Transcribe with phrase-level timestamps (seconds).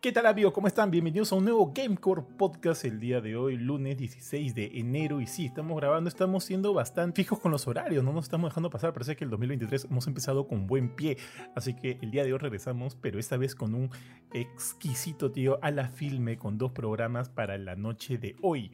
[0.00, 0.54] ¿Qué tal amigos?
[0.54, 0.90] ¿Cómo están?
[0.90, 5.20] Bienvenidos a un nuevo Gamecore Podcast el día de hoy, lunes 16 de enero.
[5.20, 8.70] Y sí, estamos grabando, estamos siendo bastante fijos con los horarios, no nos estamos dejando
[8.70, 8.94] pasar.
[8.94, 11.18] Parece que el 2023 hemos empezado con buen pie.
[11.54, 13.90] Así que el día de hoy regresamos, pero esta vez con un
[14.32, 18.72] exquisito tío a la filme con dos programas para la noche de hoy.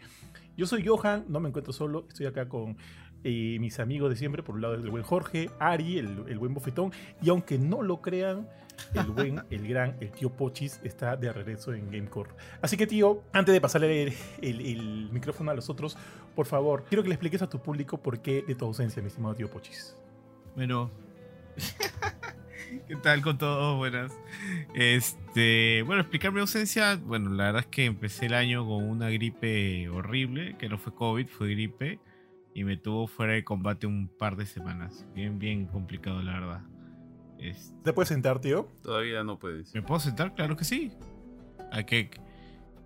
[0.56, 2.77] Yo soy Johan, no me encuentro solo, estoy acá con
[3.24, 6.55] eh, mis amigos de siempre, por un lado el buen Jorge, Ari, el, el buen
[6.55, 8.47] bofetón, y aunque no lo crean,
[8.94, 12.30] el buen, el gran, el tío Pochis está de regreso en Gamecore.
[12.60, 15.96] Así que, tío, antes de pasarle el, el- el micrófono a los otros,
[16.34, 19.08] por favor, quiero que le expliques a tu público por qué de tu ausencia, mi
[19.08, 19.96] estimado tío Pochis.
[20.54, 20.90] Bueno.
[22.88, 23.76] ¿Qué tal con todos?
[23.76, 24.12] Buenas.
[24.74, 26.96] Este, bueno, explicar mi ausencia.
[26.96, 30.94] Bueno, la verdad es que empecé el año con una gripe horrible, que no fue
[30.94, 32.00] COVID, fue gripe.
[32.55, 35.06] Y me tuvo fuera de combate un par de semanas.
[35.14, 36.61] Bien, bien complicado, la verdad.
[37.39, 38.69] Este, ¿Te puedes sentar, tío?
[38.83, 39.75] Todavía no puedes.
[39.75, 40.34] ¿Me puedo sentar?
[40.34, 40.92] Claro que sí.
[41.73, 42.11] Ah, qué,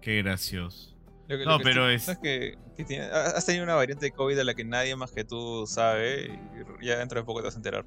[0.01, 0.97] qué gracioso.
[1.29, 4.07] Lo que- No, lo que pero es- que, que tiene- ha- has tenido una variante
[4.07, 6.39] de COVID a la que nadie más que tú sabe
[6.81, 7.85] y ya dentro de poco te vas a enterar.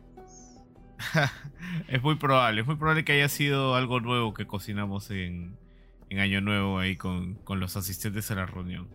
[1.88, 5.58] es muy probable, es muy probable que haya sido algo nuevo que cocinamos en,
[6.10, 8.88] en Año Nuevo ahí con, con los asistentes a la reunión.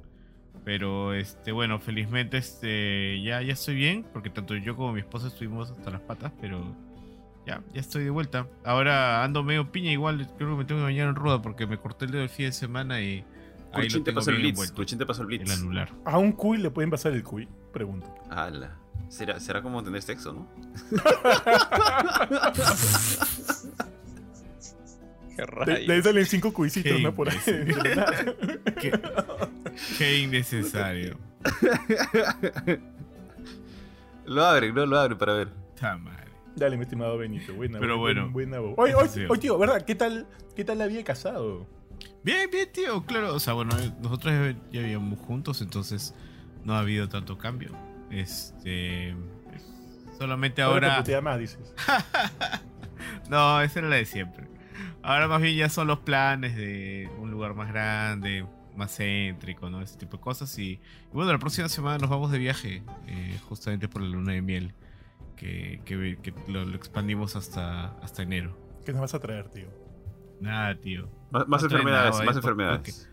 [0.65, 5.29] Pero este, bueno, felizmente este, ya, ya estoy bien, porque tanto yo como mi esposa
[5.29, 6.75] estuvimos hasta las patas, pero
[7.49, 8.47] ya, ya estoy de vuelta.
[8.63, 11.79] Ahora ando medio piña, igual creo que me tengo que bañar en ruda porque me
[11.79, 13.25] corté el dedo el fin de semana y
[13.73, 14.75] ahí lo te pasó el blitz.
[14.75, 15.53] te pasó el el blitz.
[15.59, 15.91] anular.
[16.05, 17.49] ¿A un cuy le pueden pasar el cuy?
[17.73, 18.15] Pregunto.
[18.29, 18.77] Ala.
[19.09, 20.47] ¿Será, será como tener sexo, ¿no?
[25.35, 27.15] Qué De, de ahí salen cinco cuisitos, Qué ¿no?
[27.15, 27.39] Por ahí.
[28.79, 29.01] Qué,
[29.97, 31.17] qué innecesario.
[34.27, 35.49] Lo abren, no lo abren para ver.
[35.81, 36.28] Ta madre.
[36.59, 37.55] Dale, mi estimado Benito.
[37.55, 38.33] Buena, Pero buena, bueno.
[38.33, 38.75] buena voz.
[38.79, 39.21] Oye, oye, Sí.
[39.29, 39.83] oye, tío, ¿verdad?
[39.85, 40.27] ¿Qué tal,
[40.57, 41.67] ¿Qué tal la vida de casado?
[42.23, 43.35] Bien, bien, tío, claro.
[43.35, 46.15] O sea, bueno, nosotros ya vivíamos juntos, entonces
[46.65, 47.71] no ha habido tanto cambio.
[48.11, 49.15] Este.
[50.19, 50.99] Solamente Ahora te ahora.
[51.03, 51.75] putea más, dices.
[53.29, 54.47] No, esa era la de siempre.
[55.03, 58.45] Ahora más bien ya son los planes de un lugar más grande,
[58.77, 59.81] más céntrico, ¿no?
[59.83, 60.59] Ese tipo de cosas.
[60.59, 60.81] Y, y
[61.13, 64.73] bueno, la próxima semana nos vamos de viaje, eh, justamente por la luna de miel,
[65.39, 68.57] que, que- que lo, lo expandimos hasta, hasta enero.
[68.85, 69.67] ¿Qué nos vas a traer, tío?
[70.41, 71.09] Nada, tío.
[71.31, 73.11] Más, más No trae enfermedades, nada, más eh, enfermedades.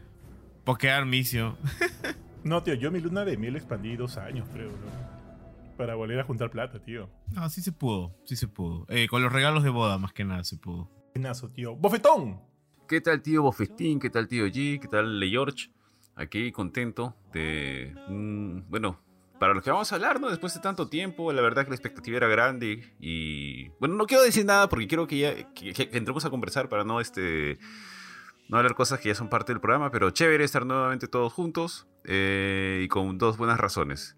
[0.64, 1.58] Pokear misio.
[2.44, 5.76] No, tío, yo mi luna de miel expandí dos años, creo, ¿no?
[5.78, 7.10] Para volver a juntar plata, tío.
[7.32, 8.86] No, sí se pudo, sí se pudo.
[8.88, 10.88] Eh, con los regalos de boda, más que nada, se pudo.
[11.16, 11.76] Buenazo, tío.
[11.76, 12.40] ¡Bofetón!
[12.88, 14.00] ¿Qué tal, tío Bofestín?
[14.00, 14.80] ¿Qué tal, tío G?
[14.80, 15.72] ¿Qué tal, Le George?
[16.16, 17.96] Aquí contento de.
[18.70, 19.00] bueno,
[19.40, 20.30] para los que vamos a hablar, ¿no?
[20.30, 22.94] Después de tanto tiempo, la verdad que la expectativa era grande.
[23.00, 23.70] Y.
[23.80, 25.54] Bueno, no quiero decir nada porque quiero que ya.
[25.54, 27.58] que, entremos a conversar para no este.
[28.48, 31.88] No hablar cosas que ya son parte del programa, pero chévere estar nuevamente todos juntos
[32.04, 34.16] eh, y con dos buenas razones.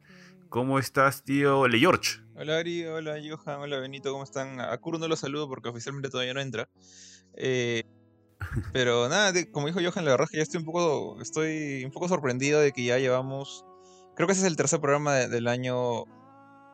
[0.50, 2.20] ¿Cómo estás, tío Le George?
[2.36, 4.60] Hola Ari, hola Johan, hola Benito, ¿cómo están?
[4.60, 6.70] A Kuro no lo saludo porque oficialmente todavía no entra.
[7.34, 7.84] Eh,
[8.74, 11.92] pero nada, como dijo Johan, la verdad es que ya estoy un poco, estoy un
[11.92, 13.66] poco sorprendido de que ya llevamos,
[14.18, 16.04] creo que ese es el tercer programa de- del año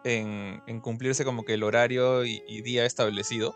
[0.04, 3.56] en, en cumplirse como que el horario y, y día establecido.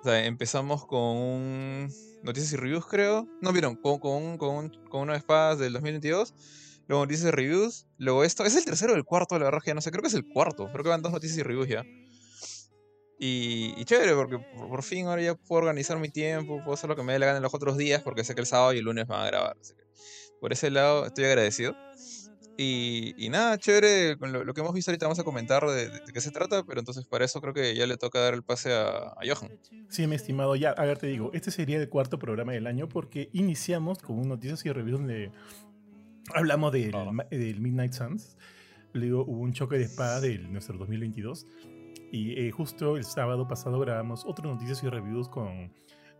[0.00, 1.88] O sea, empezamos con un
[2.22, 3.26] noticias y reviews, creo.
[3.40, 6.34] No, vieron, con, con, un- con, un- con una de espadas del 2022.
[6.88, 7.86] Luego noticias y reviews.
[7.98, 8.44] Luego esto.
[8.44, 9.38] ¿Es el tercero o el cuarto?
[9.38, 9.90] La verdad que ya no sé.
[9.90, 10.68] Creo que es el cuarto.
[10.72, 11.84] Creo que van dos noticias y reviews ya.
[13.18, 16.56] Y, y chévere, porque por, por fin ahora ya puedo organizar mi tiempo.
[16.64, 18.02] Puedo hacer lo que me dé la gana en los otros días.
[18.02, 19.56] Porque sé que el sábado y el lunes van a grabar.
[19.60, 19.82] Así que
[20.40, 21.76] por ese lado estoy agradecido.
[22.58, 24.16] Y, y nada, chévere.
[24.18, 26.30] Con lo, lo que hemos visto ahorita vamos a comentar de, de- de qué se
[26.30, 26.64] trata.
[26.64, 29.50] Pero entonces para eso creo que ya le toca dar el pase a, a Johan.
[29.88, 32.88] Sí, mi estimado, ya, a ver, te digo, este sería el cuarto programa del año
[32.88, 35.30] porque iniciamos con un noticias y reviews donde
[36.34, 36.92] hablamos del,
[37.30, 38.36] del Midnight Suns.
[38.92, 41.46] Luego hubo un choque de espada del nuestro 2022.
[42.12, 45.72] Y eh, justo el sábado pasado grabamos otras noticias y reviews con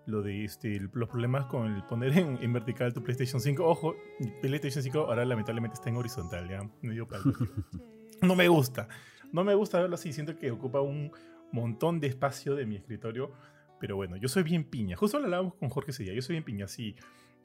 [0.07, 3.65] lo de este, los problemas con el poner en, en vertical tu PlayStation 5.
[3.65, 3.95] Ojo,
[4.41, 6.69] PlayStation 5 ahora lamentablemente está en horizontal, ya.
[6.81, 7.25] Me dio palo.
[8.23, 8.89] no me gusta.
[9.33, 10.13] No me gusta verlo así.
[10.13, 11.13] Siento que ocupa un
[11.53, 13.33] montón de espacio de mi escritorio.
[13.81, 14.97] Pero bueno, yo soy bien piña.
[14.97, 16.15] Justo lo hablábamos con Jorge ese día.
[16.15, 16.69] Yo soy bien piña.
[16.69, 16.97] Si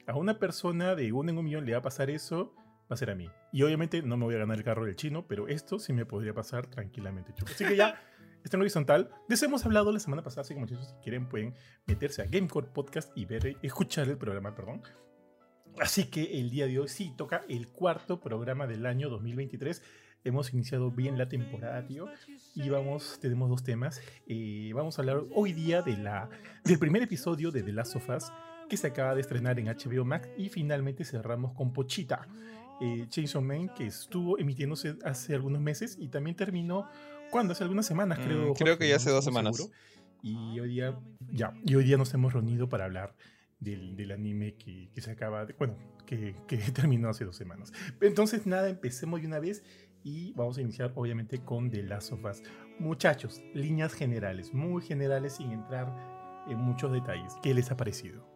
[0.06, 2.54] a una persona de uno en un millón le va a pasar eso,
[2.90, 3.28] va a ser a mí.
[3.52, 6.06] Y obviamente no me voy a ganar el carro del chino, pero esto sí me
[6.06, 7.34] podría pasar tranquilamente.
[7.44, 8.00] Así que ya,
[8.48, 9.10] está en horizontal.
[9.28, 11.54] De eso hemos hablado la semana pasada, así que muchachos, si quieren pueden
[11.86, 14.82] meterse a Gamecore Podcast y ver, escuchar el programa, perdón.
[15.80, 19.82] Así que el día de hoy sí toca el cuarto programa del año 2023.
[20.24, 22.06] Hemos iniciado bien la temporada, tío.
[22.54, 24.00] Y vamos, tenemos dos temas.
[24.26, 26.28] Eh, vamos a hablar hoy día de la,
[26.64, 28.32] del primer episodio de The Last of Us
[28.68, 30.28] que se acaba de estrenar en HBO Max.
[30.36, 32.26] Y finalmente cerramos con Pochita,
[32.80, 36.88] eh, Chainsaw Man, que estuvo emitiéndose hace algunos meses y también terminó,
[37.30, 37.52] ¿cuándo?
[37.52, 38.50] Hace algunas semanas, creo.
[38.50, 39.70] Mm, creo que ya hace dos semanas.
[40.22, 40.98] Y hoy día,
[41.30, 43.14] ya, y hoy día nos hemos reunido para hablar
[43.60, 45.76] del, del anime que, que, se acaba de, bueno,
[46.06, 47.72] que, que, terminó hace dos semanas.
[48.00, 49.62] Entonces, nada, empecemos de una vez
[50.02, 52.42] y vamos a iniciar obviamente con The Last of Us.
[52.78, 55.94] Muchachos, líneas generales, muy generales sin entrar
[56.48, 57.34] en muchos detalles.
[57.42, 58.26] ¿Qué les ha parecido?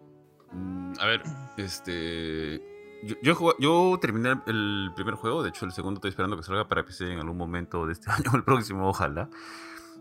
[0.53, 1.23] Mm, a ver,
[1.57, 2.72] este...
[3.03, 6.69] Yo, yo, yo, terminé el primer juego, de hecho el segundo estoy esperando que salga
[6.69, 9.29] para PC en algún momento de este año o el próximo, ojalá.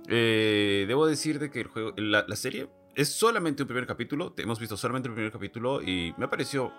[0.07, 4.33] Eh, debo decir de que el juego, la, la, serie es solamente un primer capítulo,
[4.37, 6.71] hemos visto solamente el primer capítulo y me pareció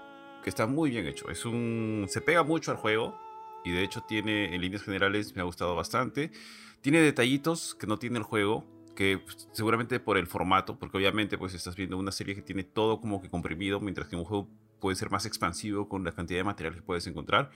[0.43, 1.31] que está muy bien hecho.
[1.31, 3.19] Es un, se pega mucho al juego
[3.65, 6.31] y de hecho tiene, en líneas generales, me ha gustado bastante.
[6.81, 8.65] Tiene detallitos que no tiene el juego,
[8.95, 12.65] que pues, seguramente por el formato, porque obviamente pues estás viendo una serie que tiene
[12.65, 14.49] todo como que comprimido, mientras que un juego
[14.83, 17.51] puede ser más expansivo con la cantidad de material que puedes encontrar.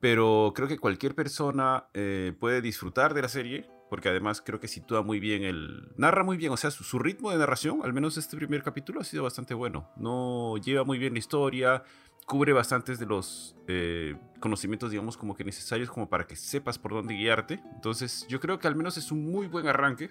[0.00, 4.66] Pero creo que cualquier persona eh, puede disfrutar de la serie porque además creo que
[4.66, 5.92] sitúa muy bien el...
[5.96, 9.00] Narra muy bien, o sea, su, su, ritmo de narración, al menos este primer capítulo,
[9.00, 9.88] ha sido bastante bueno.
[9.96, 11.84] No lleva muy bien la historia,
[12.26, 16.92] cubre bastantes de los eh, conocimientos, digamos, como que necesarios como para que sepas por
[16.92, 17.62] dónde guiarte.
[17.74, 20.10] Entonces, yo creo que al menos es un muy buen arranque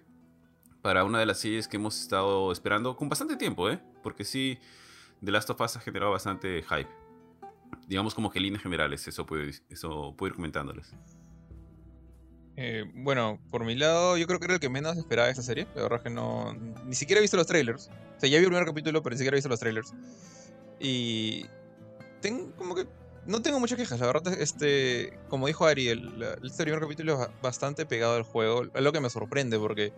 [0.81, 3.81] para una de las series que hemos estado esperando con bastante tiempo, ¿eh?
[4.01, 4.59] Porque sí,
[5.23, 6.89] The Last of Us ha generado bastante hype.
[7.87, 10.93] Digamos como que líneas generales, eso puedo, eso puedo ir comentándoles.
[12.57, 15.43] Eh, bueno, por mi lado, yo creo que era el que menos esperaba de esta
[15.43, 15.67] serie.
[15.75, 16.53] La verdad es que no.
[16.85, 17.89] Ni siquiera he visto los trailers.
[18.17, 19.93] O sea, ya vi el primer capítulo, pero ni siquiera he visto los trailers.
[20.79, 21.45] Y.
[22.21, 22.87] Tengo como que.
[23.25, 27.29] No tengo muchas quejas, la verdad, este, como dijo Ari, el, este primer capítulo es
[27.41, 29.93] bastante pegado al juego, es lo que me sorprende porque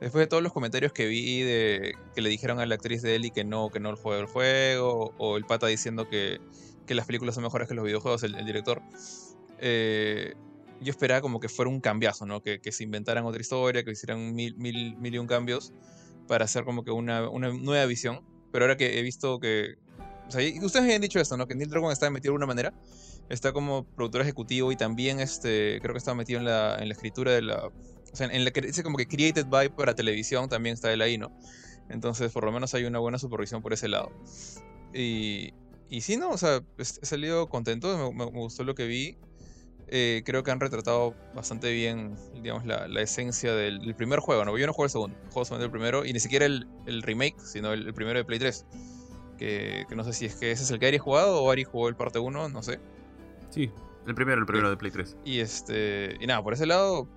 [0.00, 3.16] después de todos los comentarios que vi de que le dijeron a la actriz de
[3.16, 6.40] Ellie que no, que no el juego el juego, o el pata diciendo que,
[6.86, 8.82] que las películas son mejores que los videojuegos, el, director,
[9.58, 10.34] eh,
[10.80, 12.42] yo esperaba como que fuera un cambiazo, ¿no?
[12.42, 15.72] Que, que, se inventaran otra historia, que hicieran mil, mil, mil y un cambios
[16.26, 18.22] para hacer como que una, una nueva visión.
[18.52, 19.74] Pero ahora que he visto que...
[20.28, 21.46] O sea, ustedes me han dicho esto, ¿no?
[21.46, 22.72] Que Neil Druckmann está metido de alguna manera.
[23.28, 26.94] Está como productor ejecutivo y también este, creo que está metido en la, en la
[26.94, 27.70] escritura de la...
[28.12, 31.02] O sea, en la que dice como que created by para televisión también está él
[31.02, 31.32] ahí, ¿no?
[31.88, 34.12] Entonces, por lo menos hay una buena supervisión por ese lado.
[34.94, 35.52] Y,
[35.88, 36.30] y sí, ¿no?
[36.30, 39.16] O sea, he salido contento, me, me gustó lo que vi.
[39.92, 44.44] Eh, creo que han retratado bastante bien, digamos, la, la esencia del, del, primer juego.
[44.44, 44.56] ¿no?
[44.56, 47.34] Yo no juego el segundo, juego solamente el primero, y ni siquiera el, el remake,
[47.40, 48.66] sino el, el, primero de Play 3.
[49.36, 51.50] Que, que, no sé si es que ese es el que Ari ha jugado o
[51.50, 52.78] Ari jugó el parte 1, no sé.
[53.48, 53.72] Sí,
[54.06, 55.16] el primero, el primero de Play 3.
[55.24, 56.16] Y este.
[56.20, 57.08] Y nada, por ese lado,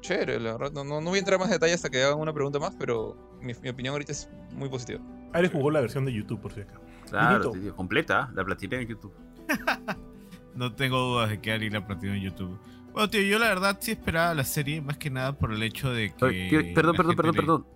[0.00, 0.72] chévere, la verdad.
[0.72, 3.16] No, no, no voy a entrar más detalle hasta que hagan una pregunta más, pero
[3.40, 5.00] mi, mi opinión ahorita es muy positiva.
[5.32, 6.80] Ari jugó la versión de YouTube, por si acaso.
[7.08, 9.12] Claro, tío, completa, la platiné en YouTube.
[10.54, 12.58] No tengo dudas de que Ari la platinó en YouTube.
[12.92, 15.92] Bueno, tío, yo la verdad sí esperaba la serie, más que nada por el hecho
[15.92, 16.24] de que.
[16.24, 17.40] Oye, tío, perdón, perdón, perdón, le...
[17.40, 17.66] perdón.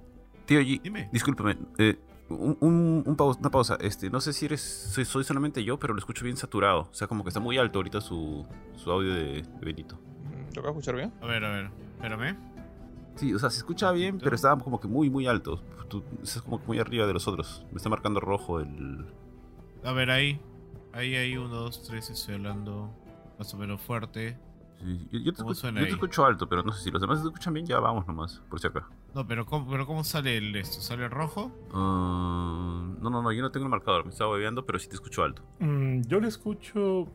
[0.45, 1.09] Tío G, Dime.
[1.13, 1.57] discúlpame.
[1.79, 1.97] Eh,
[2.29, 3.79] un, un, un pausa, una pausa.
[3.81, 4.61] Este, no sé si eres.
[4.61, 6.89] Soy, soy, solamente yo, pero lo escucho bien saturado.
[6.91, 9.99] O sea, como que está muy alto ahorita su, su audio de, de Benito.
[10.55, 11.13] ¿Lo vas a escuchar bien?
[11.23, 11.71] A ver, a ver.
[12.05, 12.37] Espérame.
[13.17, 15.63] Sí, o sea, se escucha bien, pero estaba como que muy, muy alto.
[15.89, 17.65] Tú estás como que muy arriba de los otros.
[17.71, 19.07] Me está marcando rojo el.
[19.85, 20.39] A ver, ahí.
[20.93, 22.95] Ahí hay uno, dos, tres, estoy hablando
[23.39, 24.39] más o menos fuerte.
[24.81, 27.23] Sí, yo, yo, te escucho, yo, te escucho, alto, pero no sé si los demás
[27.23, 28.87] te escuchan bien, ya vamos nomás, por si acá.
[29.15, 30.81] No, pero ¿cómo, pero ¿cómo sale el esto?
[30.83, 31.51] ¿Sale rojo?
[31.73, 34.95] Uh, no, no, no, yo no tengo el marcador, me estaba bebeando, pero sí te
[34.95, 35.43] escucho alto.
[35.61, 37.09] Mm, yo le escucho,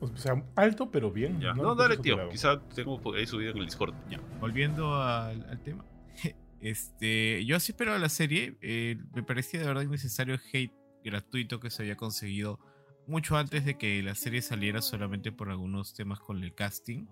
[0.00, 1.40] o sea, alto, pero bien.
[1.40, 1.54] Ya.
[1.54, 2.30] No, no dale, tío, claro.
[2.30, 3.94] quizá tengo ahí subido en el Discord.
[4.10, 5.84] Ya, volviendo al, al tema.
[6.58, 10.72] Este, yo así espero la serie, eh, me parecía de verdad innecesario el hate
[11.04, 12.58] gratuito que se había conseguido
[13.06, 17.06] mucho antes de que la serie saliera solamente por algunos temas con el casting.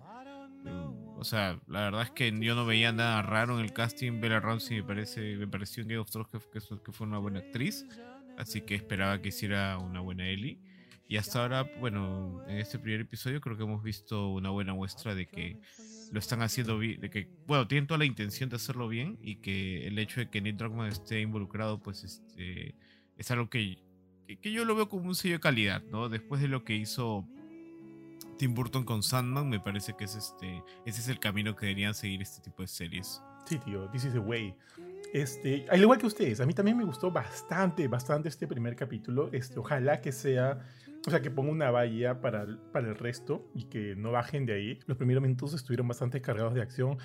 [1.17, 4.21] O sea, la verdad es que yo no veía nada raro en el casting.
[4.21, 7.19] Bella Ramsey me, parece, me pareció en Game of Thrones que, que, que, fue una
[7.19, 7.87] buena actriz.
[8.39, 10.59] Así que esperaba que hiciera una buena Ellie.
[11.09, 15.15] Y hasta ahora, bueno, en este primer episodio creo que hemos visto una buena muestra
[15.15, 15.61] de que
[16.11, 19.37] lo están haciendo bien, de que, bueno, tienen toda la intención de hacerlo bien y
[19.37, 22.75] que el hecho de que Neil Druckmann esté involucrado, pues este,
[23.17, 23.85] es algo que
[24.27, 26.09] que, yo lo veo como un sello de calidad, ¿no?
[26.09, 27.27] Después de lo que hizo
[28.39, 31.95] Tim Burton con Sandman, me parece que es este, ese es el camino que deberían
[31.95, 33.23] seguir este tipo de series.
[33.47, 34.55] Sí, tío, this is the way.
[35.13, 39.31] Este, al igual que ustedes, a mí también me gustó bastante, bastante este primer capítulo.
[39.33, 40.61] Este, ojalá que sea,
[41.07, 44.55] o sea, que ponga una valla para, para el resto y que no bajen de
[44.55, 44.79] ahí.
[44.87, 46.99] Los primeros minutos estuvieron bastante cargados de acción.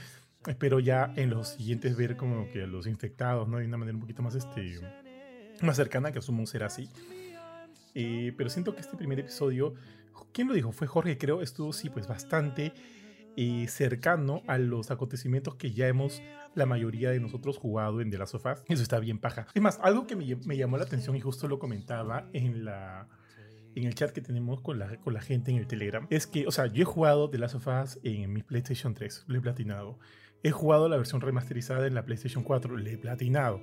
[0.48, 3.58] Espero ya en los siguientes ver como que a los infectados, ¿no?
[3.58, 4.79] De una manera un poquito más, este,
[5.62, 6.89] más cercana, que asumo será así.
[7.94, 9.74] Eh, pero siento que este primer episodio,
[10.32, 10.72] ¿quién lo dijo?
[10.72, 12.72] Fue Jorge, creo, estuvo, sí, pues bastante
[13.36, 16.22] eh, cercano a los acontecimientos que ya hemos
[16.56, 18.63] la mayoría de nosotros jugado en The Last of Us.
[18.70, 19.48] Eso está bien paja.
[19.53, 23.10] Es más, algo que me, me llamó la atención y justo lo comentaba en la
[23.76, 26.48] en el chat que tenemos con la, con la gente en el Telegram, es que,
[26.48, 29.42] o sea, yo he jugado The Last of Us en mi PlayStation 3, lo he
[29.42, 30.00] platinado.
[30.42, 33.62] He jugado la versión remasterizada en la PlayStation 4, le he platinado.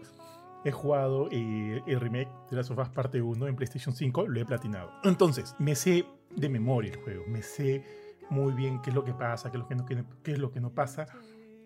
[0.65, 4.41] He jugado eh, el remake de Last of Us parte 1 en PlayStation 5, lo
[4.41, 4.91] he platinado.
[5.05, 7.85] Entonces, me sé de memoria el juego, me sé
[8.31, 9.87] muy bien qué es lo que pasa, qué es lo que no,
[10.23, 11.07] qué es lo que no pasa.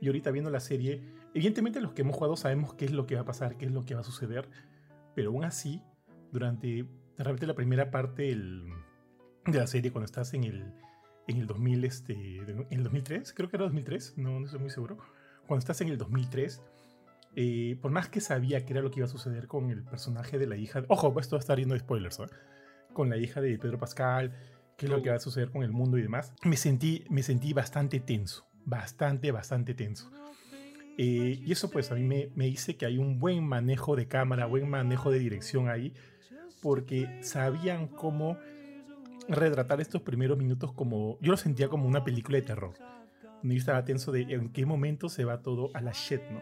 [0.01, 1.03] Y ahorita viendo la serie,
[1.35, 3.73] evidentemente los que hemos jugado sabemos qué es lo que va a pasar, qué es
[3.73, 4.49] lo que va a suceder,
[5.15, 5.83] pero aún así,
[6.33, 6.87] durante
[7.21, 10.73] de repente la primera parte de la serie, cuando estás en el,
[11.29, 14.71] en el 2000, este, en el 2003, creo que era 2003, no, no estoy muy
[14.71, 14.97] seguro,
[15.47, 16.63] cuando estás en el 2003,
[17.37, 20.39] eh, por más que sabía qué era lo que iba a suceder con el personaje
[20.39, 22.27] de la hija, ojo, esto va a estar yendo de spoilers, ¿eh?
[22.95, 24.35] con la hija de Pedro Pascal,
[24.79, 27.23] qué es lo que va a suceder con el mundo y demás, me sentí, me
[27.23, 30.11] sentí bastante tenso, bastante, bastante tenso.
[30.97, 34.09] Eh, y eso pues a mí me, me dice que hay un buen manejo de
[34.09, 35.93] cámara, buen manejo de dirección ahí,
[36.61, 38.37] porque sabían cómo
[39.29, 42.75] retratar estos primeros minutos como, yo lo sentía como una película de terror.
[43.43, 46.41] Donde yo estaba tenso de en qué momento se va todo a la shit, ¿no?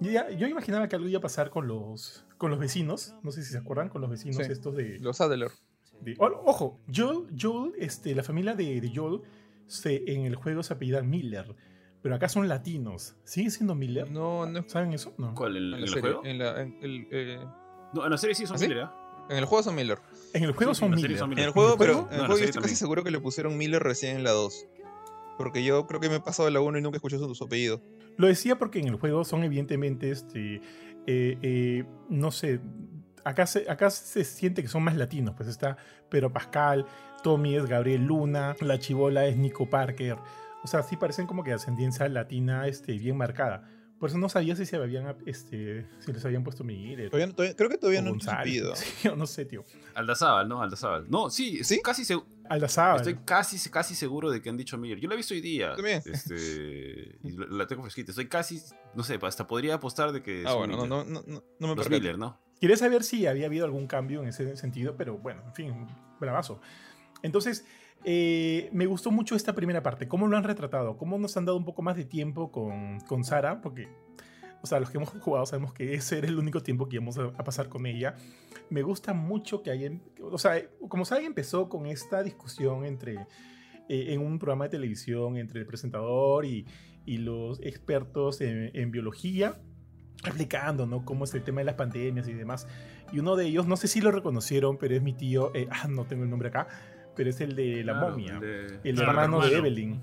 [0.00, 3.32] Yo, ya- yo imaginaba que algo iba a pasar con los, con los vecinos, no
[3.32, 4.52] sé si se acuerdan, con los vecinos Sí.
[4.52, 5.50] estos de, Los Adler.
[6.00, 9.20] de- o- ojo, Joel, Joel, este, la familia de, de Joel
[9.66, 11.54] se, en el juego se apellida Miller,
[12.00, 13.16] pero acá son latinos.
[13.24, 14.08] ¿Sigue siendo Miller?
[14.10, 14.62] No, no.
[14.68, 15.12] ¿Saben eso?
[15.18, 15.34] No.
[15.34, 15.56] ¿Cuál?
[15.56, 16.00] ¿En, En en la el serie.
[16.02, 16.24] juego?
[16.24, 17.40] En, la, en, el, eh,
[17.92, 18.68] No, en la serie sí son ¿Ah, sí?
[18.68, 18.94] Miller, ¿ah?
[19.30, 19.98] En el juego son Miller.
[20.32, 21.12] En el juego Sí, son Miller.
[21.12, 22.08] En el juego, pero juego?
[22.08, 24.16] en el No, en juego la yo estoy casi seguro que le pusieron Miller recién
[24.16, 24.66] en la 2.
[25.36, 27.44] Porque yo creo que me he pasado de la 1 y nunca escuché su, su
[27.44, 27.80] apellido.
[28.16, 30.56] Lo decía porque en el juego son evidentemente, este,
[31.06, 32.60] eh, eh, no sé,
[33.24, 35.76] acá se, acá se siente que son más latinos, pues está
[36.08, 36.84] Pedro Pascal,
[37.22, 40.16] Tommy es Gabriel Luna, la chivola es Nico Parker,
[40.64, 43.70] o sea, sí parecen como que ascendencia latina este, bien marcada.
[43.98, 47.10] Por eso no sabía si se habían, este, si les habían puesto Miguel.
[47.10, 48.76] Todavía- todavía- creo que todavía no he su González, apellido.
[48.76, 49.64] sí, o no sé, tío.
[49.94, 50.62] Aldazábal, ¿no?
[50.62, 51.06] Aldazábal.
[51.10, 51.82] No, sí, estoy ¿Sí?
[51.82, 52.96] casi segu- Aldazábal.
[52.98, 54.98] Estoy casi, casi seguro de que han dicho Miller.
[55.00, 55.74] Yo la he visto hoy día.
[55.74, 56.00] También.
[56.06, 58.12] Este, y la, tengo fresquita.
[58.12, 58.62] Estoy casi,
[58.94, 61.12] no sé, hasta podría apostar de que Ah, bueno, no, Miller.
[61.12, 61.90] no, no, no, no me Los.
[61.90, 62.40] Miller, ¿no?
[62.60, 65.86] Quería saber si había habido algún cambio en ese sentido, pero bueno, en fin,
[66.20, 66.60] bravazo.
[67.22, 67.64] Entonces,
[68.04, 71.58] eh, me gustó mucho esta primera parte, cómo lo han retratado, cómo nos han dado
[71.58, 73.88] un poco más de tiempo con, con Sara, porque,
[74.62, 77.18] o sea, los que hemos jugado sabemos que ese era el único tiempo que íbamos
[77.18, 78.14] a, a pasar con ella.
[78.70, 83.14] Me gusta mucho que hayan, o sea, como saben, empezó con esta discusión entre,
[83.88, 86.66] eh, en un programa de televisión entre el presentador y,
[87.04, 89.60] y los expertos en, en biología
[90.24, 91.04] explicando, ¿no?
[91.04, 92.66] Cómo es el tema de las pandemias y demás.
[93.12, 95.88] Y uno de ellos, no sé si lo reconocieron, pero es mi tío, eh, ah,
[95.88, 96.68] no tengo el nombre acá,
[97.18, 99.56] pero es el de la Claro, momia, el de- el Claro, hermano de.
[99.58, 100.00] Evelyn.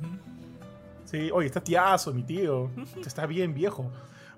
[1.05, 2.69] Sí, oye, está tiazo, mi tío,
[3.05, 3.91] está bien viejo.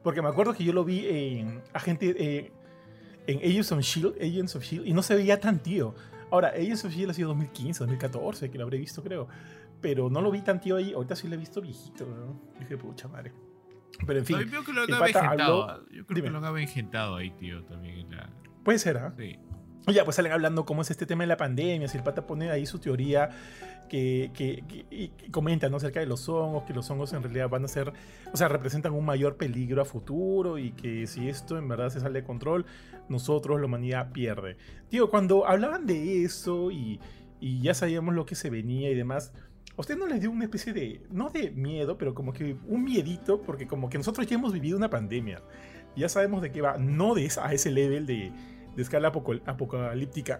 [0.03, 2.51] Porque me acuerdo que yo lo vi en Agente, eh,
[3.25, 5.95] en Agents of S.H.I.E.L.D., Agents of S.H.I.E.L.D., y no se veía tan tío.
[6.31, 7.11] Ahora, Agents of S.H.I.E.L.D.
[7.11, 9.27] ha sido 2015, 2014, que lo habré visto, creo.
[9.81, 12.39] Pero no lo vi tan tío ahí, ahorita sí lo he visto viejito, ¿no?
[12.59, 13.31] Dije, pucha madre.
[14.05, 15.63] Pero en fin, No, yo creo que lo el han avejentado.
[15.69, 16.27] habló- Yo creo Dime.
[16.27, 17.99] que lo han avejentado ahí, tío, también.
[17.99, 18.29] En la...
[18.63, 19.13] puede ser, ¿ah?
[19.17, 19.37] Sí.
[19.87, 22.51] Ya, pues salen hablando cómo es este tema de la pandemia, si el pata pone
[22.51, 23.29] ahí su teoría
[23.87, 25.77] que, que, que- que comenta ¿no?
[25.77, 27.93] acerca de los hongos, que los hongos en realidad van a ser,
[28.33, 32.01] o sea, representan un mayor peligro a futuro y que si esto en verdad se
[32.01, 32.65] sale de control,
[33.07, 34.57] nosotros, la humanidad, pierde.
[34.89, 36.99] Tío, cuando hablaban de eso y,
[37.39, 39.31] y ya sabíamos lo que se venía y demás,
[39.77, 42.83] ¿a usted no les dio una especie de, no de miedo, pero como que un
[42.83, 43.41] miedito?
[43.41, 45.41] Porque como que nosotros ya hemos vivido una pandemia,
[45.95, 48.33] ya sabemos de qué va, no de esa, a ese level de
[48.77, 49.09] de escala
[49.45, 50.39] apocalíptica,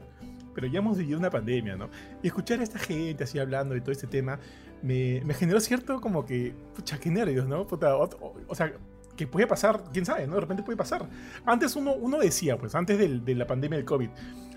[0.56, 1.90] pero ya hemos vivido una pandemia, ¿no?
[2.24, 4.40] Y escuchar a esta gente así hablando de todo este tema
[4.82, 7.68] me, me generó cierto como que, pucha, qué nervios, ¿no?
[7.68, 8.72] Puta, o, o- o sea,
[9.16, 10.36] que puede pasar, quién sabe, ¿no?
[10.36, 11.08] De repente puede pasar.
[11.46, 14.10] Antes uno, uno decía, pues, antes del- de la pandemia del COVID,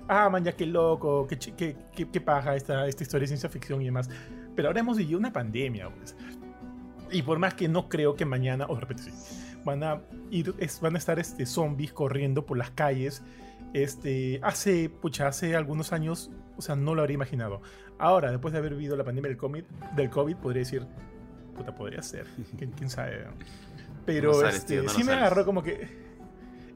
[0.08, 3.48] ah, man, ya qué loco, qué, qué, qué, qué paja esta, esta historia de ciencia
[3.48, 4.10] ficción y demás.
[4.54, 6.14] Pero ahora hemos vivido una pandemia, pues.
[7.10, 9.10] Y por más que no creo que mañana, o de repente sí,
[9.64, 13.22] van a ir, es- van a estar este, zombies corriendo por las calles.
[13.72, 17.62] Este, hace, pucha, hace algunos años, o sea, no lo habría imaginado.
[17.98, 19.62] Ahora, después de haber vivido la pandemia del COVID,
[19.94, 20.86] del COVID podría decir,
[21.56, 22.26] puta, podría ser,
[22.58, 23.26] quién, quién sabe.
[24.06, 25.26] Pero No sales, este, tío, no sí lo me sales.
[25.26, 25.88] agarró como que,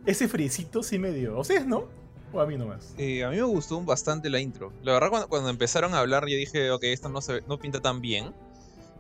[0.06, 1.36] ese friecito sí me dio.
[1.36, 1.88] ¿O ustedes no?
[2.32, 2.94] ¿O a mí nomás?
[2.98, 4.72] Eh, a mí me gustó bastante la intro.
[4.82, 7.80] La verdad, cuando, cuando empezaron a hablar, yo dije, ok, esto no, se, no pinta
[7.80, 8.34] tan bien.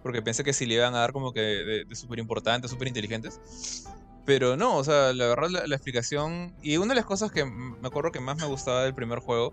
[0.02, 2.88] Porque pensé que sí le iban a dar como que de, de súper importantes, súper
[2.88, 3.40] inteligentes.
[4.24, 6.54] Pero no, o sea, la verdad, la, explicación.
[6.62, 9.52] Y una de las cosas que me acuerdo que más me gustaba del primer juego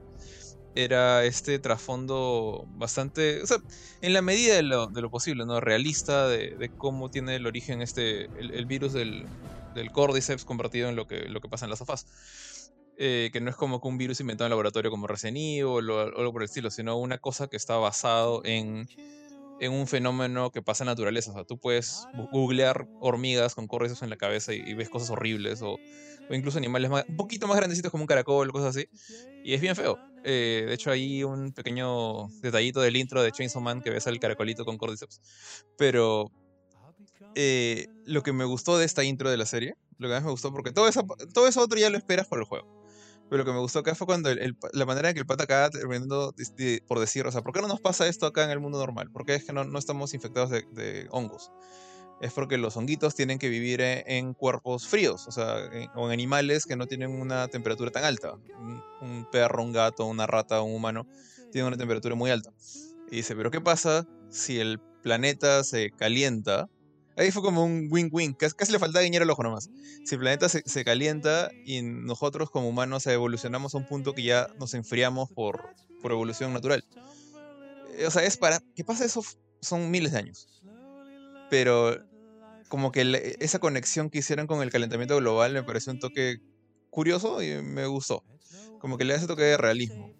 [0.75, 3.57] era este trasfondo bastante, o sea,
[4.01, 5.59] en la medida de lo, posible, ¿no?
[5.59, 9.25] Realista de, cómo tiene el origen este, el, virus del,
[9.75, 12.71] del, Cordyceps convertido en lo que, lo que pasa en las sofás.
[12.97, 15.95] Eh, que no es como que un virus inventado en laboratorio como Resident Evil o,
[15.95, 18.87] o algo por el estilo, sino una cosa que está basado en,
[19.61, 21.31] en un fenómeno que pasa en naturaleza.
[21.31, 25.11] O sea, tú puedes googlear hormigas con cordyceps en la cabeza y, y ves cosas
[25.11, 25.73] horribles o,
[26.29, 28.89] o incluso animales más, un poquito más grandecitos como un caracol o cosas así.
[29.43, 29.99] Y es bien feo.
[30.23, 34.19] Eh, de hecho, hay un pequeño detallito del intro de Chainsaw Man que ves al
[34.19, 35.21] caracolito con Cordyceps.
[35.77, 36.31] Pero
[37.35, 40.31] eh, lo que me gustó de esta intro de la serie, lo que más me
[40.31, 42.80] gustó, porque todo eso, todo eso otro ya lo esperas por el juego.
[43.31, 45.25] Pero lo que me gustó acá fue cuando el, el, la manera en que el
[45.25, 46.35] pata acaba terminando
[46.85, 49.09] por decir, o sea, ¿por qué no nos pasa esto acá en el mundo normal?
[49.09, 51.49] ¿Por qué es que no, no estamos infectados de, de hongos?
[52.19, 56.07] es porque los honguitos tienen que vivir en, en cuerpos fríos, o sea, en, o
[56.07, 58.33] en animales que no tienen una temperatura tan alta.
[58.59, 61.07] Un, un, perro, un gato, una rata, un humano,
[61.51, 62.51] tienen una temperatura muy alta.
[63.09, 66.69] Y dice, pero ¿qué pasa si el planeta se calienta?
[67.17, 69.69] Ahí fue como un win-win, casi, casi, le faltaba guiñar el ojo nomás.
[70.05, 74.23] Si el planeta se, se, calienta y nosotros como humanos evolucionamos a un punto que
[74.23, 76.85] ya nos enfriamos por, por evolución natural.
[78.05, 78.61] O sea, es para...
[78.75, 79.23] ¿Qué pasa eso?
[79.61, 80.47] Son miles de años.
[81.49, 81.97] Pero
[82.69, 86.37] como que le, esa conexión que hicieron con el calentamiento global me pareció un toque
[86.89, 88.23] curioso y me gustó.
[88.79, 90.13] Como que le da ese toque de realismo.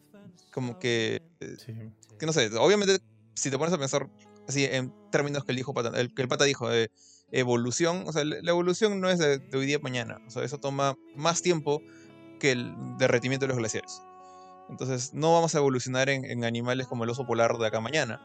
[0.52, 1.22] Como que.
[1.66, 1.74] Sí.
[2.20, 3.00] Que no sé, obviamente,
[3.34, 4.10] si te pones a pensar
[4.52, 6.92] así en términos que el, pata dijo de
[7.32, 10.22] evolución, o sea, la evolución no es de, hoy día a mañana.
[10.28, 11.82] O sea, eso toma más tiempo
[12.40, 14.02] que el derretimiento de los glaciares.
[14.70, 18.22] Entonces, no vamos a evolucionar en, animales como el oso polar de acá mañana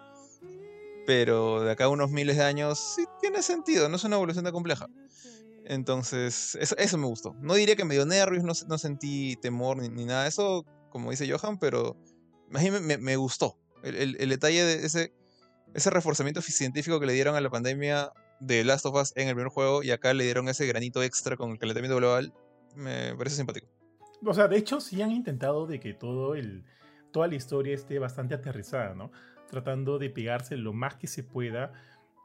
[1.07, 4.45] pero de acá a unos miles de años sí tiene sentido, no es una evolución
[4.45, 4.89] tan compleja.
[5.65, 7.35] Entonces, eso, me gustó.
[7.41, 11.11] No diría que me dio nervios, no, no sentí temor ni, nada de eso, como
[11.11, 11.97] dice Johan, pero
[12.53, 13.59] a me, gustó.
[13.83, 15.13] El, el, detalle de ese,
[15.77, 18.11] ese reforzamiento científico que le dieron a la pandemia
[18.41, 21.37] de Last of Us en el primer juego y acá le dieron ese granito extra
[21.37, 22.33] con el calentamiento global,
[22.75, 23.69] me parece simpático.
[24.25, 26.65] O sea, de hecho, sí han intentado de que todo el,
[27.13, 29.11] toda la historia esté bastante aterrizada, ¿no?
[29.47, 31.73] tratando de pegarse lo más que se pueda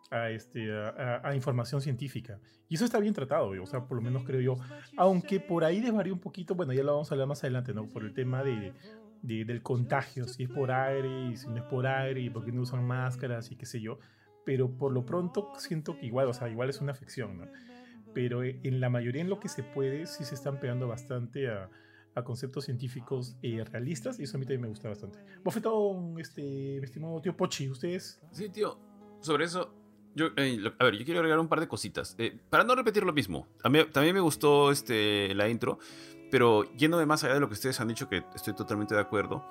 [0.10, 2.40] a, este, a, información científica.
[2.68, 4.58] Y eso está bien tratado, o sea, por lo menos creo yo.
[4.98, 7.88] Aunque por ahí desvaría un poquito, bueno, ya lo vamos a hablar más adelante, ¿no?
[7.88, 8.74] Por el tema de,
[9.22, 12.46] de, del contagio, si es por aire y si no es por aire y por
[12.46, 14.00] qué no usan máscaras y qué sé yo.
[14.46, 17.48] Pero por lo pronto siento que igual, o sea, igual es una afección, ¿no?
[18.14, 21.70] Pero en la mayoría en lo que se puede, sí se están pegando bastante a,
[22.16, 25.20] a conceptos científicos eh, realistas y eso a mí también me gusta bastante.
[25.44, 28.20] Bofetón, este, mi estimado tío Pochi, ¿ustedes?
[28.32, 28.78] Sí, tío,
[29.22, 29.74] sobre eso,
[30.14, 32.16] yo, eh, lo, a ver, yo quiero agregar un par de cositas.
[32.18, 35.80] Eh, para no repetir lo mismo, a mí también me gustó este, la intro,
[36.32, 39.46] pero yéndome más allá de lo que ustedes han dicho, que estoy totalmente de acuerdo,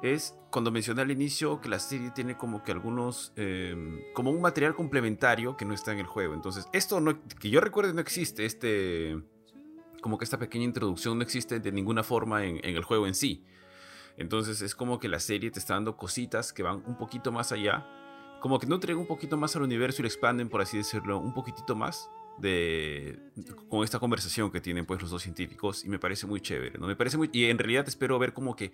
[0.00, 3.76] es cuando mencioné al inicio que la serie tiene como que algunos, eh,
[4.14, 6.32] como un material complementario que no está en el juego.
[6.32, 9.20] Entonces, esto no, que yo recuerde no existe, este
[10.00, 13.44] como que esta pequeña introducción no existe de ninguna forma en, el juego en sí.
[14.16, 17.52] Entonces es como que la serie te está dando cositas que van un poquito más
[17.52, 17.86] allá,
[18.40, 21.34] como que nutren un poquito más al universo y lo expanden, por así decirlo, un
[21.34, 22.08] poquitito más
[23.68, 26.86] con esta conversación que tienen pues los dos científicos y me parece muy chévere, ¿no?
[26.86, 28.72] Me parece muy y en realidad espero ver como que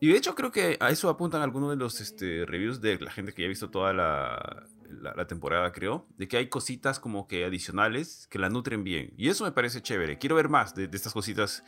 [0.00, 3.10] y de hecho creo que a eso apuntan algunos de los este, reviews de la
[3.10, 7.28] gente que ya ha visto toda la, la, temporada, creo, de que hay cositas como
[7.28, 9.12] que adicionales que la nutren bien.
[9.18, 10.16] Y eso me parece chévere.
[10.16, 11.62] Quiero ver más de estas cositas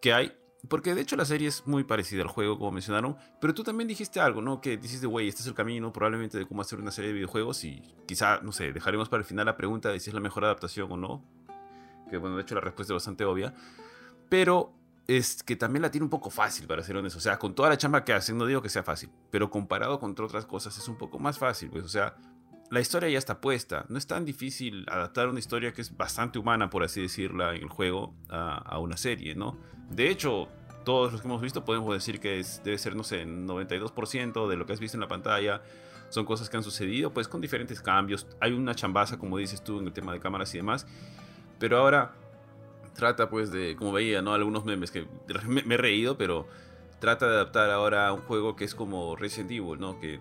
[0.00, 0.32] que hay.
[0.68, 3.16] Porque de hecho la serie es muy parecida al juego, como mencionaron.
[3.40, 4.60] Pero tú también dijiste algo, ¿no?
[4.60, 7.62] Que dijiste, güey, este es el camino probablemente de cómo hacer una serie de videojuegos.
[7.64, 10.44] Y quizá, no sé, dejaremos para el final la pregunta de si es la mejor
[10.44, 11.24] adaptación o no.
[12.10, 13.54] Que bueno, de hecho la respuesta es bastante obvia.
[14.28, 14.72] Pero
[15.06, 17.18] es que también la tiene un poco fácil, para ser honesto.
[17.18, 20.00] O sea, con toda la chamba que hacen, no digo que sea fácil, pero comparado
[20.00, 21.70] con otras cosas es un poco más fácil.
[21.70, 22.16] Pues, o sea,
[22.70, 23.84] la historia ya está puesta.
[23.88, 27.62] No es tan difícil adaptar una historia que es bastante humana, por así decirla, en
[27.62, 29.56] el juego a, una serie, ¿no?
[29.90, 30.48] De hecho,
[30.84, 34.66] todos los que hemos visto podemos decir que debe ser, no sé, 92% de lo
[34.66, 35.62] que has visto en la pantalla
[36.08, 38.26] son cosas que han sucedido, pues con diferentes cambios.
[38.40, 40.86] Hay una chambaza, como dices tú, en el tema de cámaras y demás.
[41.58, 42.14] Pero ahora
[42.94, 44.32] trata, pues, de, como veía, ¿no?
[44.32, 45.06] Algunos memes que
[45.48, 46.46] me, me he reído, pero
[47.00, 49.98] trata de adaptar ahora a un juego que es como Resident Evil, ¿no?
[49.98, 50.20] Que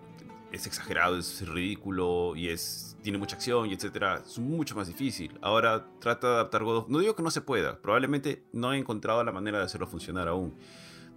[0.55, 5.37] es exagerado, es ridículo y es tiene mucha acción y etcétera, es mucho más difícil.
[5.41, 8.77] Ahora trata de adaptar God of No digo que no se pueda, probablemente no he
[8.79, 10.57] encontrado la manera de hacerlo funcionar aún.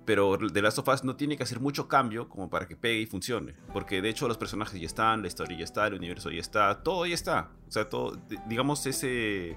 [0.05, 3.01] Pero The Last of Us no tiene que hacer mucho cambio como para que pegue
[3.01, 3.55] y funcione.
[3.73, 6.83] Porque de hecho los personajes ya están, la historia ya está, el universo ya está,
[6.83, 7.51] todo ya está.
[7.67, 9.57] O sea, todo, digamos, ese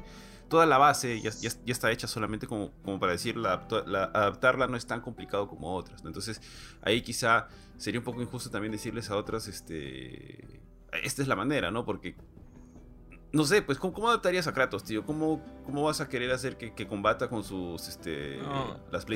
[0.52, 3.66] toda la base ya, ya, está hecha solamente como, como para decir, la,
[4.14, 6.04] adaptarla no es tan complicado como otras.
[6.04, 6.42] Entonces,
[6.82, 7.48] ahí quizá
[7.82, 10.62] sería un poco injusto también decirles a otras, este,
[11.04, 11.84] esta es la manera, ¿no?
[11.84, 12.16] Porque,
[13.32, 15.04] no sé, pues, ¿cómo, adaptarías a Kratos, tío?
[15.04, 18.40] ¿Cómo, cómo vas a querer hacer que, combata con sus, este,
[18.92, 19.08] las,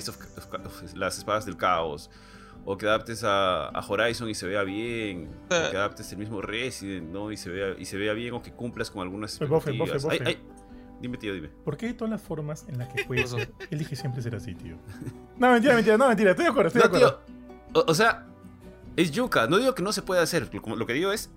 [0.96, 2.10] las espadas del caos?
[2.68, 5.30] O que adaptes a, Horizon y se vea bien.
[5.46, 5.78] O que eh.
[5.78, 7.32] adaptes el mismo Resident, ¿no?
[7.32, 10.08] Y se vea, y se vea bien o que cumplas con algunas expectativas.
[11.00, 11.50] Dime, tío, dime.
[11.50, 13.36] ¿Por qué todas las formas en las que juegas
[13.70, 14.78] elige siempre ser así, tío?
[15.38, 17.20] No, mentira, mentira, no, mentira, estoy de acuerdo, estoy de acuerdo.
[17.20, 17.36] Tío,
[17.86, 18.26] o, sea,
[18.96, 19.48] es yuca.
[19.48, 20.50] No digo que no se pueda hacer.
[20.54, 21.32] Lo, que digo es,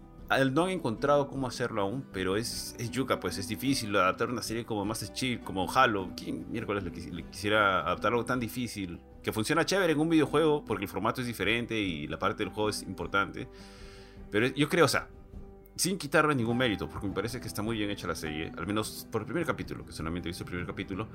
[0.53, 4.43] no han encontrado cómo hacerlo aún, pero es, es yuca, pues es difícil adaptar una
[4.43, 6.11] serie como Master Chief, como Halo.
[6.17, 9.01] ¿Quién miércoles le, quisiera adaptar algo tan difícil?
[9.23, 12.53] Que funciona chévere en un videojuego porque el formato es diferente y la parte del
[12.53, 13.49] juego es importante.
[14.31, 15.09] Pero yo creo, o sea,
[15.79, 18.67] sin quitarle ningún mérito, porque me parece que está muy bien hecha la serie, al
[18.67, 21.07] menos por el primer capítulo, que solamente he visto el primer capítulo,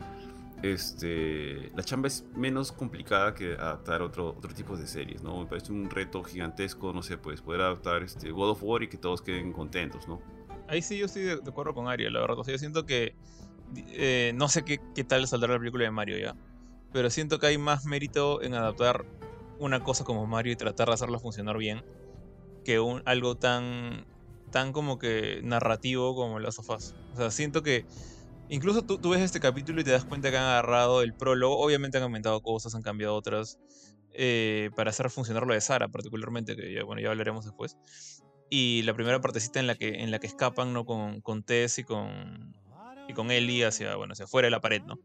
[0.62, 5.40] este, la chamba es menos complicada que adaptar otro, otro tipo de series, ¿no?
[5.40, 8.88] Me parece un reto gigantesco, no sé, pues poder adaptar este God of War y
[8.88, 10.22] que todos queden contentos, ¿no?
[10.70, 13.16] Ahí sí yo estoy de, acuerdo con Ariel, la verdad, o sea, yo siento que,
[13.76, 16.38] eh, no sé qué, qué tal saldrá la película de Mario ya,
[16.94, 19.04] pero siento que hay más mérito en adaptar
[19.60, 21.84] una cosa como Mario y tratar de hacerla funcionar bien
[22.64, 24.06] que un, algo tan
[24.54, 26.94] tan como que narrativo como las sofás.
[27.14, 27.86] O sea, siento que
[28.50, 31.58] incluso tú, ves este capítulo y te das cuenta que han agarrado el prólogo.
[31.58, 33.58] Obviamente han aumentado cosas, han cambiado otras.
[34.16, 37.78] Eh, para hacer funcionar lo de Sara, particularmente, que ya, bueno, ya hablaremos después.
[38.52, 40.86] Y la primera partecita en la que, en la que escapan, ¿no?
[40.86, 42.54] Con, con Tess y con,
[43.08, 45.00] y con Ellie hacia, bueno, hacia afuera de la pared, ¿no?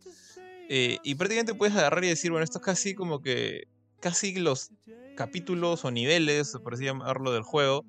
[0.68, 3.64] Eh, y prácticamente puedes agarrar y decir, bueno, esto es casi como que.
[4.00, 4.70] Casi los
[5.16, 7.84] capítulos o niveles, por así llamarlo, del juego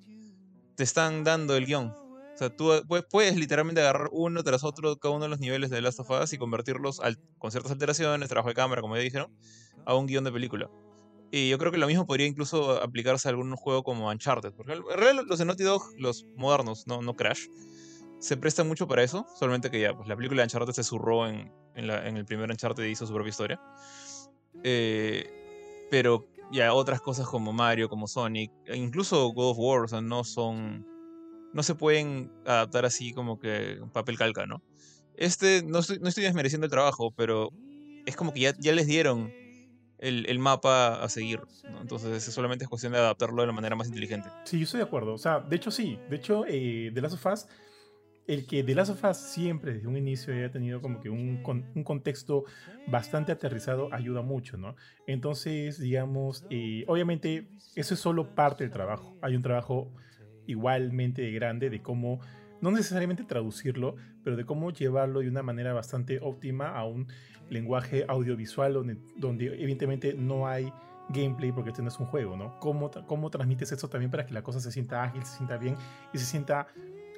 [0.80, 1.88] te están dando el guion.
[1.88, 2.72] O sea, tú
[3.10, 6.32] puedes, literalmente agarrar uno tras otro cada uno de los niveles de Last of Us
[6.32, 7.02] y convertirlos
[7.38, 9.30] con ciertas alteraciones, trabajo de cámara, como ya dijeron,
[9.86, 10.72] a un guion de película.
[11.32, 14.54] Y yo creo que lo mismo podría incluso aplicarse a algún juego como Uncharted.
[14.54, 17.48] Porque en realidad los de Naughty Dog, los modernos, no, no Crash,
[18.20, 19.28] se prestan mucho para eso.
[19.38, 22.86] Solamente que ya, pues la película de Uncharted se zurró en, en, el primer Uncharted
[22.86, 23.62] y hizo su propia historia.
[24.64, 29.88] Eh, pero ya otras cosas como Mario, como Sonic, e incluso God of War, o
[29.88, 30.86] sea, no son.
[31.54, 34.62] No se pueden adaptar así como que papel calca, ¿no?
[35.16, 37.52] Este, no estoy, no estoy desmereciendo el trabajo, pero
[38.06, 39.34] es como que ya, ya les dieron
[39.98, 41.82] el, el mapa a seguir, ¿no?
[41.82, 44.30] Entonces, solamente es cuestión de adaptarlo de la manera más inteligente.
[44.46, 45.14] Sí, yo estoy de acuerdo.
[45.14, 46.00] O sea, de hecho, sí.
[46.10, 47.48] De hecho, eh, The Last of Us
[48.30, 51.42] el que The Last of Us siempre desde un inicio haya tenido como que un,
[51.74, 52.46] un contexto
[52.86, 54.76] bastante aterrizado ayuda mucho, ¿no?
[55.08, 59.18] Entonces, digamos, eh, obviamente eso es solo parte del trabajo.
[59.24, 59.92] Hay un trabajo
[60.46, 62.20] igualmente grande de cómo,
[62.62, 67.08] no necesariamente traducirlo, pero de cómo llevarlo de una manera bastante óptima a un
[67.50, 70.72] lenguaje audiovisual donde, donde evidentemente no hay
[71.10, 72.60] gameplay porque este no es un juego, ¿no?
[72.60, 75.76] ¿Cómo, ¿Cómo transmites eso también para que la cosa se sienta ágil, se sienta bien
[76.14, 76.68] y se sienta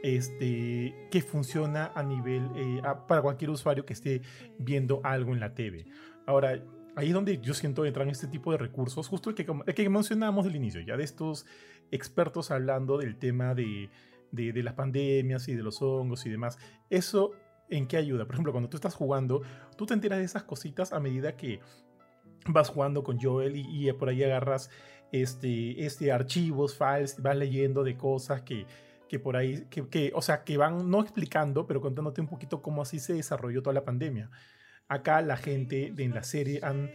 [0.04, 4.22] este, que funciona a nivel eh, para cualquier usuario que esté
[4.58, 5.86] viendo algo en la TV.
[6.26, 6.62] Ahora,
[6.96, 9.74] ahí es donde yo siento entrar en este tipo de recursos, justo el que, el
[9.74, 11.46] que mencionamos del inicio, ya de estos
[11.92, 13.90] expertos hablando del tema de,
[14.32, 16.58] de, las pandemias y de los hongos y demás.
[16.90, 17.32] Eso,
[17.70, 18.26] ¿en qué ayuda?
[18.26, 19.42] Por ejemplo, cuando tú estás jugando,
[19.78, 21.60] tú te enteras de esas cositas a medida que
[22.48, 24.70] vas jugando con Joel y, y por ahí agarras
[25.12, 28.66] este, este archivos, files, vas leyendo de cosas que
[29.12, 32.82] que por ahí, que, o sea, que van no explicando, pero contándote un poquito cómo
[32.82, 34.32] así se desarrolló toda la pandemia.
[34.88, 36.90] Acá la gente de en la serie han,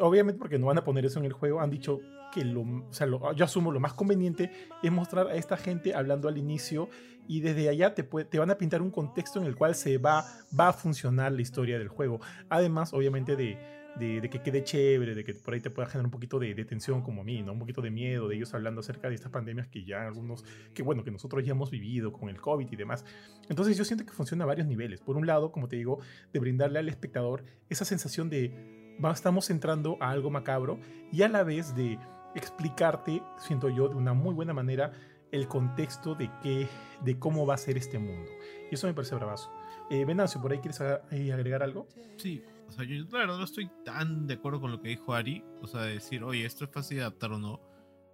[0.00, 2.00] obviamente porque no van a poner eso en el juego, han dicho
[2.32, 4.50] que lo, o sea, yo asumo lo más conveniente
[4.82, 6.88] es mostrar a esta gente hablando al inicio
[7.28, 10.24] y desde allá te, te van a pintar un contexto en el cual se va,
[10.58, 12.20] va a funcionar la historia del juego.
[12.48, 13.56] Además, obviamente, de,
[13.98, 17.02] de, que quede chévere, de que por ahí te pueda generar un poquito de, tensión
[17.02, 17.52] como a mí, ¿no?
[17.52, 20.82] Un poquito de miedo, de ellos hablando acerca de estas pandemias que ya algunos, que
[20.82, 23.04] bueno, que nosotros ya hemos vivido con el COVID y demás.
[23.48, 25.00] Entonces yo siento que funciona a varios niveles.
[25.00, 26.00] Por un lado, como te digo,
[26.32, 30.78] de brindarle al espectador esa sensación de estamos entrando a algo macabro
[31.12, 31.98] y a la vez de
[32.34, 34.92] explicarte, siento yo, de una muy buena manera
[35.30, 36.68] el contexto de, qué,
[37.02, 38.30] de cómo va a ser este mundo.
[38.70, 39.50] Y eso me parece bravazo.
[39.90, 41.86] Eh, Venancio, ¿por ahí quieres agregar algo?
[42.16, 45.44] Sí, o sea, yo claro, no estoy tan de acuerdo con lo que dijo Ari,
[45.60, 47.60] o sea, decir, oye, esto es fácil de adaptar o no.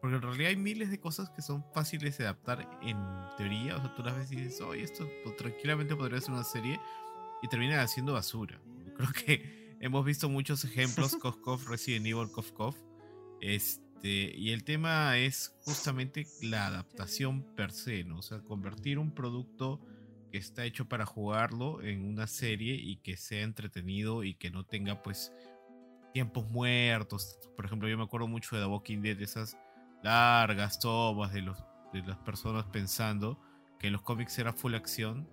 [0.01, 2.97] Porque en realidad hay miles de cosas que son fáciles de adaptar en
[3.37, 3.77] teoría.
[3.77, 6.81] O sea, tú las ves y dices, oye, esto tranquilamente podría ser una serie.
[7.43, 8.61] Y termina haciendo basura.
[8.97, 11.17] Creo que hemos visto muchos ejemplos.
[11.21, 12.77] Kof Resident Evil Kof
[13.41, 18.19] Este, y el tema es justamente la adaptación per se, ¿no?
[18.19, 19.81] O sea, convertir un producto
[20.31, 24.65] que está hecho para jugarlo en una serie y que sea entretenido y que no
[24.65, 25.33] tenga pues
[26.13, 27.39] tiempos muertos.
[27.57, 29.57] Por ejemplo, yo me acuerdo mucho de The Walking Dead, esas
[30.03, 31.63] largas tomas de, los,
[31.93, 33.41] de las personas pensando
[33.79, 35.29] que en los cómics era full acción.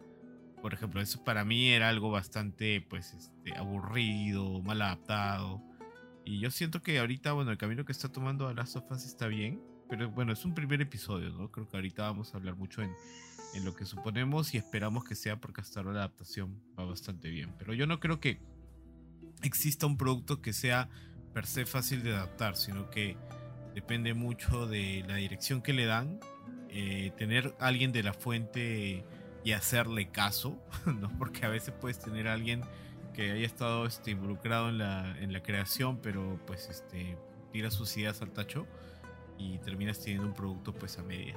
[0.62, 5.62] Por ejemplo, eso para mí era algo bastante pues este, aburrido, mal adaptado.
[6.26, 9.06] Y yo siento que ahorita, bueno, el camino que está tomando a Last of Us
[9.06, 9.62] está bien.
[9.90, 11.50] Pero bueno, es un primer episodio, ¿no?
[11.50, 12.94] Creo que ahorita vamos a hablar mucho en,
[13.54, 17.30] en lo que suponemos y esperamos que sea porque hasta ahora la adaptación va bastante
[17.30, 17.54] bien.
[17.58, 18.40] Pero yo no creo que
[19.44, 20.90] exista un producto que sea
[21.34, 23.18] per se fácil de adaptar, sino que
[23.76, 26.20] depende mucho de la dirección que le dan,
[26.70, 29.04] eh, tener alguien de la fuente
[29.44, 31.10] y hacerle caso, ¿no?
[31.18, 32.62] porque a veces puedes tener alguien
[33.14, 37.18] que haya estado este, involucrado en la, en la creación, pero pues este,
[37.52, 38.68] tira sus ideas al tacho
[39.38, 41.36] y terminas teniendo un producto pues a media.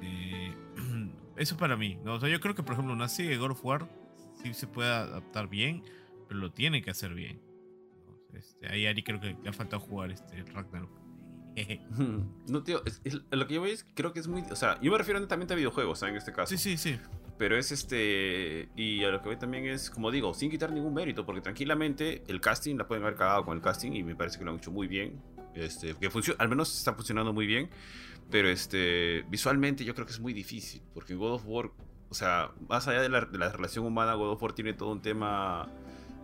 [1.36, 2.14] eso para mí, ¿no?
[2.14, 3.88] O sea, yo creo que por ejemplo una serie de God of War
[4.42, 5.82] sí se puede adaptar bien,
[6.28, 7.40] pero lo tiene que hacer bien.
[8.32, 10.90] Este, ahí Ari creo que le ha faltado jugar este Ragnarok.
[12.48, 12.82] no, tío,
[13.30, 14.42] lo que yo veo es creo que es muy.
[14.50, 16.56] O sea, yo me refiero netamente a videojuegos, en este caso.
[16.56, 16.98] Sí, sí, sí.
[17.38, 18.68] Pero es este.
[18.76, 22.22] Y a lo que voy también es, como digo, sin quitar ningún mérito, porque tranquilamente
[22.28, 24.58] el casting la pueden haber cagado con el casting y me parece que lo han
[24.58, 25.20] hecho muy bien.
[25.54, 27.70] Este, que funciona, al menos está funcionando muy bien.
[28.30, 31.70] Pero este, visualmente yo creo que es muy difícil, porque God of War,
[32.08, 34.90] o sea, más allá de la, de la relación humana, God of War tiene todo
[34.92, 35.68] un tema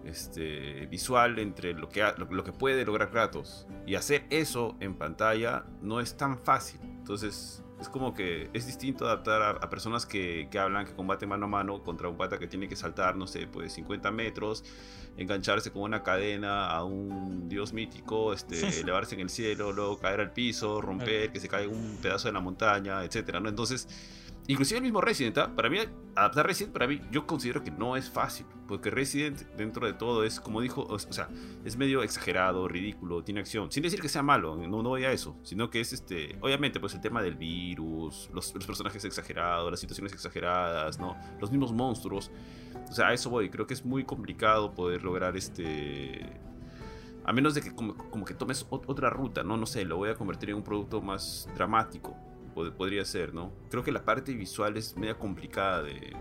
[0.06, 3.66] este, visual entre lo que, lo, que puede lograr Kratos.
[3.86, 6.80] Y hacer eso en pantalla no es tan fácil.
[6.82, 11.44] Entonces, es como que es distinto adaptar a, personas que, que, hablan, que combaten mano
[11.44, 14.64] a mano contra un pata que tiene que saltar, no sé, pues 50 metros,
[15.16, 20.20] engancharse con una cadena a un dios mítico, este, elevarse en el cielo, luego caer
[20.20, 23.48] al piso, romper, que se caiga un pedazo de la montaña, etcétera, ¿no?
[23.48, 23.88] Entonces,
[24.48, 25.52] Inclusive el mismo Resident, ¿ah?
[25.54, 25.78] para mí,
[26.14, 28.46] adaptar Resident, para mí, yo considero que no es fácil.
[28.68, 31.28] Porque Resident, dentro de todo, es como dijo, o sea,
[31.64, 33.72] es medio exagerado, ridículo, tiene acción.
[33.72, 35.37] Sin decir que sea malo, no, no voy a eso.
[35.42, 40.12] Sino que es, este, obviamente, pues el tema del virus, los, personajes exagerados, las situaciones
[40.12, 41.16] exageradas, ¿no?
[41.40, 42.30] Los mismos monstruos.
[42.88, 43.50] O sea, a eso voy.
[43.50, 46.40] Creo que es muy complicado poder lograr este.
[47.24, 49.56] A menos de que como, como que tomes otra ruta, ¿no?
[49.56, 52.16] No sé, lo voy a convertir en un producto más dramático
[52.76, 53.52] podría ser, ¿no?
[53.70, 56.16] Creo que la parte visual es media complicada de,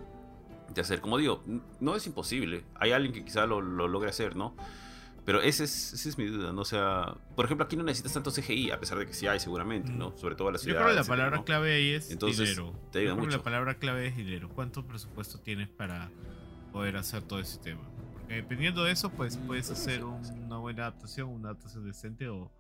[0.74, 1.02] de hacer.
[1.02, 1.44] Como digo,
[1.80, 2.64] no es imposible.
[2.76, 4.56] Hay alguien que quizá lo, logre hacer, ¿no?
[5.26, 6.62] Pero esa es, esa es mi duda, ¿no?
[6.62, 9.40] O sea, por ejemplo, aquí no necesitas tanto CGI, a pesar de que sí hay
[9.40, 10.12] seguramente, ¿no?
[10.12, 10.18] Mm.
[10.18, 10.80] Sobre todo la ciudad.
[10.80, 12.74] Yo creo que la palabra clave ahí es Entonces, dinero.
[12.92, 14.50] Te ayuda Yo creo que la palabra clave es dinero.
[14.50, 16.12] ¿Cuánto presupuesto tienes para
[16.72, 17.82] poder hacer todo ese tema?
[18.14, 22.52] Porque dependiendo de eso, pues puedes hacer una buena adaptación, una adaptación decente o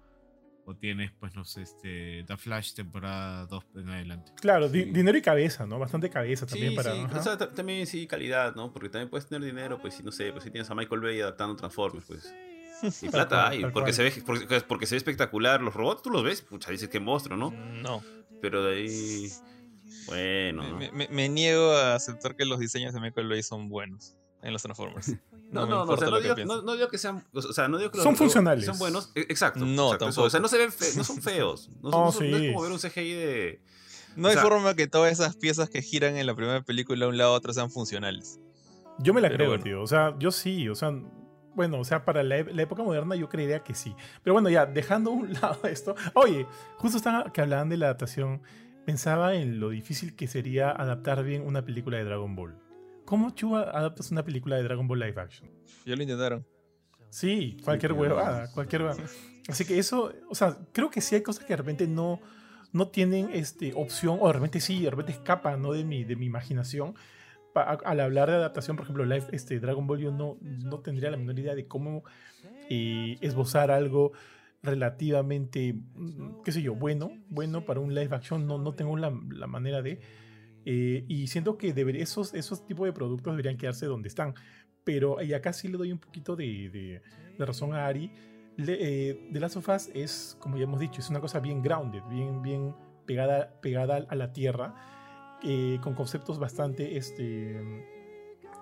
[0.65, 4.31] o tienes, pues, no sé, este, The Flash temporada 2 en adelante.
[4.41, 5.77] Claro, dinero y cabeza, ¿no?
[5.77, 6.93] Bastante cabeza también para...
[6.93, 8.73] Sí, o sea, también sí, calidad, ¿no?
[8.73, 11.21] Porque también puedes tener dinero, pues, si no sé, pues si tienes a Michael Bay
[11.21, 12.33] adaptando Transformers, pues...
[13.01, 14.11] Y plata hay, porque se, ve,
[14.67, 15.61] porque, se ve espectacular.
[15.61, 17.51] Los robots tú los ves, pucha, dices que monstruo, ¿no?
[17.51, 18.03] No.
[18.41, 19.29] Pero de ahí...
[20.07, 20.77] Bueno.
[20.77, 24.61] Me, me, niego a aceptar que los diseños de Michael Bay son buenos en los
[24.61, 25.13] Transformers.
[25.51, 27.23] No, no, no, o sea, no, digo, no, digo, que sean.
[27.33, 28.65] O sea, no digo que son funcionales.
[28.65, 29.11] Son buenos.
[29.15, 29.65] E, exacto.
[29.65, 31.69] No, exacto, O sea, no se ven no son feos.
[31.81, 32.29] No, oh, sí.
[32.29, 33.61] no, es como ver un CGI de.
[34.15, 37.17] No hay forma que todas esas piezas que giran en la primera película de un
[37.17, 38.39] lado a otro sean funcionales.
[38.99, 39.81] Yo me la creo, tío.
[39.81, 40.69] O sea, yo sí.
[40.69, 40.93] O sea,
[41.53, 43.95] bueno, o sea, para la, época moderna yo creería que sí.
[44.23, 45.95] Pero bueno, ya, dejando a un lado esto.
[46.13, 48.41] Oye, justo estaba que hablaban de la adaptación.
[48.85, 52.55] Pensaba en lo difícil que sería adaptar bien una película de Dragon Ball.
[53.05, 55.49] ¿Cómo Chuba adaptas una película de Dragon Ball live action?
[55.85, 56.45] Ya lo intentaron.
[57.09, 59.03] Sí, cualquier huevada, cualquier huevada.
[59.47, 62.19] Así que eso, o sea, creo que sí hay cosas que de repente no,
[62.73, 65.73] no tienen este, opción, o de repente sí, de repente escapan ¿no?
[65.73, 66.95] de, mi, de mi imaginación.
[67.53, 71.17] al hablar de adaptación, por ejemplo, live, este, Dragon Ball, yo no, no tendría la
[71.17, 72.03] menor idea de cómo
[72.69, 74.13] eh, esbozar algo
[74.63, 78.47] relativamente, mm, qué sé yo, bueno, bueno para un live action.
[78.47, 80.01] No, no tengo la, la manera de
[80.65, 84.33] eh, y siento que esos, esos tipos de productos deberían quedarse donde están.
[84.83, 87.01] Pero y acá sí le doy un poquito de,
[87.37, 88.11] de, razón a Ari.
[88.57, 92.75] de las sofás es, como ya hemos dicho, es una cosa bien grounded, bien, bien
[93.05, 94.75] pegada, pegada a la tierra,
[95.43, 97.85] eh, con conceptos bastante, este,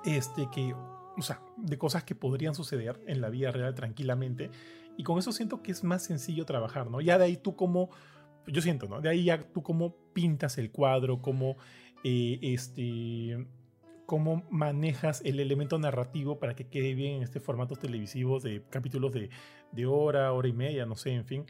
[0.06, 4.50] este, que, o sea, de cosas que podrían suceder en la vida real tranquilamente
[4.98, 7.02] Y con eso siento que es más sencillo trabajar, ¿no?
[7.02, 7.90] Ya de ahí tú como,
[8.48, 9.02] yo siento, ¿no?
[9.02, 11.58] De ahí ya tú cómo pintas el cuadro, cómo,
[12.04, 13.48] eh, este,
[14.06, 19.14] cómo manejas el elemento narrativo para que quede bien en este formato televisivo de capítulos
[19.14, 19.30] de,
[19.72, 21.46] de hora, hora y media, no sé, en fin.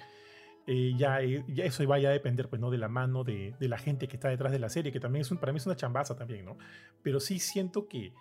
[0.65, 2.71] Eh, ya, eh, ya, eso vaya a depender pues, ¿no?
[2.71, 5.21] de la mano de, de, la gente que está detrás de la serie, que también
[5.21, 6.57] es un, para mí es una chambaza también, ¿no?
[7.01, 8.13] Pero sí siento que,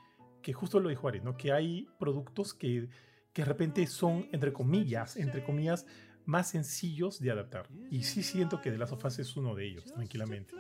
[0.43, 1.37] que justo lo dijo Ari, ¿no?
[1.37, 2.89] Que hay productos que,
[3.33, 5.87] que de repente son, entre comillas, entre comillas,
[6.25, 7.69] más sencillos de adaptar.
[7.91, 10.55] Y sí siento que The Last of Us es uno de ellos, tranquilamente.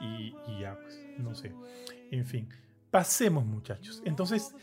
[0.00, 1.52] Y, y ya, pues, no sé.
[2.10, 2.48] En fin,
[2.90, 4.02] pasemos muchachos.
[4.04, 4.54] Entonces,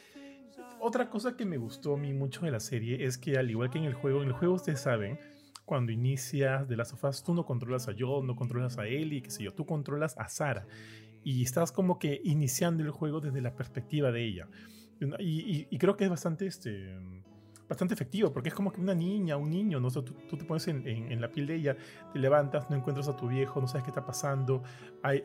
[0.79, 3.69] otra cosa que me gustó a mí mucho de la serie es que al igual
[3.69, 5.19] que en el juego, en el juego ustedes saben,
[5.65, 9.31] cuando inicias de las sofás, tú no controlas a Joel, no controlas a Ellie, qué
[9.31, 10.67] sé yo, tú controlas a Sara.
[11.23, 14.47] Y estás como que iniciando el juego desde la perspectiva de ella.
[15.19, 16.95] Y, y, y creo que es bastante, este,
[17.67, 19.87] bastante efectivo, porque es como que una niña, un niño, ¿no?
[19.87, 21.77] O sea, tú, tú, te pones en, en, en, la piel de ella,
[22.13, 24.63] te levantas, no encuentras a tu viejo, no sabes qué está pasando,
[25.01, 25.23] hay,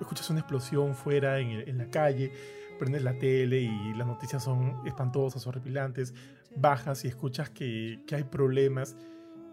[0.00, 2.32] escuchas una explosión fuera en, en la calle,
[2.78, 6.14] prendes la tele y las noticias son espantosas, horripilantes,
[6.56, 8.96] bajas y escuchas que, que hay problemas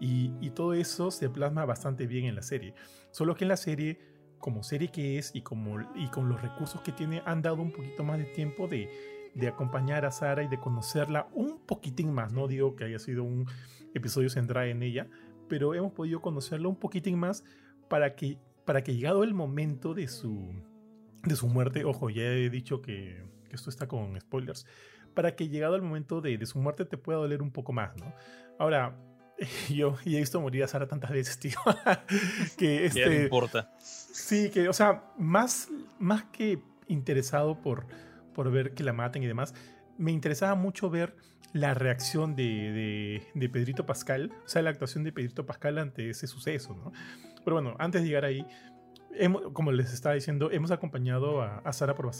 [0.00, 2.74] y, y, todo eso se plasma bastante bien en la serie.
[3.10, 3.98] Solo que en la serie,
[4.38, 7.72] como serie que es y, como, y con los recursos que tiene, han dado un
[7.72, 8.90] poquito más de tiempo de,
[9.36, 12.32] de acompañar a Sara y de conocerla un poquitín más.
[12.32, 13.46] No digo que haya sido un
[13.94, 15.08] episodio central en ella,
[15.48, 17.44] pero hemos podido conocerla un poquitín más
[17.88, 20.54] para que, para que llegado el momento de su,
[21.22, 24.66] de su muerte, ojo, ya he dicho que, que esto está con spoilers,
[25.12, 27.94] para que llegado el momento de, de su muerte te pueda doler un poco más,
[27.96, 28.14] ¿no?
[28.58, 28.96] Ahora,
[29.68, 31.58] yo he visto morir a Sara tantas veces, tío.
[32.56, 33.00] que este.
[33.00, 33.70] Ya no importa.
[33.78, 35.68] Sí, que, o sea, más,
[35.98, 37.86] más que interesado por,
[38.36, 39.54] por ver que la maten y demás,
[39.96, 41.16] me interesaba mucho ver
[41.54, 46.26] la reacción de, de, Pedrito Pascal, o sea, la actuación de Pedrito Pascal ante ese
[46.26, 46.92] suceso, ¿no?
[47.44, 48.46] Pero bueno, antes de llegar ahí,
[49.14, 52.10] hemos, como les estaba diciendo, hemos acompañado a, a Sara por,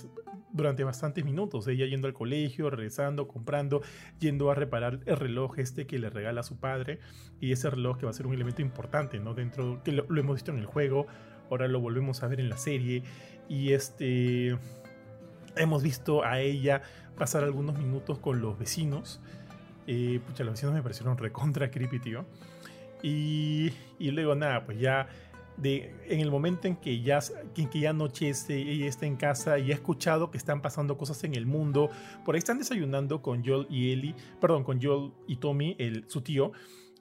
[0.52, 1.66] durante bastantes minutos.
[1.68, 3.82] Ella yendo al colegio, regresando, comprando,
[4.18, 7.00] yendo a reparar el reloj este que le regala a su padre.
[7.40, 9.34] Y ese reloj que va a ser un elemento importante, ¿no?
[9.34, 11.06] Dentro, que lo, lo hemos visto en el juego,
[11.50, 13.02] ahora lo volvemos a ver en la serie.
[13.50, 14.56] Y este.
[15.56, 16.82] Hemos visto a ella
[17.16, 19.20] pasar algunos minutos con los vecinos.
[19.86, 22.24] Eh, pucha, los vecinos me parecieron recontra creepy, tío.
[23.02, 25.08] Y, y luego, nada, pues ya
[25.56, 27.20] de, en el momento en que ya,
[27.56, 31.22] en que ya anochece, ella está en casa y ha escuchado que están pasando cosas
[31.24, 31.90] en el mundo.
[32.24, 36.20] Por ahí están desayunando con Joel y Ellie, perdón, con Joel y Tommy, el, su
[36.20, 36.52] tío,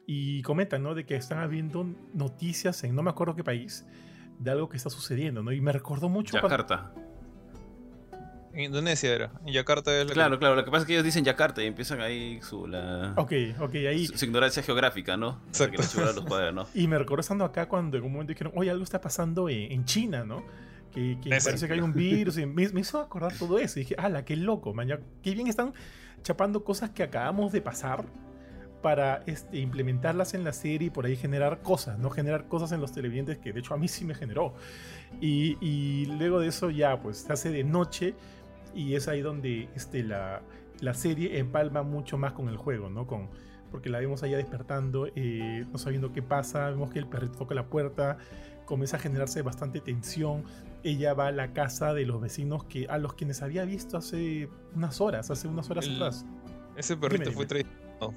[0.06, 0.96] y comentan, ¿no?
[0.96, 3.86] De que están habiendo noticias en no me acuerdo qué país
[4.40, 5.52] de algo que está sucediendo, ¿no?
[5.52, 6.36] Y me recordó mucho.
[6.36, 6.92] Yakarta.
[6.94, 7.05] Cuando...
[8.56, 9.32] En Indonesia era.
[9.46, 10.40] En Yakarta es Claro, que...
[10.40, 10.56] claro.
[10.56, 12.66] Lo que pasa es que ellos dicen Yakarta y empiezan ahí su.
[12.68, 13.14] La...
[13.18, 14.08] Ok, ok, ahí.
[14.08, 15.42] Su, su ignorancia geográfica, ¿no?
[15.48, 15.82] Exacto.
[15.82, 16.70] Que los cuadernos.
[16.74, 19.74] y me recordó estando acá cuando en un momento dijeron, oye, algo está pasando en,
[19.74, 20.42] en China, ¿no?
[20.94, 22.38] Que, que parece que hay un virus.
[22.38, 23.78] Y me, me, hizo acordar todo eso.
[23.78, 24.88] Y dije, ala, qué loco, man.
[24.88, 25.74] Ya, qué bien están
[26.24, 28.06] chapando cosas que acabamos de pasar
[28.82, 32.82] para este, implementarlas en la serie y por ahí generar cosas, no generar cosas en
[32.82, 34.54] los televidentes que de hecho a mí sí me generó.
[35.20, 38.14] Y, y luego de eso ya pues se hace de noche
[38.76, 40.42] y es ahí donde este, la,
[40.82, 43.08] la, serie empalma mucho más con el juego, ¿no?
[43.08, 43.30] Con,
[43.72, 47.56] porque la vemos allá despertando, eh, no sabiendo qué pasa, vemos que el perrito toca
[47.56, 48.18] la puerta,
[48.66, 50.44] comienza a generarse bastante tensión,
[50.84, 54.50] ella va a la casa de los vecinos que, a los quienes había visto hace
[54.76, 56.26] unas horas, hace unas horas el, atrás.
[56.76, 58.14] Ese perrito fue traicionado.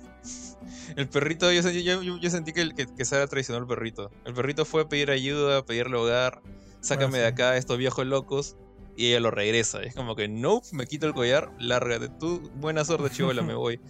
[0.97, 4.11] El perrito, yo, yo, yo, yo sentí que, que, que Sara traicionó al perrito.
[4.25, 6.42] El perrito fue a pedir ayuda, a pedirle hogar,
[6.81, 7.21] sácame ah, sí.
[7.21, 8.57] de acá, estos viejos locos
[8.99, 9.81] y ella lo regresa.
[9.81, 13.81] Es como que, nope, me quito el collar, lárgate tú, buena suerte, chivola, me voy.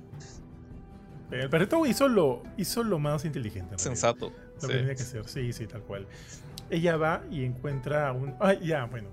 [1.30, 3.78] El perrito hizo lo, hizo lo más inteligente.
[3.78, 4.30] Sensato.
[4.30, 4.66] Lo sí.
[4.68, 6.06] que tenía que hacer, sí, sí, tal cual.
[6.70, 8.34] Ella va y encuentra un.
[8.40, 9.10] Ah, ya, bueno.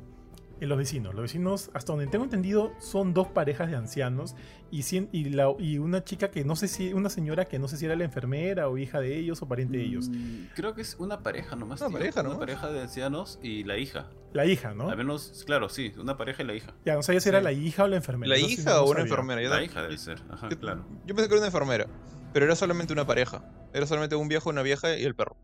[0.61, 1.13] En los vecinos.
[1.13, 4.35] Los vecinos, hasta donde tengo entendido, son dos parejas de ancianos
[4.71, 7.77] y, y, la, y, una chica que no sé si, una señora que no sé
[7.77, 10.09] si era la enfermera o hija de ellos o pariente de ellos.
[10.09, 11.81] Mm, creo que es una pareja nomás.
[11.81, 12.29] Una tío, pareja, ¿no?
[12.29, 14.09] Una pareja de ancianos y la hija.
[14.33, 14.89] La hija, ¿no?
[14.89, 16.73] Al menos, claro, sí, una pareja y la hija.
[16.85, 18.35] Ya, no sabía si era la hija o la enfermera.
[18.35, 19.03] ¿La no, hija si no, o una sabía.
[19.03, 19.41] enfermera?
[19.41, 20.85] Yo la hija debe ser, ajá, yo, claro.
[21.05, 21.87] Yo pensé que era una enfermera,
[22.33, 23.43] pero era solamente una pareja.
[23.73, 25.35] Era solamente un viejo, una vieja y el perro.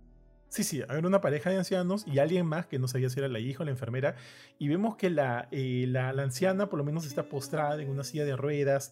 [0.52, 3.30] Sí, sí, había una pareja de ancianos y alguien más que no sabía si era
[3.30, 4.18] la hija o la enfermera.
[4.60, 8.04] Y vemos que la, eh, la, la anciana por lo menos está postrada en una
[8.04, 8.92] silla de ruedas.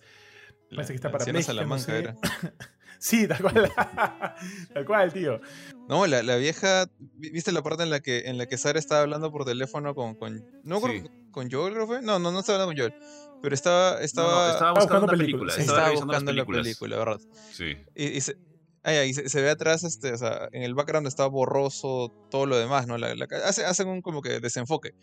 [0.73, 1.99] Parece que está para Salamanca no sé.
[1.99, 2.15] era.
[2.99, 3.71] sí, tal cual.
[4.73, 5.41] tal cual, tío.
[5.89, 6.89] No, la, la, vieja.
[7.17, 10.15] ¿Viste la parte en la que en la que Sara estaba hablando por teléfono con.
[10.15, 10.81] con no sí.
[10.81, 12.01] con, con Joel, creo fue?
[12.01, 13.03] No, no, no estaba hablando con Joel.
[13.41, 13.99] Pero estaba.
[13.99, 15.53] Estaba, no, no, estaba buscando, buscando película.
[15.57, 17.19] Estaba, estaba buscando la película, ¿verdad?
[17.51, 17.75] Sí.
[17.95, 18.37] Y, y se,
[18.83, 22.45] Ah, y se, se ve atrás, este, o sea, en el background está borroso todo
[22.45, 22.97] lo demás, ¿no?
[22.97, 24.93] La, la hace- hacen un como que desenfoque.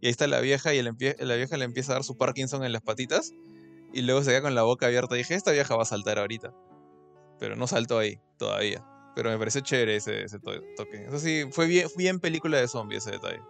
[0.00, 2.16] Y ahí está la vieja y el empie- la vieja le empieza a dar su
[2.16, 3.32] Parkinson en las patitas.
[3.92, 5.14] Y luego se queda con la boca abierta.
[5.14, 6.54] Y dije, esta vieja va a saltar ahorita.
[7.38, 8.84] Pero no saltó ahí todavía.
[9.14, 11.04] Pero me pareció chévere ese, ese to- toque.
[11.06, 13.40] Eso sí, fue bien, bien película de zombies ese detalle.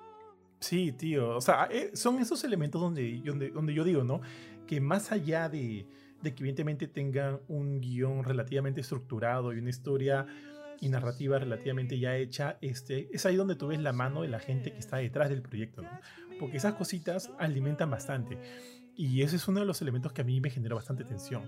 [0.61, 1.37] Sí, tío.
[1.37, 4.20] O sea, eh, son esos elementos donde, donde, donde yo digo, ¿no?
[4.66, 5.87] Que más allá de,
[6.22, 10.26] de que evidentemente tengan un guion relativamente estructurado y una historia
[10.80, 14.38] y narrativa relativamente ya hecha, este, es ahí donde tú ves la mano de la
[14.40, 15.90] gente que está detrás del proyecto, ¿no?
[16.38, 18.38] Porque esas cositas alimentan bastante.
[18.94, 21.44] Y ese es uno de los elementos que a mí me genera bastante tensión.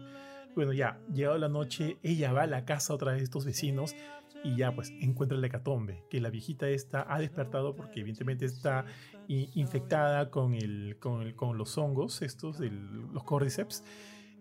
[0.54, 3.94] Bueno, ya, llegado la noche, ella va a la casa otra vez de estos vecinos
[4.44, 8.86] y ya pues encuentra la hecatombe, que la viejita esta ha despertado porque evidentemente está
[9.28, 13.84] infectada con, el, con, el- con los hongos estos, los cordyceps,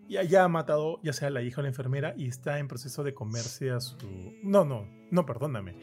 [0.08, 3.04] y ya ha matado ya sea la hija o la enfermera y está en proceso
[3.04, 3.98] de comerse a su...
[4.42, 5.76] No, no, no, perdóname.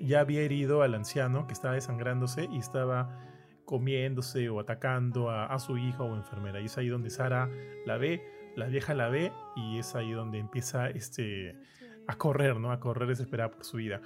[0.00, 3.26] Ya había herido al anciano que estaba desangrándose y estaba
[3.64, 6.60] comiéndose o atacando a, a su hija o enfermera.
[6.60, 7.48] Y es ahí donde Sara
[7.86, 8.22] la ve,
[8.54, 11.56] la vieja la ve y es ahí donde empieza este,
[12.06, 12.72] a correr, ¿no?
[12.72, 14.02] A correr desesperada por su vida.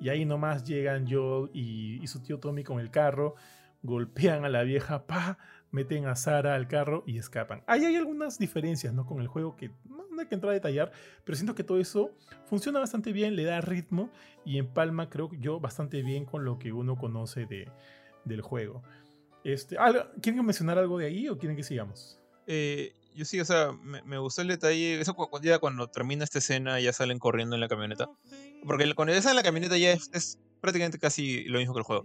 [0.00, 3.34] Y ahí nomás llegan Joel y, y su tío Tommy con el carro,
[3.82, 5.38] golpean a la vieja, pa,
[5.70, 7.62] meten a Sara al carro y escapan.
[7.66, 9.04] Ahí hay algunas diferencias, ¿no?
[9.06, 10.92] Con el juego que no, hay que entrar a detallar,
[11.24, 12.10] pero siento que todo eso
[12.46, 14.10] funciona bastante bien, le da ritmo
[14.44, 17.68] y empalma, creo yo, bastante bien con lo que uno conoce de,
[18.24, 18.82] del juego.
[19.44, 22.18] Este, ¿algo- ¿Quieren mencionar algo de ahí o quieren que sigamos?
[22.46, 25.00] Eh, yo sí, o sea, me, me gustó el detalle.
[25.00, 28.08] Eso cu- cu- ya cuando termina esta escena ya salen corriendo en la camioneta.
[28.66, 31.84] Porque cuando ya salen en la camioneta ya es prácticamente casi lo mismo que el
[31.84, 32.04] juego.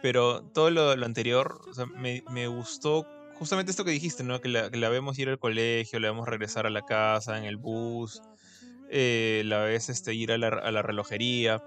[0.00, 4.40] Pero todo lo, anterior, o sea, me, me gustó justamente esto que dijiste, ¿no?
[4.40, 7.44] Que la, que la vemos ir al colegio, la vemos regresar a la casa en
[7.44, 8.20] el bus,
[8.90, 11.60] eh, la ves este, ir a la, a la relojería.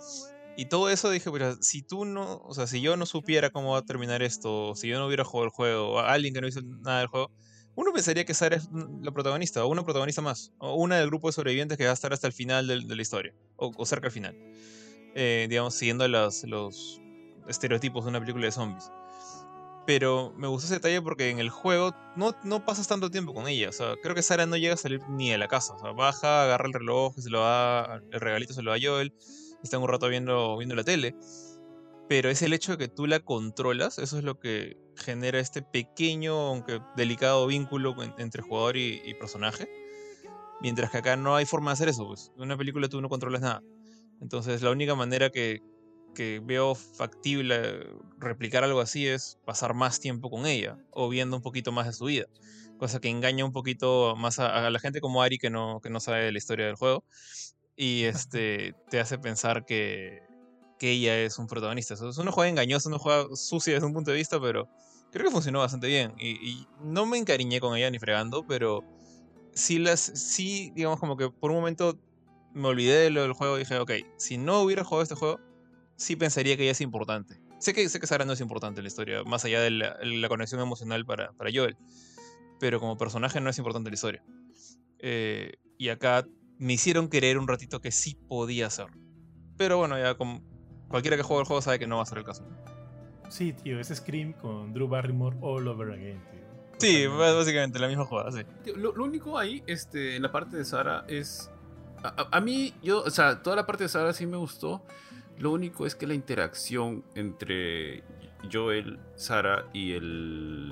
[0.58, 3.72] Y todo eso dije, pero si tú no, o sea, si yo no supiera cómo
[3.72, 6.48] va a terminar esto, si yo no hubiera jugado el juego, o alguien que no
[6.48, 7.32] hizo nada del juego,
[7.76, 8.68] uno pensaría que Sara es
[9.02, 11.94] la protagonista, o una protagonista más, o una del grupo de sobrevivientes que va a
[11.94, 14.38] estar hasta el final de la historia, o, o cerca al final.
[15.16, 17.01] Eh, digamos, siguiendo las- los
[17.48, 18.92] estereotipos de una película de zombies.
[19.88, 23.48] Pero me gustó ese detalle porque en el juego no, no pasas tanto tiempo con
[23.48, 23.70] ella.
[23.70, 25.74] O sea, creo que Sara no llega a salir ni de la casa.
[25.96, 29.14] Baja, agarra el reloj, se lo da, el regalito se lo da Joel,
[29.64, 31.16] están un rato viendo, viendo la tele.
[32.08, 35.62] Pero es el hecho de que tú la controlas, eso es lo que genera este
[35.64, 39.68] pequeño, aunque delicado vínculo en- entre jugador y, y personaje.
[40.62, 42.32] Mientras que acá no hay forma de hacer eso, pues.
[42.36, 43.64] En una película tú no controlas nada.
[44.22, 45.62] Entonces la única manera que,
[46.14, 47.88] que veo factible
[48.18, 51.94] replicar algo así es pasar más tiempo con ella o viendo un poquito más de
[51.94, 52.26] su vida.
[52.78, 55.90] Cosa que engaña un poquito más a, a la gente como Ari que no, que
[55.90, 57.04] no sabe la historia del juego.
[57.76, 60.20] Y este te hace pensar que,
[60.80, 61.94] que ella es un protagonista.
[61.94, 64.68] Es una juega engañosa, una juega sucia desde un punto de vista, pero
[65.12, 66.14] creo que funcionó bastante bien.
[66.18, 68.84] Y, y no me encariñé con ella ni fregando, pero
[69.54, 72.00] sí, las, sí, digamos como que por un momento
[72.54, 75.40] me olvidé de lo del juego y dije, ok, si no hubiera jugado este juego,
[76.02, 77.40] sí pensaría que ella es importante.
[77.60, 79.98] Sé que, sé que Sara no es importante en la historia, más allá de la,
[80.02, 81.78] la conexión emocional para, para Joel.
[82.60, 84.24] Pero como personaje no es importante en la historia.
[85.00, 86.26] Eh, y acá
[86.58, 88.88] me hicieron creer un ratito que sí podía ser.
[89.58, 90.42] Pero bueno, ya como
[90.88, 92.44] cualquiera que juegue el juego sabe que no va a ser el caso.
[93.30, 96.42] Sí, tío, es Scream con Drew Barrymore all over again, tío.
[96.80, 98.42] Sí, básicamente la misma jugada, sí.
[98.76, 101.50] Lo, lo único ahí, este, en la parte de Sara es.
[102.04, 104.84] A, a- a mí, yo, o sea, toda la parte de Sara sí me gustó.
[105.42, 108.04] Lo único es que la interacción entre
[108.52, 110.72] Joel, Sara y el.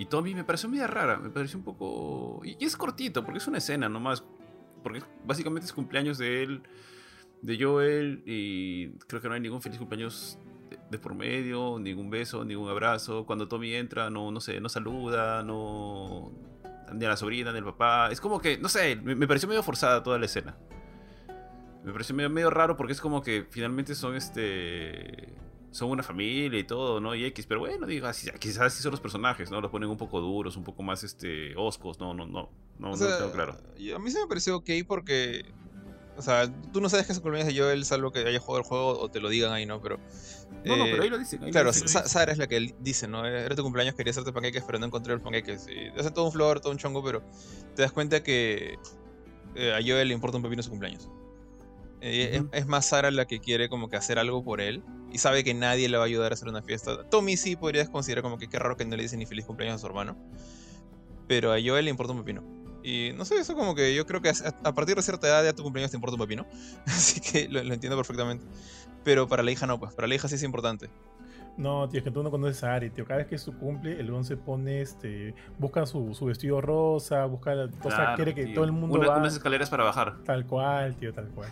[0.00, 1.18] Y Tommy me pareció media rara.
[1.18, 2.40] Me pareció un poco.
[2.44, 4.24] Y, es cortito, porque es una escena nomás.
[4.82, 6.62] Porque básicamente es cumpleaños de él,
[7.42, 10.36] de Joel, y creo que no hay ningún feliz cumpleaños
[10.68, 13.24] de, de por medio, ningún beso, ningún abrazo.
[13.24, 16.32] Cuando Tommy entra, no, no sé, no saluda, no.
[16.92, 18.10] Ni a la sobrina, ni al papá.
[18.10, 20.56] Es como que, no sé, me, me pareció medio forzada toda la escena.
[21.86, 25.32] Me pareció medio, medio raro porque es como que finalmente son este.
[25.70, 27.14] Son una familia y todo, ¿no?
[27.14, 29.60] Y X, pero bueno, digo, así- quizás así son los personajes, ¿no?
[29.60, 32.90] Los ponen un poco duros, un poco más este oscos, no, no, no, no, O
[32.90, 33.56] no sea, lo tengo claro.
[33.94, 35.44] A mí se me pareció ok porque.
[36.16, 38.64] O sea, tú no sabes que el cumpleaños de Joel, salvo que haya jugado el
[38.64, 39.80] juego o te lo digan ahí, ¿no?
[39.82, 39.98] Pero.
[40.64, 41.40] No, no, eh, pero ahí lo dicen.
[41.42, 41.88] ahí lo Claro, dicen.
[41.88, 43.24] Sa- Sara es la que dice, ¿no?
[43.26, 45.68] Era tu cumpleaños, quería hacerte panqueques, pero no encontré los panqueques.
[45.68, 47.22] Y hace todo un flor, todo un chongo, pero
[47.76, 48.78] te das cuenta que
[49.54, 51.08] eh, a Joel le importa un pepino su cumpleaños.
[52.00, 55.42] Eh, es- más Sara la que quiere como que hacer algo por él y sabe
[55.44, 57.08] que nadie le va a ayudar a hacer una fiesta.
[57.08, 59.76] Tommy sí podrías considerar como que qué raro que no le dice ni feliz cumpleaños
[59.76, 60.16] a su hermano,
[61.26, 62.42] pero a Joel le importa un pepino.
[62.82, 65.42] Y no sé, eso como que yo creo que a, a partir de cierta edad
[65.44, 66.46] ya tu cumpleaños te importa un papi, ¿no?
[66.86, 68.44] Así que lo, lo entiendo perfectamente.
[69.02, 70.88] Pero para la hija no, pues para la hija sí es importante.
[71.56, 73.04] No, tío, es que tú no conoces a Ari, tío.
[73.06, 77.24] Cada vez que es su cumple, el 11 pone, este, busca su, su vestido rosa,
[77.24, 78.54] busca, la- o sea, Claro, quiere que tío.
[78.54, 79.18] todo el mundo Una- va.
[79.18, 80.16] unas escaleras para bajar.
[80.24, 81.48] Tal cual, tío, tal cual.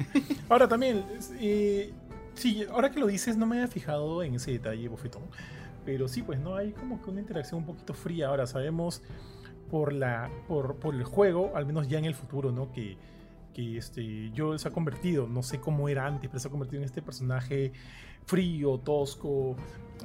[0.50, 1.04] Ahora también,
[1.40, 1.92] eh,
[2.34, 5.22] sí, ahora que lo dices, no me había fijado en ese detalle, bofetón.
[5.86, 8.28] Pero sí, pues no hay como que una interacción un poquito fría.
[8.28, 9.02] Ahora sabemos
[9.70, 12.70] por la por, por el juego, al menos ya en el futuro, ¿no?
[12.72, 12.96] Que,
[13.54, 16.80] que este, Joel se ha convertido, no sé cómo era antes, pero se ha convertido
[16.82, 17.72] en este personaje
[18.26, 19.56] frío, tosco,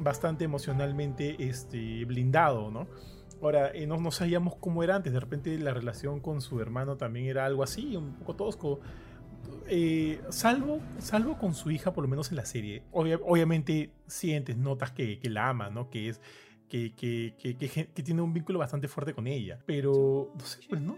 [0.01, 2.87] bastante emocionalmente este, blindado, ¿no?
[3.41, 6.97] Ahora, eh, no, no sabíamos cómo era antes, de repente la relación con su hermano
[6.97, 8.79] también era algo así, un poco tosco.
[9.67, 12.83] Eh, salvo, salvo con su hija, por lo menos en la serie.
[12.91, 15.89] Obvia- obviamente sientes, notas que, que la ama, ¿no?
[15.89, 16.19] Que es.
[16.67, 19.59] Que, que, que tiene un vínculo bastante fuerte con ella.
[19.65, 20.97] Pero, no sé, pues no.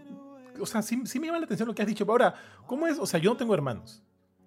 [0.60, 2.04] O sea, sí, sí me llama la atención lo que has dicho.
[2.04, 2.34] Pero ahora,
[2.66, 2.98] ¿cómo es?
[2.98, 4.02] O sea, yo no tengo hermanos.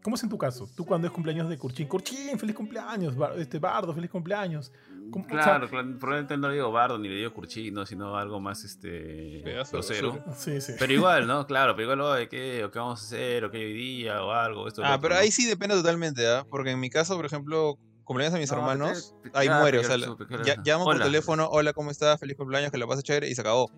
[0.05, 0.69] ¿Cómo es en tu caso?
[0.75, 4.71] Tú cuando es cumpleaños de Kurchin, Kurchin, feliz cumpleaños, Bar- este Bardo, feliz cumpleaños.
[5.09, 8.15] ¿Cómo- o sea, Claro, claro, probablemente no le digo bardo ni le digo curchino, sino
[8.15, 10.23] algo más este de grosero.
[10.37, 10.73] sí, sí.
[10.77, 11.47] Pero igual, ¿no?
[11.47, 13.45] Claro, pero igual, oye, ¿qué, o qué vamos a hacer?
[13.45, 14.23] ¿O qué hoy día?
[14.23, 14.67] ¿O algo?
[14.67, 15.21] Esto, Ah, otro, pero ¿no?
[15.21, 16.45] ahí sí depende totalmente, ¿ah?
[16.51, 19.59] Porque en mi caso, por ejemplo, cumpleaños de mis No, hermanos, te- te- ahí ya,
[19.59, 19.79] muere.
[19.79, 21.05] O sea, lo supe, que ya- llamo por Hola.
[21.05, 22.19] teléfono, hola, ¿cómo estás?
[22.19, 23.71] Feliz cumpleaños, que lo pases chévere, y se acabó.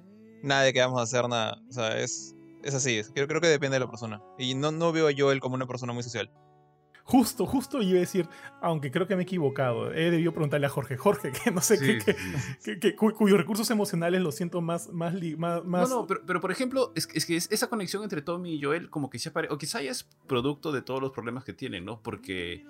[0.43, 1.57] Nada de que vamos a hacer nada.
[1.69, 2.97] O sea, es, es así.
[2.97, 4.21] es- Creo, creo que depende de la persona.
[4.37, 6.31] Y no, no veo a Joel como una persona muy social.
[7.03, 8.27] Justo, justo iba a decir,
[8.61, 11.77] aunque creo que me he equivocado, he debido preguntarle a Jorge, Jorge, que no sé
[11.77, 12.59] Sí, qué, sí, qué- sí.
[12.65, 16.05] que- que- cu- cuyos recursos emocionales los siento más, más, li- más, más- No, no,
[16.07, 19.09] pero, pero por ejemplo, es, es que es- esa conexión entre Tommy y Joel como
[19.09, 19.47] que se apare...
[19.51, 22.01] O quizá ya es producto de todos los problemas que tienen, ¿no?
[22.03, 22.65] Porque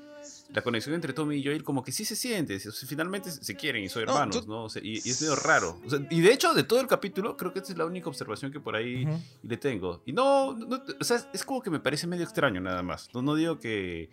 [0.54, 2.60] la conexión entre Tommy y Joel como que sí se siente.
[2.88, 4.64] finalmente se quieren y son No, hermanos, ¿no?
[4.66, 5.80] O sea, y, y es medio raro.
[5.86, 8.08] O sea, y de hecho, de todo el capítulo, creo que esta es la única
[8.10, 9.20] observación que por ahí Ujú.
[9.44, 10.02] le tengo.
[10.06, 13.10] Y no, no- o sea, es como que me parece medio extraño nada más.
[13.14, 14.10] No, no digo que,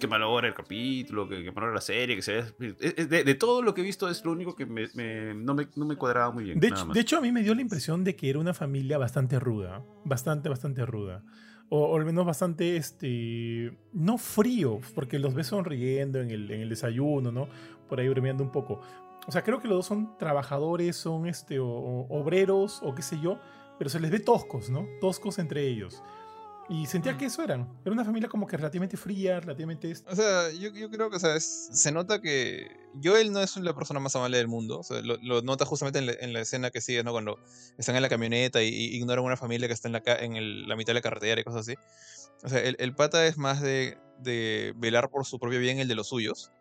[0.00, 3.34] que malogra el capítulo, que, que malogra la serie, que se es- es- de, de
[3.34, 5.96] todo lo que he visto es lo único que me, me- no, me, no me
[5.96, 6.60] cuadraba muy bien.
[6.60, 6.94] De nada hecho, más.
[6.94, 9.82] de hecho, a mí me dio la impresión de que era una familia bastante ruda.
[10.04, 11.22] Bastante, bastante ruda.
[11.74, 13.72] O, o al menos bastante, este.
[13.94, 17.48] No frío, porque los ves sonriendo en el, en el desayuno, ¿no?
[17.88, 18.80] Por ahí bromeando un poco.
[19.26, 23.00] O sea, creo que los dos son trabajadores, son este, o- o- obreros, o qué
[23.02, 23.38] sé yo,
[23.78, 24.86] pero se les ve toscos, ¿no?
[25.00, 26.02] Toscos entre ellos.
[26.72, 27.68] Y sentía que eso eran.
[27.84, 29.92] Era una familia como que relativamente fría, relativamente.
[30.10, 32.66] O sea, yo, yo creo que o sea, es- se nota que
[33.02, 34.78] Joel no es la persona más amable del mundo.
[34.78, 37.12] O sea, lo, lo nota justamente en la, en la escena que sigue, ¿no?
[37.12, 37.38] Cuando
[37.76, 40.66] están en la camioneta y, y ignoran una familia que está en la, en el-
[40.66, 41.74] la mitad de la carretera y cosas así.
[42.42, 45.88] O sea, el, el pata es más de, de velar por su propio bien el
[45.88, 46.52] de los suyos.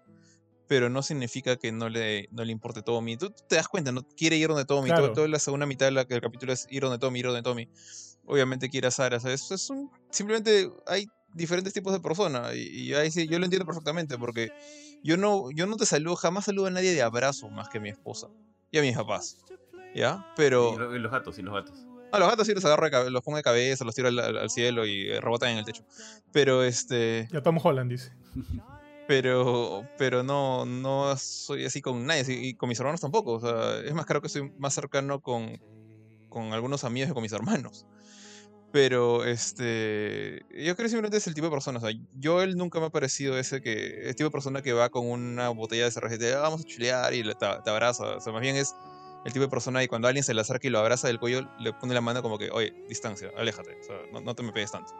[0.68, 3.18] Pero no significa que no le, no le importe Tommy.
[3.18, 4.89] Tú te das cuenta, no quiere ir donde Tommy.
[4.89, 5.12] Claro.
[5.12, 7.68] Toda la segunda mitad del capítulo es ir donde Tommy, ir donde Tommy.
[8.26, 9.18] Obviamente quiere a Sara.
[9.18, 12.56] o sea, es, es un, simplemente hay diferentes tipos de personas.
[12.56, 12.60] Y,
[12.90, 14.18] y ahí sí, yo lo entiendo perfectamente.
[14.18, 14.52] Porque
[15.04, 17.82] yo no, yo no te saludo, jamás saludo a nadie de abrazo más que a
[17.82, 18.28] mi esposa.
[18.72, 19.38] Y a mis papás.
[19.96, 20.26] ¿Ya?
[20.38, 20.74] Pero.
[20.74, 21.86] Y, lo- y los gatos, y los gatos.
[22.14, 25.10] A los gatos sí los agarro, los pongo de cabeza, los tiro al, cielo y
[25.10, 25.84] eh, rebotan en el techo.
[26.34, 27.28] Pero este.
[27.32, 28.12] Ya Tom Holland dice.
[29.08, 29.86] Pero.
[29.98, 32.22] Pero no, no soy así con nadie.
[32.22, 33.34] así- Y con mis hermanos tampoco.
[33.34, 35.60] O sea, es más, creo que soy más cercano con.
[36.30, 37.86] Con algunos amigos que con mis hermanos.
[38.72, 40.46] Pero este.
[40.52, 41.80] Yo creo que simplemente es el tipo de persona.
[41.80, 44.08] O sea, yo él nunca me ha parecido ese que.
[44.08, 46.62] El tipo de persona que va con una botella de cerveza y te "Ah, vamos
[46.62, 48.16] a chulear y te, te abraza.
[48.18, 48.74] O sea, más bien es
[49.26, 51.50] el tipo de persona y cuando alguien se le acerca y lo abraza del cuello,
[51.60, 53.78] le pone la mano como que, oye, distancia, aléjate.
[53.80, 54.92] O sea, no, no te me pegues tanto.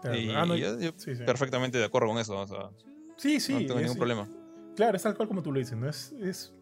[0.00, 0.16] Claro.
[0.16, 1.24] Y, Ah, no, y yo, yo sí, sí.
[1.24, 2.38] perfectamente de acuerdo con eso.
[2.38, 2.70] O sea,
[3.16, 3.52] Sí, sí.
[3.54, 4.28] no tengo es- ningún problema.
[4.76, 5.88] Claro, es tal cual como tú lo dices, ¿no?
[5.88, 6.54] Es, es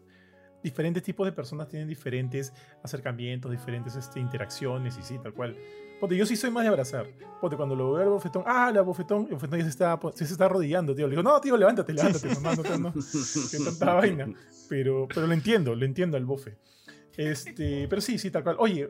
[0.63, 2.51] diferentes tipos de personas tienen diferentes
[2.83, 5.55] acercamientos, diferentes este, interacciones y sí, tal cual.
[5.99, 7.07] Porque yo sí soy más de abrazar.
[7.41, 10.11] Porque cuando lo veo al bofetón, ah, la bofetón, el bofetón ya se está, ya
[10.25, 11.07] se está arrodillando, tío.
[11.07, 14.27] Le digo, no, tío, levántate, levántate, mamá, no, te- no, que tanta vaina.
[14.69, 16.57] Pero, pero lo entiendo, lo entiendo al bofe.
[17.15, 18.57] Este, pero sí, sí, tal cual.
[18.59, 18.89] Oye,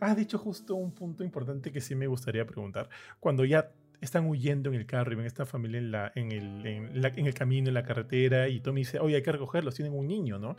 [0.00, 2.88] has dicho justo un punto importante que sí me gustaría preguntar.
[3.20, 3.70] Cuando ya
[4.00, 7.00] están huyendo en el carro y ven a esta familia en, la, en, el, en,
[7.02, 9.94] la- en el camino, en la carretera, y Tommy dice, oye, hay que recogerlos, tienen
[9.94, 10.56] un niño, ¿no?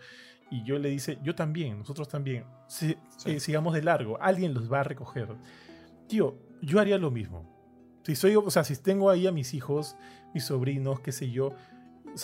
[0.52, 3.32] Y yo le dice, yo también, nosotros también, Si- Sí.
[3.32, 5.28] eh, sigamos de largo, alguien los va a recoger.
[6.12, 7.50] Tío, yo haría lo mismo.
[8.04, 9.96] Si soy, o sea, si tengo ahí a mis hijos,
[10.34, 11.54] mis sobrinos, qué sé yo,
[12.14, 12.18] o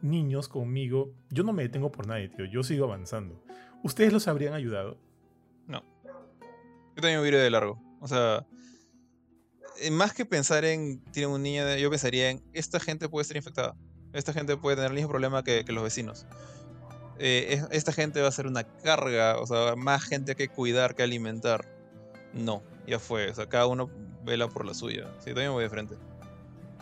[0.00, 3.44] niños conmigo, yo no me detengo por nadie, tío, yo sigo avanzando.
[3.82, 4.96] ¿Ustedes los habrían ayudado?
[5.68, 7.78] Yo también iré de largo.
[8.00, 8.46] O sea,
[9.82, 13.36] eh, más que pensar en tiene un niño, yo pensaría en esta gente puede estar
[13.36, 13.76] infectada.
[14.14, 16.24] Esta gente puede tener el mismo problema que, los vecinos.
[17.18, 20.94] Eh, es- esta gente va a ser una carga, o sea, más gente que cuidar,
[20.94, 21.66] que alimentar.
[22.32, 22.62] No.
[22.86, 23.30] Ya fue.
[23.30, 23.90] O sea, cada uno
[24.24, 25.10] vela por la suya.
[25.18, 25.96] Sí, también voy de frente.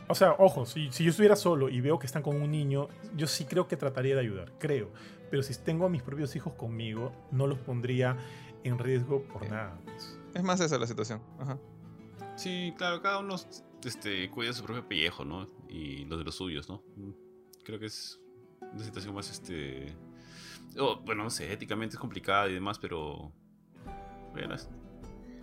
[0.09, 2.88] O sea, ojo, si, si yo estuviera solo y veo que están con un niño,
[3.16, 4.90] yo sí creo que trataría de ayudar, creo.
[5.30, 8.18] Pero si tengo a mis propios hijos conmigo, no los pondría
[8.64, 9.55] en riesgo por Bien.
[9.55, 9.78] nada.
[9.84, 10.18] pues.
[10.34, 11.22] Es más esa la situación.
[11.38, 11.59] Ajá.
[12.36, 13.36] Sí, claro, cada uno
[13.84, 15.48] este, cuida su propio pellejo, ¿no?
[15.68, 16.82] Y los de los suyos, ¿no?
[16.96, 17.11] Mm,
[17.64, 18.20] Creo que es
[18.61, 19.94] una situación más, este...
[20.78, 23.32] oh, bueno, no sé, éticamente es complicada y demás, pero...
[24.32, 24.55] Bueno,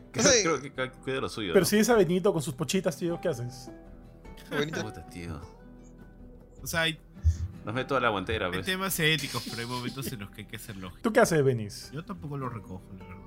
[0.43, 0.69] creo, Sí.
[0.71, 1.65] creo que cuida lo suyo, Pero ¿no?
[1.69, 3.71] si es a Benito con sus pochitas, tío, ¿qué haces?
[4.49, 5.39] Benito, Puta, tío.
[6.61, 6.99] O sea, hay,
[7.65, 8.65] Nos mete toda la guantera, hay ¿ves?
[8.65, 11.01] temas éticos, pero hay momentos en los que hay que ser lógicos.
[11.03, 11.91] ¿Tú qué haces, Benis?
[11.93, 13.23] Yo tampoco lo recojo, la verdad.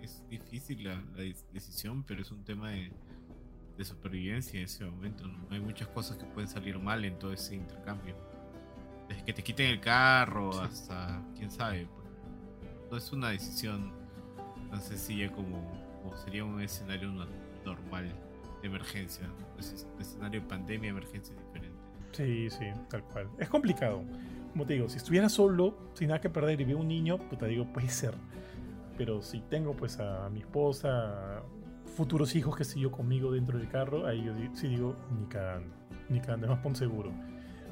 [0.00, 2.90] Es difícil la, la de- decisión, pero es un tema de,
[3.76, 5.26] de supervivencia en ese momento.
[5.26, 5.46] ¿no?
[5.50, 8.16] Hay muchas cosas que pueden salir mal en todo ese intercambio.
[9.08, 11.86] Desde que te quiten el carro hasta, quién sabe.
[11.86, 12.08] pues.
[12.90, 13.92] No es una decisión
[14.70, 17.26] tan sencilla como, como sería un escenario no-
[17.64, 18.12] normal
[18.60, 19.26] de emergencia.
[19.58, 21.78] Es un escenario de pandemia, emergencia diferente.
[22.12, 23.28] Sí, sí, tal cual.
[23.38, 24.02] Es complicado.
[24.52, 27.46] Como te digo, si estuviera solo, sin nada que perder y veo un niño, puta,
[27.46, 28.14] digo, puede ser.
[28.98, 31.42] Pero si tengo pues a mi esposa,
[31.96, 35.74] futuros hijos que siguió conmigo dentro del carro, ahí yo sí digo, ni cagando,
[36.10, 37.10] ni cagando, es más pon seguro.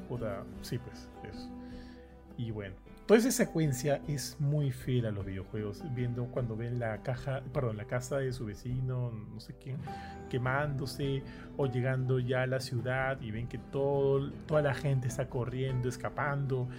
[0.09, 1.47] Puta, sí, pues, eso.
[2.37, 2.75] Y bueno,
[3.11, 5.83] toda esa secuencia es muy fiel a los videojuegos.
[5.93, 9.79] Viendo cuando ven la caja, perdón, la casa de su vecino, no sé quién,
[10.29, 11.21] quemándose,
[11.57, 15.89] o llegando ya a la ciudad y ven que todo, toda la gente está corriendo,
[15.89, 16.69] escapando.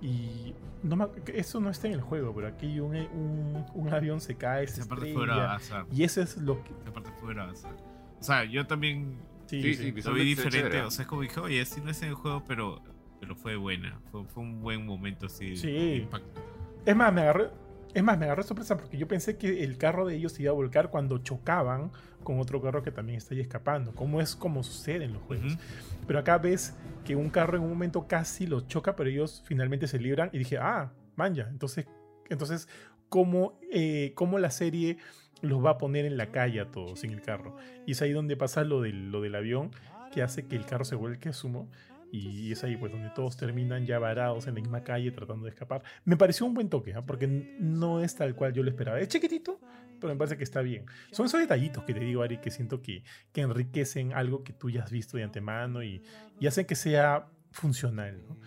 [0.00, 0.54] Y
[0.84, 4.36] no me- eso no está en el juego, pero aquí un, un- un avión se
[4.36, 5.58] cae, se estrella,
[5.90, 6.70] y eso es lo que...
[6.82, 7.34] Esa parte fue.
[7.40, 9.16] O sea, yo también
[9.46, 9.92] Sí, Sí, sí.
[10.00, 10.58] sí, lo vi diferente.
[10.58, 10.80] chévere.
[10.82, 12.80] O sea, es como dije, oye, sí no es en el juego, pero,
[13.24, 13.98] pero fue buena.
[14.12, 15.56] Fue, fue un buen momento así.
[15.56, 15.72] Sí.
[15.72, 16.40] de impacto.
[16.84, 17.48] Es más, me agarré,
[17.94, 20.54] es más, me agarré sorpresa porque yo pensé que el carro de ellos iba a
[20.54, 21.90] volcar cuando chocaban
[22.22, 25.54] con otro carro que también está ahí escapando, como es como sucede en los juegos.
[25.54, 25.62] Ujú.
[26.06, 29.86] Pero acá ves que un carro en un momento casi los choca, pero ellos finalmente
[29.86, 31.86] se libran y dije, ah, manja, entonces,
[32.28, 32.68] entonces
[33.08, 34.98] ¿cómo, eh, cómo la serie
[35.40, 37.56] los va a poner en la calle a todos en el carro?
[37.86, 39.70] Y es ahí donde pasa lo del, lo del avión,
[40.12, 41.68] que hace que el carro se vuelque sumo.
[42.16, 45.50] Y es ahí pues donde todos terminan ya varados en la misma calle tratando de
[45.50, 45.82] escapar.
[46.04, 47.04] Me pareció un buen toque, ¿ah?
[47.04, 49.00] porque no es tal cual yo lo esperaba.
[49.00, 49.58] Es chiquitito,
[50.00, 50.84] pero me parece que está bien.
[51.10, 53.02] Son esos detallitos que te digo, Ari, que siento que,
[53.32, 56.02] que enriquecen algo que tú ya has visto de antemano y,
[56.38, 58.22] y hacen que sea funcional.
[58.28, 58.38] ¿no?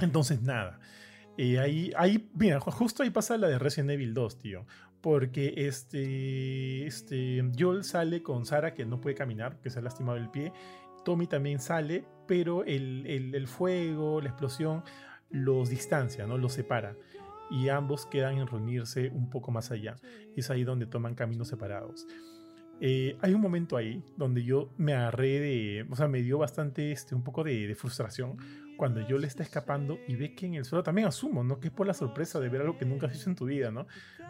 [0.00, 0.80] Entonces, nada.
[1.38, 4.66] Eh, ahí, ahí, mira, ju- justo ahí pasa la de Resident Evil 2, tío.
[5.00, 10.16] Porque este, este, Joel sale con Sara que no puede caminar, que se ha lastimado
[10.18, 10.52] el pie.
[11.04, 14.82] Tommy también sale, pero el, el- fuego, la explosión,
[15.30, 16.38] los distancia, ¿no?
[16.38, 16.96] Los separa.
[17.50, 19.96] Y ambos quedan en reunirse un poco más allá.
[20.36, 22.06] Es ahí donde toman caminos separados.
[22.80, 25.86] Eh, hay un momento ahí donde yo me agarré de.
[25.90, 28.36] O sea, me dio bastante, este, un poco de, de frustración
[28.76, 31.60] cuando yo le está escapando y ve que en el suelo, también asumo, ¿no?
[31.60, 33.70] Que es por la sorpresa de ver algo que nunca has visto en tu vida,
[33.70, 33.86] ¿no?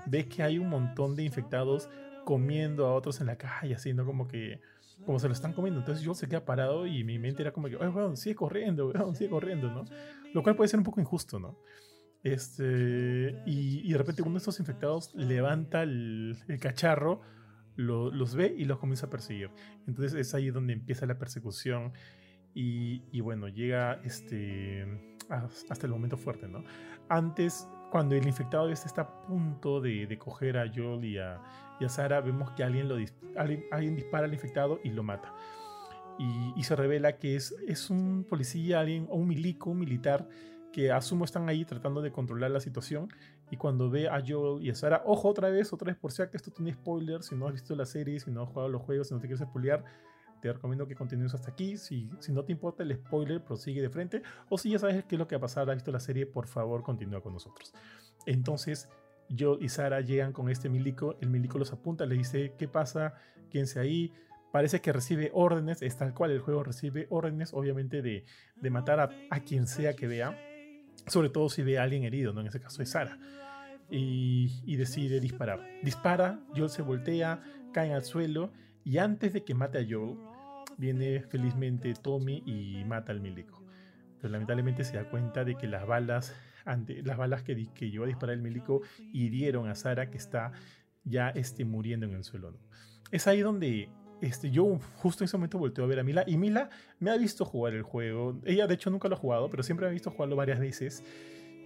[0.06, 1.88] Ves que hay un montón de infectados
[2.24, 4.04] comiendo a otros en la calle, ¿no?
[4.04, 4.60] Como que.
[5.04, 5.80] Como se lo están comiendo.
[5.80, 8.88] Entonces yo se queda parado y mi mente era como que, ay, weón, sigue corriendo,
[8.88, 9.84] weón, sigue corriendo, ¿no?
[10.32, 11.58] Lo cual puede ser un poco injusto, ¿no?
[12.22, 17.20] Este, y, y de repente uno de estos infectados levanta el, el cacharro,
[17.76, 19.50] lo- los ve y los comienza a perseguir.
[19.86, 21.92] Entonces es ahí donde empieza la persecución
[22.54, 24.84] y, y bueno, llega este,
[25.28, 26.62] as- hasta el momento fuerte, ¿no?
[27.08, 31.40] Antes, cuando el infectado este está a punto de, de coger a Joel y a,
[31.82, 35.34] y a Sarah, vemos que alguien, lo dispara al infectado y lo mata.
[36.18, 40.28] Y, se revela que es, un policía, alguien, o un milico, un militar,
[40.72, 43.08] que asumo están ahí tratando de controlar la situación.
[43.50, 46.22] Y cuando ve a Joel y a Sarah, ojo otra vez, otra vez, por si
[46.22, 48.82] acaso esto tiene spoilers, si no has visto la serie, si no has jugado los
[48.82, 49.84] juegos, si no te quieres spoilear,
[50.40, 51.76] te recomiendo que continúes hasta aquí.
[51.76, 54.22] Si, si no te importa el spoiler, prosigue de frente.
[54.48, 56.26] O si ya sabes qué es lo que va a pasar, has visto la serie,
[56.26, 57.74] por favor, continúa con nosotros.
[58.24, 58.88] Entonces,
[59.36, 63.14] Joel y Sarah llegan con este milico, el milico los apunta, le dice, ¿qué pasa?
[63.50, 64.12] Quédense ahí.
[64.52, 68.24] Parece que recibe órdenes, es tal cual el juego recibe órdenes, obviamente, de,
[68.56, 70.38] de matar a, a quien sea que vea,
[71.06, 72.38] sobre todo si ve a alguien herido.
[72.38, 73.18] En ese caso es Sara.
[73.90, 75.60] Y, y decide disparar.
[75.82, 78.52] Dispara, Joel se voltea, caen al suelo,
[78.84, 80.18] y antes de que mate a Joel,
[80.78, 83.62] viene felizmente Tommy y mata al milico.
[84.20, 88.04] Pero lamentablemente se da cuenta de que las balas, ante, las balas que, que llevó
[88.04, 88.82] a disparar el milico
[89.12, 90.52] hirieron a Sara, que está
[91.04, 92.52] ya este, muriendo en el suelo.
[92.52, 92.58] ¿no?
[93.10, 93.88] Es ahí donde
[94.22, 97.16] este, yo justo en ese momento volteo a ver a Mila y Mila me ha
[97.16, 98.40] visto jugar el juego.
[98.44, 101.04] Ella de hecho nunca lo ha jugado, pero siempre me ha visto jugarlo varias veces.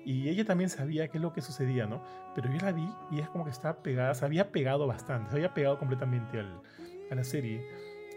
[0.07, 2.03] Y ella también sabía qué es lo que sucedía, ¿no?
[2.35, 5.37] Pero yo la vi y es como que estaba pegada, se había pegado bastante, se
[5.37, 6.63] había pegado completamente al,
[7.11, 7.67] a la serie.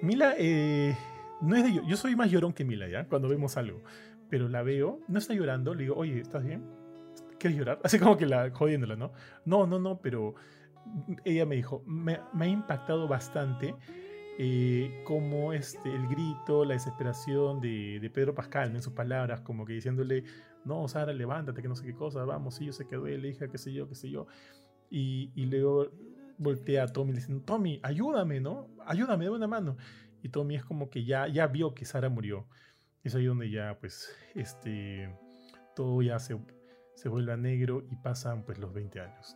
[0.02, 0.96] Mila, eh,
[1.42, 3.06] no es de yo, yo soy más llorón que Mila, ¿ya?
[3.06, 3.82] Cuando vemos algo.
[4.30, 6.66] Pero la veo, no está llorando, le digo, oye, ¿estás bien?
[7.40, 7.80] ¿Quieres llorar?
[7.84, 9.12] Así como que la jodiéndola, ¿no?
[9.46, 10.36] No, no, no, pero
[11.24, 13.76] ella me dijo, me, ha impactado bastante
[14.38, 19.66] eh, como este, el grito, la desesperación de, de Pedro Pascal, en sus palabras, como
[19.66, 20.24] que diciéndole,
[20.66, 23.48] no, Sara, levántate, que no sé qué cosa, vamos, sí, yo sé que duele, hija,
[23.48, 24.28] qué sé yo, qué sé yo.
[24.90, 25.92] Y, y luego
[26.40, 28.70] voltea a Tommy diciendo, Tommy, ayúdame, ¿no?
[28.86, 29.78] Ayúdame, de una mano.
[30.24, 32.48] Y Tommy es como que ya, ya vio que Sara murió.
[33.04, 35.14] Es ahí donde ya, pues, este,
[35.76, 36.40] todo ya se,
[36.96, 39.36] se vuelve negro y pasan, pues, los 20 años.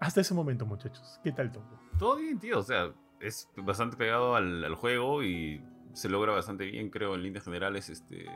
[0.00, 1.20] Hasta ese momento, muchachos.
[1.22, 1.80] ¿Qué tal todo?
[1.98, 2.58] Todo bien, tío.
[2.58, 5.62] O sea, es bastante pegado al, al juego y
[5.92, 8.26] se logra bastante bien, creo, en líneas generales, este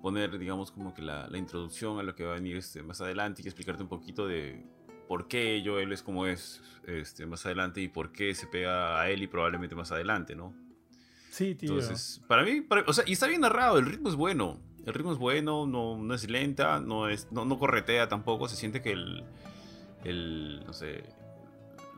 [0.00, 3.00] poner, digamos, como que la, la introducción a lo que va a venir este, más
[3.00, 4.64] adelante y explicarte un poquito de
[5.08, 9.10] por qué Joel es como es este, más adelante y por qué se pega a
[9.10, 10.54] él y probablemente más adelante, ¿no?
[11.30, 11.72] Sí, tío.
[11.74, 14.58] Entonces, para mí, para- o sea, y está bien narrado, el ritmo es bueno.
[14.84, 18.56] El ritmo es bueno, no, no es lenta, no, es, no, no corretea tampoco, se
[18.56, 19.24] siente que el,
[20.04, 21.04] el no sé,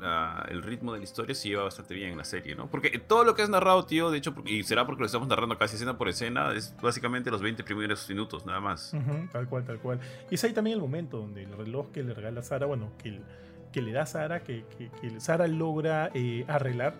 [0.00, 2.68] la- el ritmo de la historia se lleva bastante bien en la serie, ¿no?
[2.68, 5.56] Porque todo lo que es narrado, tío, de hecho, y será porque lo estamos narrando
[5.58, 8.92] casi escena por escena, es básicamente los 20 primeros minutos, nada más.
[9.32, 10.00] Tal cual, tal cual.
[10.30, 13.20] Y es ahí también el momento donde el reloj que le regala Sara, bueno, que,
[13.70, 16.94] que le da Sara, que, que, que Sara logra eh, arreglar,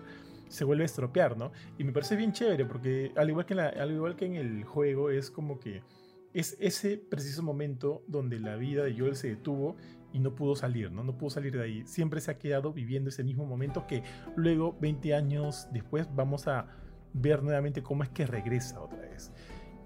[0.53, 1.51] se vuelve a estropear, ¿no?
[1.79, 4.63] Y me parece bien chévere porque al igual que en, al igual que en el
[4.65, 5.81] juego es como que
[6.31, 9.77] es ese preciso momento donde la vida de Joel se detuvo
[10.11, 11.03] y no pudo salir, ¿no?
[11.03, 11.87] No pudo salir de ahí.
[11.87, 14.03] Siempre se ha quedado viviendo ese mismo momento que
[14.35, 16.67] luego, 20 años después, vamos a
[17.13, 19.31] ver nuevamente cómo es que regresa otra vez.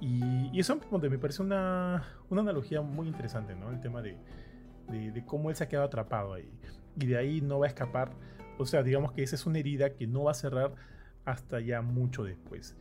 [0.02, 3.72] Y, y eso me parece una, una analogía muy interesante, ¿no?
[3.72, 4.18] El tema de,
[4.90, 6.52] de cómo él se ha quedado atrapado ahí.
[7.00, 8.12] Y de ahí no va a escapar.
[8.58, 10.74] O sea, digamos que esa es una herida que no va a cerrar
[11.26, 12.76] hasta ya mucho después.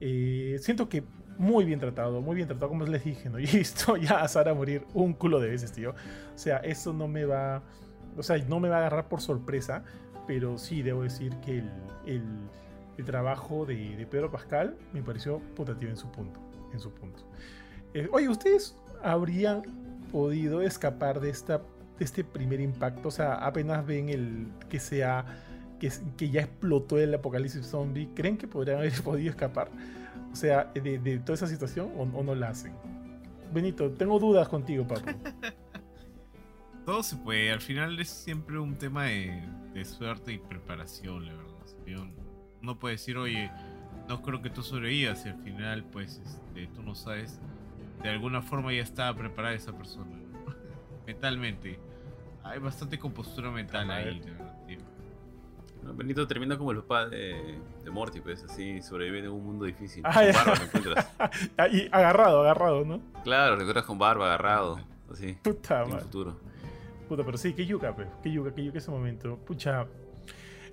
[0.00, 1.02] Eh, siento que
[1.38, 3.38] muy bien tratado, muy bien tratado, como les dije, ¿no?
[3.38, 5.90] Y he visto ya a Sara morir un culo de veces, tío.
[6.34, 7.62] O sea, eso no me va.
[8.16, 9.84] O sea, no me va a agarrar por sorpresa.
[10.26, 11.70] Pero sí debo decir que el,
[12.04, 12.22] el,
[12.98, 16.38] el trabajo de, de Pedro Pascal me pareció putativo en su punto.
[16.72, 17.22] En su punto.
[17.94, 19.62] Eh, oye, ¿ustedes habrían
[20.12, 21.62] podido escapar de, esta,
[22.00, 23.08] este primer impacto?
[23.08, 25.24] O sea, apenas ven el que sea.
[25.78, 29.70] Que, que ya explotó el apocalipsis zombie, ¿creen que podrían haber podido escapar?
[30.32, 32.72] O sea, de, toda esa situación o, no la hacen.
[33.52, 35.10] Benito, tengo dudas contigo, papu.
[36.84, 39.42] Todo se puede, al final es siempre un tema de,
[39.74, 41.48] de suerte y preparación, la verdad.
[41.86, 42.06] Yo
[42.62, 43.50] no puedes decir, oye,
[44.08, 47.40] no creo que tú sobrevivas, y al final, pues, este, tú no sabes,
[48.02, 50.16] de alguna forma ya estaba preparada esa persona,
[51.06, 51.78] mentalmente.
[52.48, 54.32] Hay bastante compostura mental ahí, tío.
[55.82, 55.94] ¿no?
[55.94, 60.02] Benito termina como el papá de, de Morty, pues así sobrevive en un mundo difícil.
[60.04, 60.32] Ah, con ya.
[60.32, 61.12] barba lo encuentras.
[61.56, 63.00] Ahí, agarrado, agarrado, ¿no?
[63.22, 64.80] Claro, lo encuentras con barba, agarrado,
[65.12, 66.04] así, Puta en el madre.
[66.04, 66.36] futuro.
[67.08, 68.08] Puta, pero sí, que yuca, pues.
[68.22, 69.36] Que yuca, que yuca ese momento.
[69.38, 69.86] Pucha.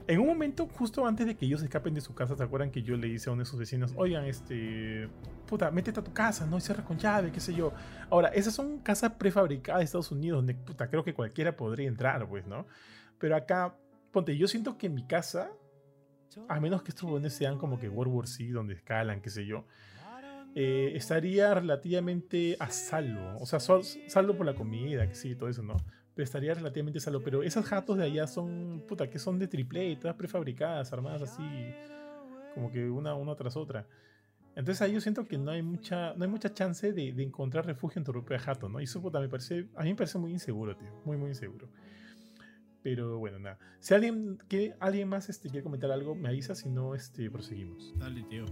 [0.07, 2.83] En un momento, justo antes de que ellos escapen de su casa, ¿se acuerdan que
[2.83, 3.91] yo le hice a uno de sus vecinos?
[3.95, 5.09] Oigan, este.
[5.47, 6.57] Puta, métete a tu casa, ¿no?
[6.57, 7.73] Y cierra con llave, qué sé yo.
[8.11, 12.27] Ahora, esas son casas prefabricadas de Estados Unidos, donde, puta, creo que cualquiera podría entrar,
[12.27, 12.67] pues, ¿no?
[13.17, 13.75] Pero acá,
[14.11, 15.49] ponte, yo siento que en mi casa,
[16.49, 19.47] a menos que estos bones sean como que World War C, donde escalan, qué sé
[19.47, 19.65] yo,
[20.53, 23.37] eh, estaría relativamente a salvo.
[23.39, 25.77] O sea, salvo por la comida, que sí, todo eso, ¿no?
[26.15, 27.21] Pero estaría relativamente a salvo.
[27.21, 31.43] Pero esas jatos de allá son, puta, que son de triple, todas prefabricadas, armadas así,
[32.53, 33.85] como que una, una tras otra.
[34.55, 37.65] Entonces ahí yo siento que no hay mucha, no hay mucha chance de, de encontrar
[37.65, 38.79] refugio en tu propia jato, ¿no?
[38.79, 40.87] Y eso puta, me parece, a mí me parece muy inseguro, tío.
[41.03, 41.67] Muy, muy inseguro.
[42.85, 43.57] Pero bueno, nada.
[43.79, 47.95] Si alguien, que, alguien más este, quiere comentar algo, me avisa, si no, este, proseguimos.
[47.97, 48.45] Dale, tío.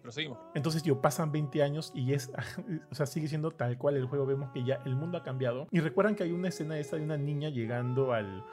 [0.00, 0.38] Proseguimos.
[0.54, 2.30] Entonces, tío, pasan 20 años y es,
[2.92, 4.26] o sea, sigue siendo tal cual el juego.
[4.26, 5.66] Vemos que ya el mundo ha cambiado.
[5.72, 8.44] Y recuerdan que hay una escena esta de una niña llegando al,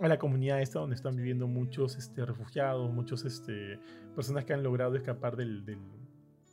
[0.00, 3.78] a la comunidad esta donde están viviendo muchos este, refugiados, muchos este,
[4.14, 5.80] personas que han logrado escapar del, del,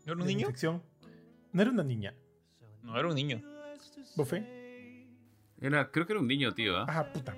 [0.05, 0.41] ¿No era un niño?
[0.41, 0.83] infección.
[1.53, 2.13] No era una niña.
[2.81, 3.41] No, era un niño.
[4.17, 5.07] ¿Bofe?
[5.61, 6.85] Era, creo que era un niño, tío, ¿ah?
[6.89, 7.33] Ah, puta.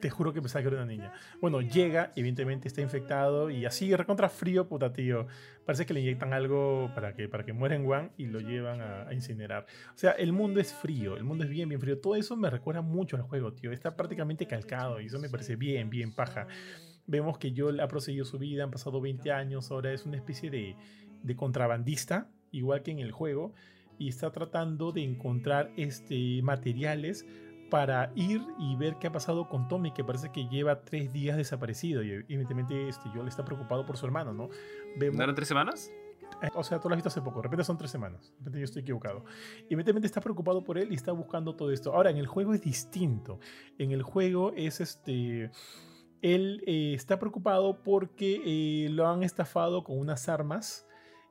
[0.00, 1.12] Te juro que pensaba que era una niña.
[1.40, 5.26] Bueno, llega, evidentemente está infectado y así recontra frío, puta tío.
[5.64, 8.80] Parece que le inyectan algo para que, para que muera en One y lo llevan
[8.80, 9.66] a, a incinerar.
[9.94, 12.00] O sea, el mundo es frío, el mundo es bien, bien frío.
[12.00, 13.72] Todo eso me recuerda mucho al juego, tío.
[13.72, 16.46] Está prácticamente calcado y eso me parece bien, bien paja.
[17.06, 20.50] Vemos que Joel ha proseguido su vida, han pasado 20 años, ahora es una especie
[20.50, 20.76] de,
[21.22, 23.52] de contrabandista, igual que en el juego.
[23.98, 27.26] y está tratando de encontrar este, materiales
[27.70, 31.36] para ir y ver qué ha pasado con Tommy, que parece que lleva tres días
[31.36, 32.02] desaparecido.
[32.02, 34.48] Y evidentemente este, Joel está preocupado por su hermano, ¿no?
[34.98, 35.16] Vemos...
[35.16, 35.90] ¿No eran tres semanas?
[36.42, 38.38] Eh, o sea, tú lo has visto hace poco, de repente son tres semanas, de
[38.38, 39.24] repente yo estoy equivocado.
[39.68, 41.94] Y evidentemente está preocupado por él y está buscando todo esto.
[41.94, 43.40] Ahora, en el juego es distinto.
[43.78, 45.50] En el juego es este...
[46.22, 50.86] Él eh, está preocupado porque eh, lo han estafado con unas armas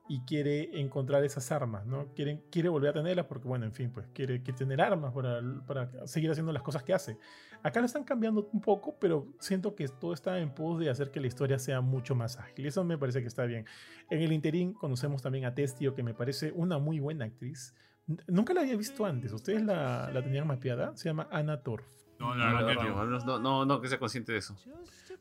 [0.10, 2.08] y quiere encontrar esas armas, ¿no?
[2.16, 6.08] Quiere, quiere volver a tenerlas porque, bueno, en fin, pues quiere, tener armas para, para,
[6.08, 7.20] seguir haciendo las cosas que hace.
[7.62, 11.12] Acá lo están cambiando un poco, pero siento que todo está en pos de hacer
[11.12, 12.66] que la historia sea mucho más ágil.
[12.66, 13.66] Eso me parece que está bien.
[14.10, 17.76] En el interín conocemos también a Testio, que me parece una muy buena actriz.
[18.28, 19.32] Nunca la había visto antes.
[19.32, 20.98] ¿Ustedes la, la tenían mapeada?
[20.98, 21.99] Se llama Anna Torf.
[22.20, 24.56] No, no, no, no, que sea consciente de eso.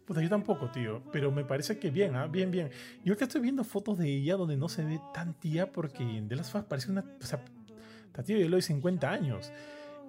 [0.05, 1.03] Pues yo tampoco, tío.
[1.13, 2.27] Pero me parece que bien, ¿ah?
[2.27, 2.71] bien, bien.
[3.05, 6.37] Yo ahorita estoy viendo fotos de ella donde no se ve tan tía porque de
[6.37, 7.05] las Us parece una.
[7.21, 7.45] O sea,
[8.25, 9.53] tío de 50 años.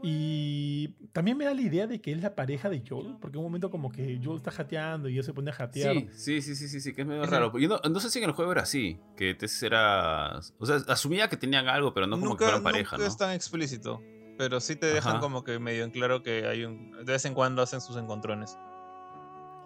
[0.01, 3.39] Y también me da la idea de que es la pareja de Joel, porque en
[3.39, 5.93] un momento como que Joel está jateando y ella se pone a jatear.
[6.13, 7.57] Sí, sí, sí, sí, sí, que es medio raro.
[7.59, 10.39] Yo no, sé si en el juego era así, que Tess era...
[10.57, 13.31] O sea, asumía que tenían algo, pero no como que fueran pareja, nunca es tan
[13.33, 14.01] explícito,
[14.39, 16.93] pero sí te dejan como que medio en claro que hay un...
[16.93, 18.57] De vez en cuando hacen sus encontrones.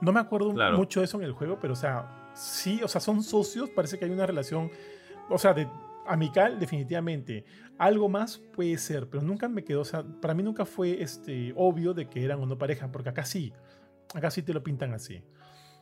[0.02, 3.00] No me acuerdo mucho de eso en el juego, pero o sea, sí, o sea,
[3.00, 4.72] son socios, parece que hay una relación,
[5.30, 5.70] o sea, de
[6.08, 7.46] amical definitivamente.
[7.78, 11.54] Algo más puede ser, pero nunca me quedó, o sea, para mí nunca fue este
[11.56, 13.54] obvio de que eran o no pareja, porque acá sí,
[14.16, 15.22] acá sí te lo pintan así.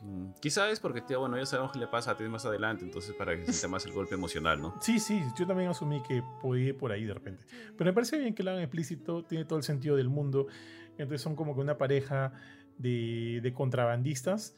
[0.02, 2.84] Mm, quizá es porque, tío, bueno, ya sabemos qué le pasa a ti más adelante,
[2.84, 4.74] entonces para que se más el golpe emocional, ¿no?
[4.80, 7.44] Sí, sí, yo también asumí que podía ir por ahí de repente.
[7.76, 10.48] Pero me parece bien que lo hagan explícito, tiene todo el sentido del mundo.
[10.98, 12.32] Entonces son como que una pareja
[12.78, 14.56] de, contrabandistas.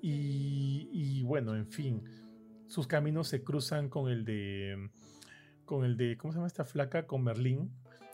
[0.00, 2.02] Y, bueno, en fin,
[2.66, 4.90] sus caminos se cruzan con el de.
[5.64, 6.16] Con el de.
[6.16, 7.06] ¿Cómo se llama esta flaca?
[7.06, 7.70] Con Merlín.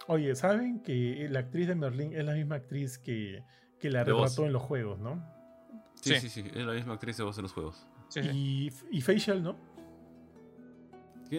[0.07, 3.43] Oye, ¿saben que la actriz de Merlín es la misma actriz que,
[3.79, 5.38] que la retrató en los juegos, no?
[6.01, 7.87] Sí, sí, sí, es la misma actriz de voz en los juegos.
[8.17, 9.57] y, y Facial, ¿no?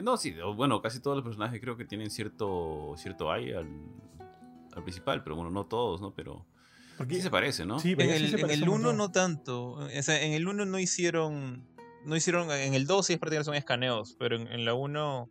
[0.03, 3.75] no, sí, bueno, casi todos los personajes creo que tienen cierto cierto al,
[4.73, 6.13] al principal, pero bueno, no todos, ¿no?
[6.13, 6.45] Pero
[6.99, 7.79] porque sí se parece, ¿no?
[7.79, 9.71] Sí, en el, 1 no tanto.
[9.71, 11.65] O en el 1 no hicieron.
[12.03, 12.51] No hicieron.
[12.51, 15.29] En el 2 sí es prácticamente son escaneos, pero en, la 1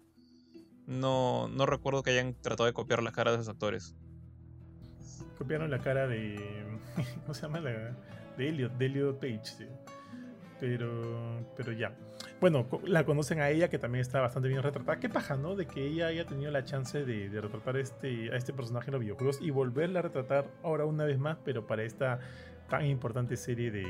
[0.87, 3.95] no, no recuerdo que hayan tratado de copiar las caras de esos actores.
[5.37, 6.81] Copiaron la cara de.
[7.21, 7.61] ¿Cómo se llama?
[8.39, 9.67] De Elliot, de Page, sí.
[10.61, 11.45] Pero.
[11.57, 11.95] Pero ya.
[12.41, 15.01] Bueno, la conocen a ella, que también está bastante bien retratada.
[15.01, 15.57] Qué paja, ¿no?
[15.57, 19.01] De que ella haya tenido la chance de, retratar este, a este personaje en los
[19.01, 22.21] videojuegos y volverla a retratar ahora una vez más, pero para esta
[22.69, 23.87] tan importante serie de,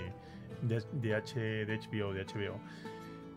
[0.63, 2.61] de, H, de HBO, de HBO.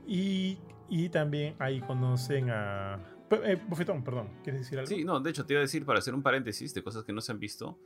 [0.07, 0.57] Y,
[0.89, 2.99] y también ahí conocen a...
[3.31, 4.89] Eh, Bofetón, perdón, ¿quieres decir algo?
[4.89, 7.13] Sí, no, de hecho te iba a decir para hacer un paréntesis de cosas que
[7.13, 7.77] no se han visto,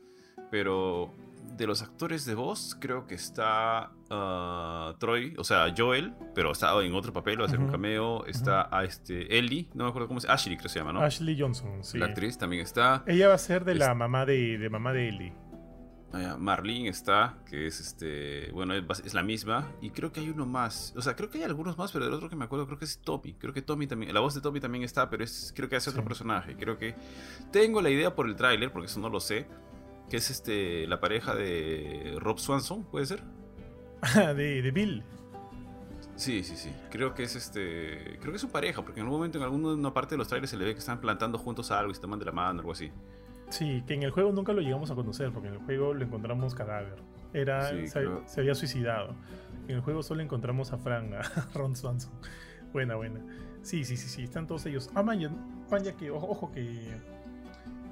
[0.50, 1.12] pero
[1.56, 6.72] de los actores de voz, creo que está uh, Troy, o sea, Joel, pero está
[6.82, 8.26] en otro papel, va a hacer un cameo.
[8.26, 11.00] Está a este Ellie, no me acuerdo cómo se Ashley, creo que se llama, ¿no?
[11.00, 11.98] Ashley Johnson, sí.
[11.98, 13.02] La actriz también está.
[13.06, 15.46] Ella va a ser de la mamá de, de mamá de Ellie.
[16.12, 19.70] Ah, Marlene está, que es este, bueno, es, la misma.
[19.82, 20.94] Y creo que hay uno más.
[20.96, 22.84] O sea, creo que hay algunos más, pero del otro que me acuerdo creo que
[22.84, 23.34] es Tommy.
[23.34, 25.90] Creo que Tommy también, la voz de Tommy también está, pero es, creo que hace
[25.90, 26.56] otro personaje.
[26.56, 26.94] Creo que
[27.50, 29.46] tengo la idea por el tráiler, porque eso no lo sé
[30.08, 33.22] que es este la pareja de Rob Swanson, ¿puede ser?
[34.36, 35.02] de, de Bill.
[36.16, 36.72] Sí, sí, sí.
[36.90, 38.18] Creo que es este.
[38.20, 40.50] Creo que es su pareja, porque en algún momento en alguna parte de los trailers
[40.50, 42.60] se le ve que están plantando juntos algo y se toman de la mano o
[42.60, 42.90] algo así.
[43.50, 46.04] Sí, que en el juego nunca lo llegamos a conocer, porque en el juego lo
[46.04, 46.96] encontramos cadáver.
[47.32, 49.14] Era, se, había suicidado.
[49.68, 52.12] En el juego solo encontramos a Frank, a Ron Swanson.
[52.72, 53.20] Buena, buena.
[53.62, 54.90] Sí, sí, sí, sí, están todos ellos.
[54.94, 55.30] Ah, Maya,
[55.98, 56.96] que, ojo, ojo que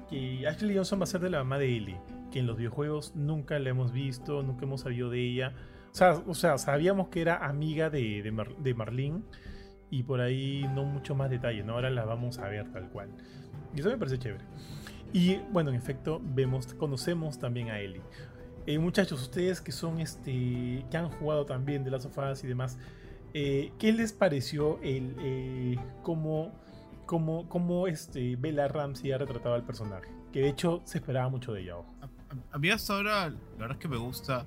[0.09, 1.97] que Ashley Johnson va a ser de la mamá de Ellie,
[2.31, 5.53] que en los videojuegos nunca la hemos visto, nunca hemos sabido de ella.
[5.91, 9.21] O sea, o sea sabíamos que era amiga de, de, Marlene
[9.89, 11.73] y por ahí no mucho más detalle, ¿no?
[11.73, 13.09] Ahora la vamos a ver tal cual.
[13.73, 14.43] Y eso me parece chévere.
[15.13, 18.01] Y bueno, en efecto, vemos, conocemos también a Ellie.
[18.67, 20.85] Eh, muchachos, ustedes que son este.
[20.89, 22.77] que han jugado también de las sofás y demás.
[23.33, 26.53] Eh, ¿Qué les pareció el eh, cómo
[27.05, 30.09] cómo, cómo este, Bella Ramsey ha retratado al personaje.
[30.31, 31.75] Que de hecho se esperaba mucho de ella.
[32.51, 34.45] A, mí hasta ahora, la verdad es que me gusta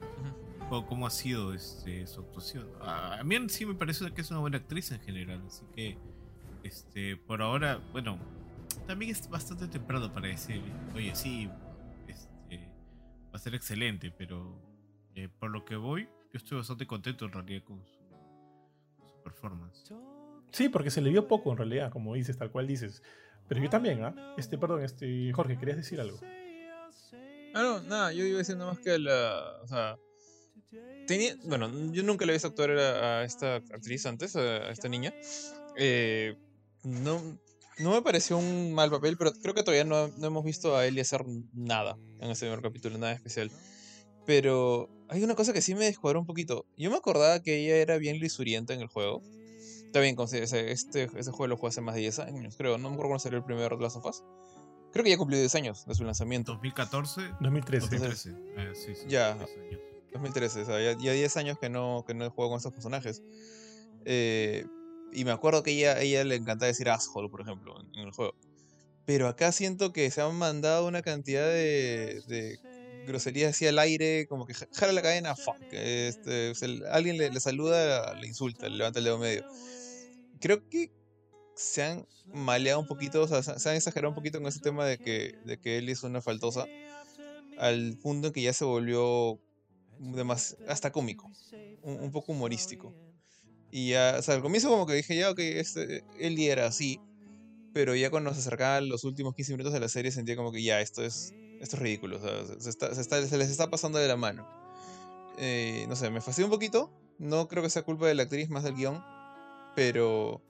[0.68, 2.68] cómo ha sido este, su actuación.
[2.82, 5.42] A, mí sí me parece que es una buena actriz en general.
[5.46, 5.96] Así que,
[6.62, 8.18] este, por ahora, bueno,
[8.86, 10.62] también es bastante temprano para decir,
[10.94, 11.48] oye, sí,
[12.06, 12.58] este,
[13.26, 14.60] va a ser excelente, pero
[15.14, 17.98] eh, por lo que voy, yo estoy bastante contento en realidad con su,
[18.98, 19.94] con su performance.
[20.50, 23.02] Sí, porque se le vio poco en realidad, como dices, tal cual dices.
[23.48, 24.34] Pero yo también, ¿ah?
[24.36, 26.18] Este, perdón, este, Jorge, ¿querías decir algo?
[27.54, 29.60] Ah, no, nada, yo iba diciendo más que la.
[29.62, 29.98] O sea.
[31.06, 34.70] Tenía, bueno, yo nunca le he visto actuar a, a esta actriz antes, a, a
[34.70, 35.14] esta niña.
[35.76, 36.36] Eh,
[36.84, 37.38] no,
[37.78, 40.86] no me pareció un mal papel, pero creo que todavía no, no hemos visto a
[40.86, 41.24] Ellie hacer
[41.54, 43.50] nada en ese primer capítulo, nada especial.
[44.26, 46.66] Pero hay una cosa que sí me descuadró un poquito.
[46.76, 49.22] Yo me acordaba que ella era bien lisurienta en el juego.
[49.88, 52.76] Está bien, este, ese juego lo jugué hace más de 10 años, creo.
[52.78, 54.22] No me acuerdo cuándo salió el primer The Last of Us.
[54.92, 56.52] Creo que ya cumplió 10 años de su lanzamiento.
[56.52, 57.86] 2014, 2013.
[57.98, 58.30] 2013.
[58.56, 59.34] Eh, sí, sí, Ya.
[59.34, 59.80] 10 años.
[60.12, 62.72] 2013, o sea, ya, ya 10 años que no, que no he jugado con estos
[62.72, 63.22] personajes.
[64.04, 64.64] Eh,
[65.12, 68.12] y me acuerdo que ella, ella le encantaba decir asshole, por ejemplo, en, en el
[68.12, 68.34] juego.
[69.04, 72.58] Pero acá siento que se han mandado una cantidad de, de
[73.06, 75.56] groserías así al aire, como que ja- jala la cadena, fuck.
[75.72, 79.44] Este, o sea, alguien le, le saluda, le insulta, le levanta el dedo medio.
[80.40, 80.90] Creo que
[81.54, 84.84] se han maleado un poquito, o sea, se han exagerado un poquito con ese tema
[84.86, 86.66] de que, de que él es una faltosa,
[87.58, 89.40] al punto en que ya se volvió
[89.98, 91.30] demas- hasta cómico,
[91.82, 92.94] un, un poco humorístico.
[93.70, 97.00] Y ya, o sea, al comienzo como que dije, ya, ok, este, Ellie era así,
[97.74, 100.62] pero ya cuando se acercaban los últimos 15 minutos de la serie sentía como que
[100.62, 103.50] ya, esto es, esto es ridículo, o sea, se, se está- se está- se les
[103.50, 104.46] está pasando de la mano.
[105.38, 108.48] Eh, no sé, me fastidió un poquito, no creo que sea culpa de la actriz,
[108.48, 109.02] más del guion,
[109.78, 110.42] pero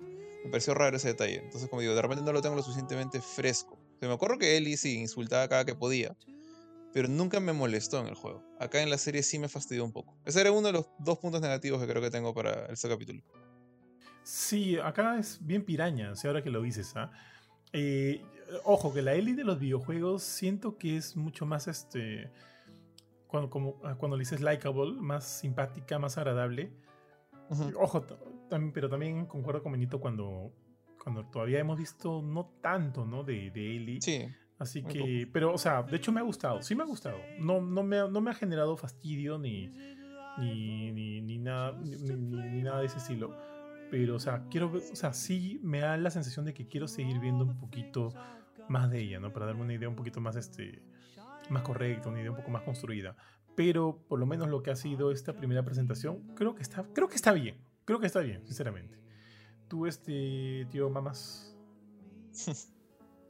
[0.42, 1.42] me pareció raro ese detalle.
[1.44, 3.78] Entonces, como digo, de repente no lo tengo lo suficientemente fresco.
[4.00, 6.16] O me acuerdo que Ellie sí insultaba cada que podía,
[6.94, 8.42] pero nunca me molestó en el juego.
[8.58, 10.16] Acá en la serie sí me fastidió un poco.
[10.24, 13.22] Ese era uno de los dos puntos negativos que creo que tengo para este capítulo.
[14.22, 17.12] Sí, acá es bien piraña, si ahora que lo dices, ¿ah?
[17.74, 18.24] Eh,
[18.64, 22.30] ojo, que la Ellie de los videojuegos siento que es mucho más este.
[23.26, 26.72] Cuando, como, ah, cuando le dices likeable, más simpática, más agradable.
[27.76, 28.14] Ojo, t-
[28.49, 30.53] también, pero también concuerdo con Benito cuando,
[31.03, 33.24] cuando todavía hemos visto no tanto, ¿no?
[33.24, 34.01] De, de Ellie.
[34.01, 34.26] Sí,
[34.59, 37.18] Así que, pero, o sea, de hecho me ha gustado, sí me ha gustado.
[37.38, 39.68] No, no, me, ha- no me ha generado fastidio ni,
[40.38, 43.36] ni, ni, ni nada, ni, ni- nada de ese estilo.
[43.90, 47.18] Pero, o sea, quiero o sea, sí me da la sensación de que quiero seguir
[47.20, 48.12] viendo un poquito
[48.68, 49.32] más de ella, ¿no?
[49.32, 50.82] Para darme una idea un poquito más, este,
[51.49, 53.16] más correcta, una idea un poco más construida.
[53.59, 57.09] Pero, por lo menos lo que ha sido esta primera presentación, creo que está, creo
[57.09, 57.56] que está bien.
[57.84, 58.96] Creo que está bien, sinceramente.
[59.66, 61.56] Tú, este, tío, mamás.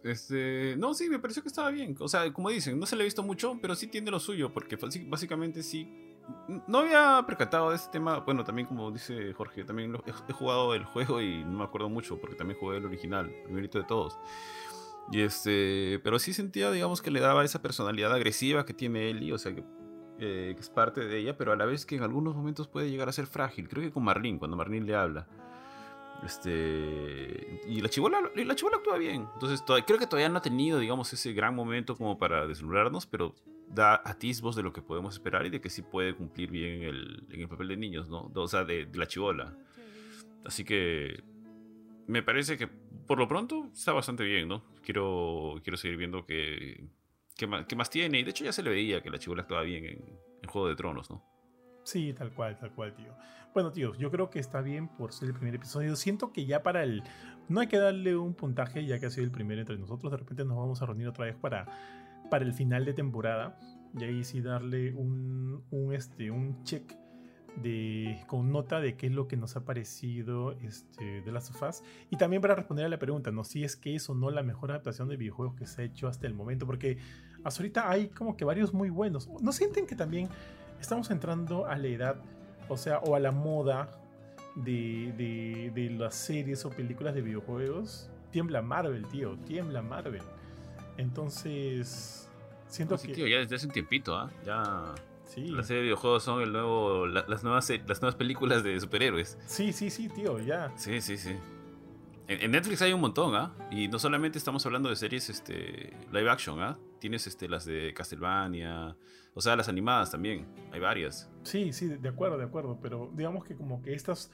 [0.04, 1.96] Este, no, sí, me pareció que estaba bien.
[1.98, 4.52] O sea, como dicen, no se le ha visto mucho, pero sí tiene lo suyo,
[4.52, 5.88] porque básicamente sí.
[6.68, 8.20] No había percatado de este tema.
[8.20, 9.96] Bueno, también como dice Jorge, también
[10.28, 13.78] he, jugado el juego y no me acuerdo mucho, porque también jugué el original, primerito
[13.78, 14.18] de todos.
[15.10, 19.32] Y este, pero sí sentía, digamos, que le daba esa personalidad agresiva que tiene Ellie,
[19.32, 19.64] o sea, que,
[20.18, 22.90] eh, que es parte de ella, pero a la vez que en algunos momentos puede
[22.90, 23.68] llegar a ser frágil.
[23.68, 25.26] Creo que con Marlene, cuando Marlene le habla.
[26.24, 27.60] Este.
[27.66, 29.26] Y la chivola, la chivola actúa bien.
[29.34, 33.06] Entonces, to- creo que todavía no ha tenido, digamos, ese gran momento como para deslumbrarnos,
[33.06, 33.34] pero
[33.68, 36.88] da atisbos de lo que podemos esperar y de que sí puede cumplir bien en
[36.88, 38.30] el, en el papel de niños, ¿no?
[38.34, 39.56] O sea, de, la chivola.
[40.44, 41.22] Así que.
[42.06, 42.66] Me parece que
[43.06, 44.64] por lo pronto está bastante bien, ¿no?
[44.82, 46.88] Quiero, quiero seguir viendo qué,
[47.38, 48.18] qué, más, tiene.
[48.18, 50.68] Y de hecho ya se le veía que la chivola actuaba bien en, en Juego
[50.68, 51.24] de Tronos, ¿no?
[51.84, 53.14] Sí, tal cual, tal cual, tío.
[53.54, 55.96] Bueno, tío, yo creo que está bien por ser el primer episodio.
[55.96, 57.02] Siento que ya para el...
[57.48, 60.12] No hay que darle un puntaje ya que ha sido el primero entre nosotros.
[60.12, 61.66] De repente nos vamos a reunir otra vez para,
[62.30, 63.58] para el final de temporada.
[63.98, 66.92] Y ahí sí darle un, un, este, un check
[67.56, 71.82] de, con nota de qué es lo que nos ha parecido este, de las sofás.
[72.10, 73.44] Y también para responder a la pregunta, ¿no?
[73.44, 76.06] Si es que es o no la mejor adaptación de videojuegos que se ha hecho
[76.06, 76.66] hasta el momento.
[76.66, 76.98] Porque
[77.44, 79.28] hasta ahorita hay como que varios muy buenos.
[79.40, 80.28] ¿No sienten que también
[80.80, 82.16] estamos entrando a la edad,
[82.68, 83.88] o sea, o a la moda
[84.56, 88.10] de, de, de las series o películas de videojuegos?
[88.30, 90.22] Tiembla Marvel, tío, tiembla Marvel.
[90.98, 92.28] Entonces,
[92.68, 93.14] siento Sí, que...
[93.14, 94.30] tío, ya desde hace un tiempito, ¿ah?
[94.44, 94.94] Ya.
[95.24, 98.78] sí, Las series de videojuegos son el nuevo, la- las, nuevas, las nuevas películas de
[98.80, 99.38] superhéroes.
[99.46, 100.72] sí, sí, sí, tío, ya.
[100.76, 101.34] Sí, sí, sí.
[102.26, 103.54] En, en Netflix hay un montón, ¿ah?
[103.70, 106.76] Y no solamente estamos hablando de series este, live action, ¿ah?
[106.98, 108.96] Tienes este, las de Castlevania,
[109.34, 110.46] o sea, las animadas también.
[110.72, 111.30] Hay varias.
[111.42, 114.30] Sí, sí, de acuerdo, de acuerdo, pero digamos que como que estas,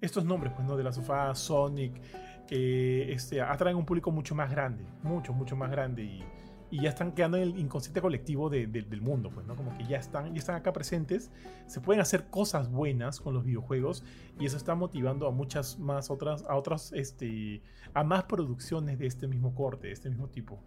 [0.00, 0.76] estos nombres, pues, ¿no?
[0.76, 2.00] De la sofá, Sonic,
[2.46, 6.22] que este, atraen un público mucho más grande, mucho, mucho más grande y,
[6.70, 9.56] y ya están quedando en el inconsciente colectivo de- de- del mundo, pues, ¿no?
[9.56, 11.30] Como que ya están, ya están acá presentes,
[11.66, 14.04] se pueden hacer cosas buenas con los videojuegos
[14.38, 17.62] y eso está motivando a muchas más otras, a otras, este,
[17.94, 20.62] a más producciones de este mismo corte, de este mismo tipo.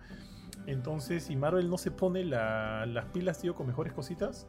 [0.68, 4.47] Entonces, si Marvel no se pone la- las pilas, tío, con mejores cositas,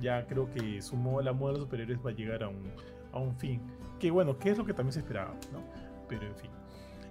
[0.00, 2.72] ya creo que su moda, la moda de los superiores va a llegar a un,
[3.12, 3.60] a un fin.
[4.00, 5.60] Que bueno, que es lo que también se esperaba, ¿no?
[6.08, 6.50] Pero en fin.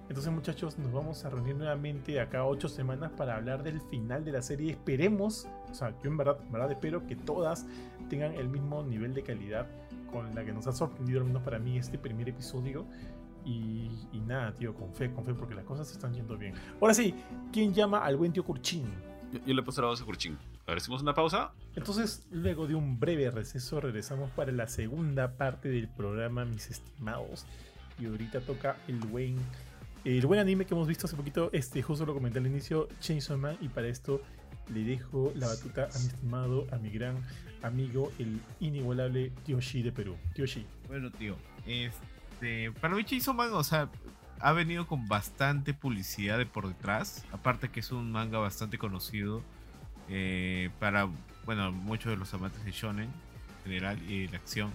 [0.08, 4.32] Entonces, muchachos, nos vamos a reunir nuevamente acá ocho semanas para hablar del final de
[4.32, 4.72] la serie.
[4.72, 7.66] Esperemos, o sea, yo en verdad, en verdad espero que todas
[8.10, 9.66] tengan el mismo nivel de calidad
[10.10, 12.84] con la que nos ha sorprendido, al menos para mí, este primer episodio.
[13.44, 16.54] Y, y nada, tío, con fe, con fe, porque las cosas se están yendo bien.
[16.80, 17.14] Ahora sí,
[17.52, 18.84] ¿quién llama al buen tío Curchín?
[19.32, 20.38] Yo, yo le puse la voz a Curchín.
[20.66, 21.52] A ver, ¿hacemos una pausa?
[21.74, 27.46] Entonces, luego de un breve receso, regresamos para la segunda parte del programa, mis estimados.
[27.98, 29.36] Y ahorita toca el buen,
[30.04, 31.50] el buen anime que hemos visto hace poquito.
[31.52, 33.56] Este, justo lo comenté al inicio, Chainsaw Man.
[33.60, 34.20] Y para esto
[34.72, 37.16] le dejo la batuta a mi estimado, a mi gran
[37.62, 40.16] amigo, el inigualable Tioshi de Perú.
[40.34, 40.64] Tioshi.
[40.86, 41.36] Bueno, tío,
[41.66, 42.06] este,
[43.04, 43.88] Chainsaw Man, o sea,
[44.40, 47.24] ha venido con bastante publicidad de por detrás.
[47.32, 49.42] Aparte que es un manga bastante conocido
[50.08, 51.08] eh, para,
[51.46, 54.72] bueno, muchos de los amantes de shonen en general y de la acción.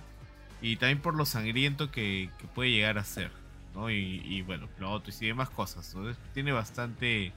[0.61, 3.32] Y también por lo sangriento que, puede llegar a ser,
[3.76, 3.91] ¿no?
[3.91, 5.95] Y, bueno, plotos y demás cosas.
[6.34, 7.34] Tiene bastante,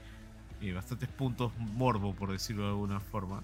[0.61, 3.43] eh, bastantes puntos morbo, por decirlo de alguna forma.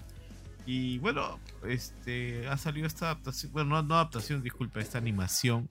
[0.66, 5.70] Y bueno, este ha salido esta adaptación, bueno, no, no adaptación, disculpa, esta animación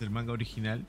[0.00, 0.84] del manga original.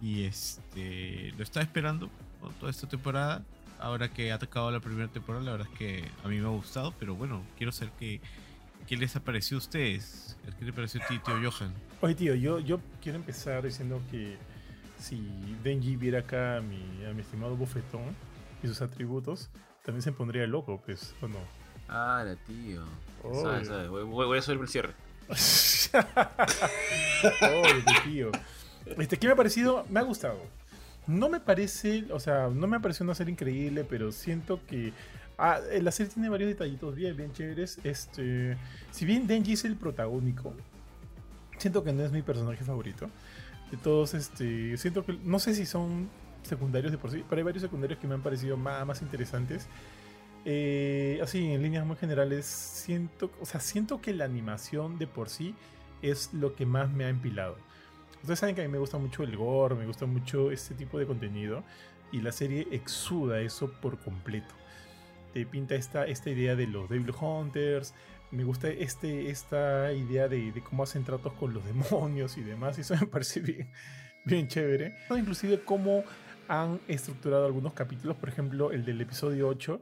[0.00, 2.08] Y este lo estaba esperando
[2.42, 2.48] ¿no?
[2.60, 3.42] toda esta temporada.
[3.80, 6.50] Ahora que ha acabado la primera temporada, la verdad es que a mí me ha
[6.50, 8.20] gustado, pero bueno, quiero saber qué,
[8.88, 10.36] qué les ha parecido a ustedes.
[10.58, 11.72] ¿Qué les pareció a ti, tío Johan?
[12.00, 14.36] Oye, tío, yo, yo quiero empezar diciendo que
[14.98, 15.20] si
[15.62, 18.16] Denji viera acá a mi, a mi estimado bofetón
[18.64, 19.48] y sus atributos,
[19.84, 21.38] también se pondría loco, pues, ¿o no?
[21.88, 22.82] Ah, la tío.
[23.42, 23.88] Sabe, sabe.
[23.88, 24.94] Voy, voy- voy a subir el cierre.
[27.40, 28.30] Qué tío.
[28.96, 29.84] Este, ¿Qué me ha parecido?
[29.88, 30.38] Me ha gustado.
[31.06, 34.92] No me parece, o sea, no me ha parecido una serie increíble, pero siento que
[35.38, 37.78] ah, eh, la serie tiene varios detallitos bien, bien chéveres.
[37.84, 38.56] Este,
[38.90, 40.54] si bien Denji es el protagónico,
[41.56, 43.08] siento que no es mi personaje favorito.
[43.70, 46.08] De todos, este, siento que, no sé si son
[46.42, 49.66] secundarios de por sí, pero hay varios secundarios que me han parecido más, más interesantes.
[50.44, 55.28] Eh, así, en líneas muy generales, siento, o sea, siento que la animación de por
[55.28, 55.54] sí
[56.02, 57.56] es lo que más me ha empilado.
[58.22, 60.98] Ustedes saben que a mí me gusta mucho el gore, me gusta mucho este tipo
[60.98, 61.62] de contenido
[62.10, 64.54] y la serie exuda eso por completo.
[65.32, 67.94] Te pinta esta, esta idea de los Devil Hunters,
[68.30, 72.78] me gusta este, esta idea de, de cómo hacen tratos con los demonios y demás,
[72.78, 73.70] y eso me parece bien,
[74.24, 74.94] bien chévere.
[75.10, 76.04] Inclusive cómo
[76.48, 79.80] han estructurado algunos capítulos, por ejemplo el del episodio 8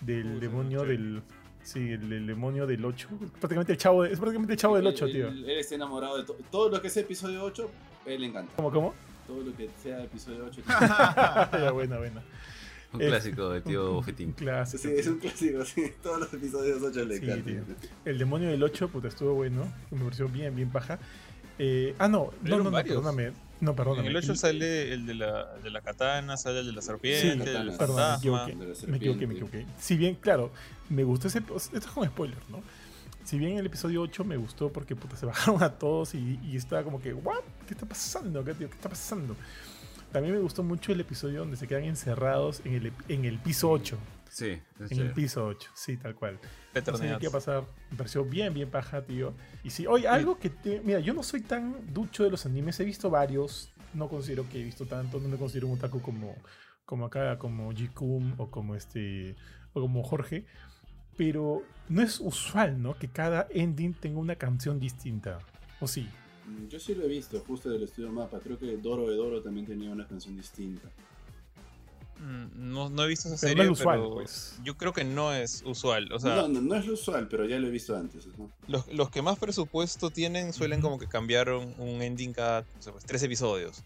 [0.00, 1.22] del Uy, demonio del...
[1.62, 3.08] Sí, el, el demonio del 8.
[3.40, 5.28] Prácticamente el chavo, de- es prácticamente el chavo del 8, Él- tío.
[5.28, 7.70] Él, él está enamorado de to- todo lo que sea episodio 8,
[8.06, 8.52] él le encanta.
[8.56, 8.94] ¿Cómo, cómo?
[9.26, 10.62] Todo lo que sea episodio 8.
[11.52, 12.22] ya, buena, buena.
[12.92, 14.32] Un clásico de tío Un Bofetín.
[14.36, 14.82] clásico.
[14.82, 15.92] sí, es un clásico, sí.
[16.02, 17.64] Todos los episodios 8 le Sí, encantan.
[17.64, 17.88] tío.
[18.04, 19.72] El demonio del 8, puta, estuvo bueno.
[19.90, 20.98] Me pareció bien, bien paja.
[21.58, 23.32] Eh, ah, no, no, no, no, perdóname.
[23.60, 24.08] No, perdóname.
[24.08, 27.20] En el 8 sale el de la, de la katana, sale el de la serpiente,
[27.20, 28.54] Sí, el del perdón, me equivoqué.
[28.86, 29.66] Me equivoqué, me equivoqué.
[29.78, 30.50] Si bien, claro,
[30.88, 31.38] me gustó ese.
[31.38, 32.60] Esto es como spoiler, ¿no?
[33.24, 36.56] Si bien el episodio 8 me gustó porque puta, se bajaron a todos y, y
[36.56, 37.38] estaba como que, ¿what?
[37.66, 38.68] ¿Qué está pasando acá, tío?
[38.68, 39.36] ¿Qué está pasando?
[40.12, 43.70] También me gustó mucho el episodio donde se quedan encerrados en el, en el piso
[43.70, 43.96] 8.
[44.32, 44.58] Sí,
[44.88, 46.38] En el piso 8, sí, tal cual.
[46.72, 47.18] Eternidad.
[47.18, 47.64] qué iba a pasar.
[47.90, 49.34] Me pareció bien, bien paja, tío.
[49.62, 50.48] Y sí, oye, algo que.
[50.48, 52.80] te- mira, yo no soy tan ducho de los animes.
[52.80, 53.70] He visto varios.
[53.92, 55.20] No considero que he visto tanto.
[55.20, 56.34] No me considero un otaku como,
[56.86, 59.36] como acá, como Jikum o como este.
[59.74, 60.46] O como Jorge.
[61.18, 62.96] Pero no es usual, ¿no?
[62.98, 65.40] Que cada ending tenga una canción distinta.
[65.78, 66.08] ¿O sí?
[66.70, 68.40] Yo sí lo he visto, justo del estudio Mapa.
[68.40, 70.88] Creo que Doro de Doro también tenía una canción distinta.
[72.22, 74.54] Mm, No, no he visto esa Pero serie, no es usual, pero pues.
[74.62, 76.12] yo creo que no es usual.
[76.12, 78.26] O sea, no, no, no es lo usual, pero ya lo he visto antes.
[78.38, 78.48] ¿no?
[78.68, 82.82] los, los que más presupuesto tienen suelen como que cambiar un, un ending cada o
[82.82, 83.82] sea, pues, tres episodios.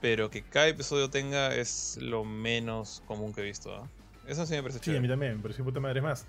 [0.00, 3.88] Pero que cada episodio tenga es lo menos común que he visto.
[4.28, 6.24] Eso sí me parece Sí, a mí también, pero sí puta madre es más.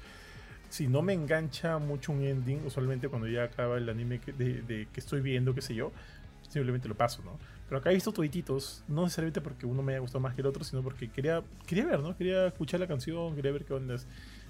[0.70, 4.62] Si no me engancha mucho un ending, usualmente cuando ya acaba el anime que, de,
[4.64, 5.92] de que estoy viendo, qué sé yo,
[6.48, 7.38] simplemente lo paso, ¿no?
[7.70, 10.48] Pero acá he visto todititos, no necesariamente porque uno me haya gustado más que el
[10.48, 12.18] otro, sino porque quería, quería ver, ¿no?
[12.18, 13.94] Quería escuchar la canción, quería ver qué onda.
[13.94, 14.08] es.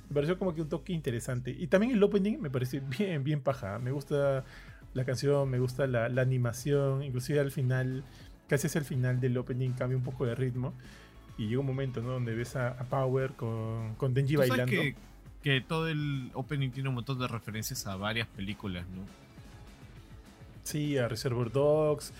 [0.08, 1.52] Me pareció como que un toque interesante.
[1.52, 3.78] Y también el opening me pareció bien, bien paja.
[3.78, 4.46] Me gusta
[4.94, 8.04] la canción, me gusta la, la animación, inclusive al final,
[8.48, 10.74] casi hacia el final del opening cambia un poco de ritmo.
[11.38, 12.12] Y llega un momento, ¿no?
[12.14, 14.72] Donde ves a, a Power con, con Denji Tú sabes bailando.
[14.72, 14.96] que,
[15.44, 19.04] que todo el opening tiene un montón de referencias a varias películas, ¿no?
[20.64, 22.14] Sí, a Reservoir Dogs,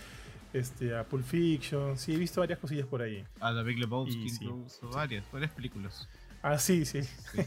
[0.52, 1.96] este, a Pulp Fiction.
[1.96, 3.24] Sí, he visto varias cosillas por ahí.
[3.40, 4.94] A The Big Lebowski, Y sí, incluso, sí.
[4.94, 6.08] varias, varias películas.
[6.42, 7.00] Ah, sí, sí.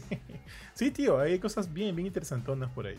[0.74, 2.98] Sí, tío, hay cosas bien, bien interesantonas por ahí.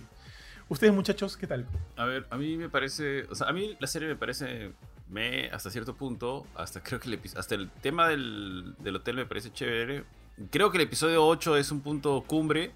[0.70, 1.68] Ustedes, muchachos, ¿qué tal?
[1.98, 3.24] A ver, a mí me parece.
[3.30, 4.72] O sea, a mí la serie me parece.
[5.10, 9.26] Me, hasta cierto punto, hasta creo que el, hasta el tema del, del hotel me
[9.26, 10.04] parece chévere.
[10.50, 12.72] Creo que el episodio 8 es un punto cumbre.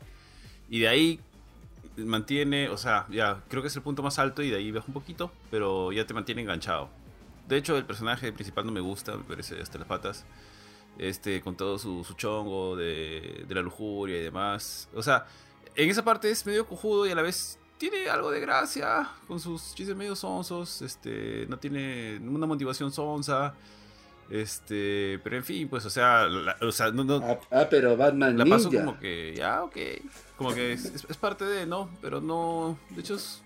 [0.69, 1.19] Y de ahí
[2.05, 4.85] mantiene, o sea, ya, creo que es el punto más alto y de ahí baja
[4.87, 6.89] un poquito, pero ya te mantiene enganchado.
[7.49, 10.25] De hecho, el personaje principal no me gusta, me parece hasta las patas.
[10.97, 14.87] Este, con todo su, su chongo de, de la lujuria y demás.
[14.93, 15.25] O sea,
[15.75, 19.39] en esa parte es medio cojudo y a la vez tiene algo de gracia, con
[19.39, 23.53] sus chistes medio sonsos, este, no tiene una motivación sonsa.
[24.29, 27.97] Este, pero en fin, pues, o sea, la- o sea, no, no- Ah, ah, pero
[27.97, 28.85] Batman la paso Ninja.
[28.85, 29.77] como que, ya, ok.
[30.37, 31.89] Como que es, es- es parte de, ¿no?
[32.01, 32.77] Pero no.
[32.91, 33.41] De hecho, es-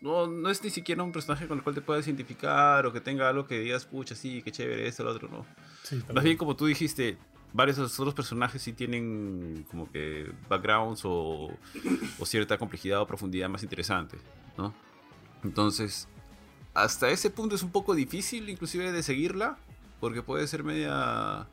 [0.00, 3.00] no, no es ni siquiera un personaje con el cual te puedas identificar o que
[3.00, 5.46] tenga algo que digas, pucha, sí, qué chévere, esto, lo otro, no.
[5.82, 7.16] Sí, Más bien, como tú dijiste,
[7.52, 11.50] varios de los otros personajes sí tienen como que backgrounds o,
[12.18, 14.18] o cierta complejidad o profundidad más interesante,
[14.58, 14.74] ¿no?
[15.42, 16.08] Entonces,
[16.74, 19.56] hasta ese punto es un poco difícil inclusive de seguirla,
[20.00, 21.46] porque puede ser media...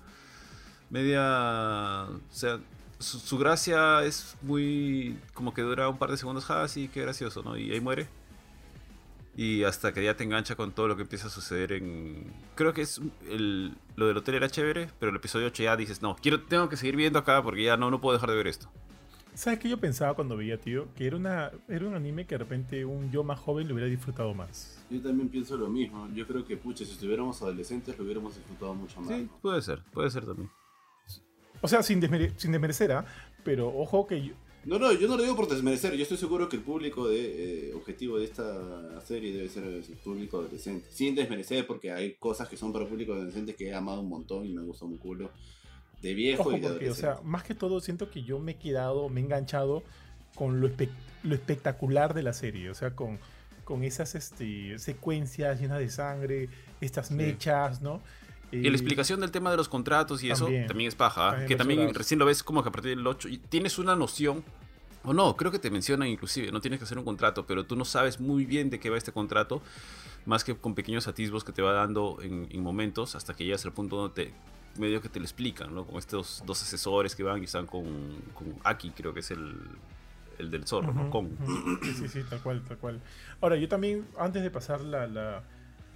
[0.90, 2.08] media...
[2.10, 2.60] o sea,
[3.00, 5.18] su, su gracia es muy...
[5.34, 7.58] como que dura un par de segundos, ah, sí, qué gracioso, ¿no?
[7.58, 8.10] Y ahí muere.
[9.36, 12.32] Y hasta que ya te engancha con todo lo que empieza a suceder en...
[12.56, 13.02] Creo que es...
[13.30, 16.70] El, lo del hotel era chévere, pero el episodio 8 ya dices, no, quiero, tengo
[16.70, 18.70] que seguir viendo acá porque ya no, no puedo dejar de ver esto.
[19.34, 20.88] ¿Sabes qué yo pensaba cuando veía, tío?
[20.96, 23.90] Que era, una, era un anime que de repente un yo más joven lo hubiera
[23.90, 24.86] disfrutado más.
[24.92, 26.08] Yo también pienso lo mismo.
[26.14, 29.10] Yo creo que, pucha, si estuviéramos adolescentes lo hubiéramos disfrutado mucho más.
[29.18, 29.40] Sí, ¿no?
[29.42, 30.52] puede ser, puede ser también.
[31.62, 33.06] O sea, sin, desmere- sin desmerecer, ¿ah?
[33.44, 34.34] Pero ojo que yo-
[34.66, 35.94] No, no, yo no lo digo por desmerecer.
[35.96, 39.84] Yo estoy seguro que el público de, eh, objetivo de esta serie debe ser el
[40.04, 40.88] público adolescente.
[40.90, 44.10] Sin desmerecer, porque hay cosas que son para el público adolescente que he amado un
[44.10, 45.30] montón y me gusta un culo.
[46.02, 48.54] De viejo Ojo, y de porque, o sea, más que todo siento que yo me
[48.54, 49.84] he quedado, me he enganchado
[50.36, 50.90] con lo, espe-
[51.24, 52.70] lo espectacular de la serie.
[52.70, 53.20] O sea, con,
[53.64, 56.50] con esas este, secuencias llenas de sangre,
[56.82, 58.02] estas mechas, ¿no?
[58.58, 60.68] Y la explicación del tema de los contratos y eso También.
[60.68, 61.30] también es paja.
[61.32, 61.98] También que también sobras.
[61.98, 64.44] recién lo ves como que a partir del 8 y tienes una noción,
[65.04, 67.76] o no, creo que te mencionan inclusive, no tienes que hacer un contrato, pero tú
[67.76, 69.62] no sabes muy bien de qué va este contrato,
[70.26, 73.66] más que con pequeños atisbos que te va dando en, en momentos hasta que llegas
[73.66, 74.34] al punto donde te,
[74.80, 75.86] medio que te lo explican, ¿no?
[75.86, 77.84] Con estos dos asesores que van y están con,
[78.34, 79.56] con Aki, creo que es el,
[80.40, 81.02] el del zorro, ¿no?
[81.02, 81.26] Ujú, Con.
[81.26, 81.80] ujú.
[81.84, 83.02] Sí, sí, sí, tal cual, tal cual.
[83.42, 85.44] Ahora, yo también, antes de pasar la, la-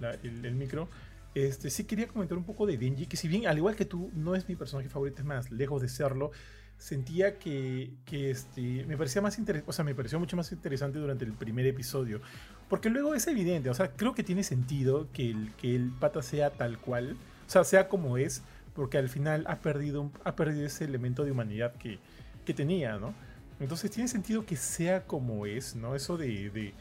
[0.00, 0.88] la- el, el micro,
[1.34, 4.10] este, sí quería comentar un poco de Denji, que si bien, al igual que tú,
[4.14, 6.30] no es mi personaje favorito, es más, lejos de serlo,
[6.78, 11.24] sentía que, este, me parecía más interesante, o sea, me pareció mucho más interesante durante
[11.24, 12.20] el primer episodio,
[12.68, 16.22] porque luego es evidente, o sea, creo que tiene sentido que el, que el pata
[16.22, 18.42] sea tal cual, o sea, sea como es,
[18.74, 21.98] porque al final ha perdido, ha perdido ese elemento de humanidad que,
[22.44, 23.12] que tenía, ¿no?
[23.60, 25.96] Entonces tiene sentido que sea como es, ¿no?
[25.96, 26.74] Eso de,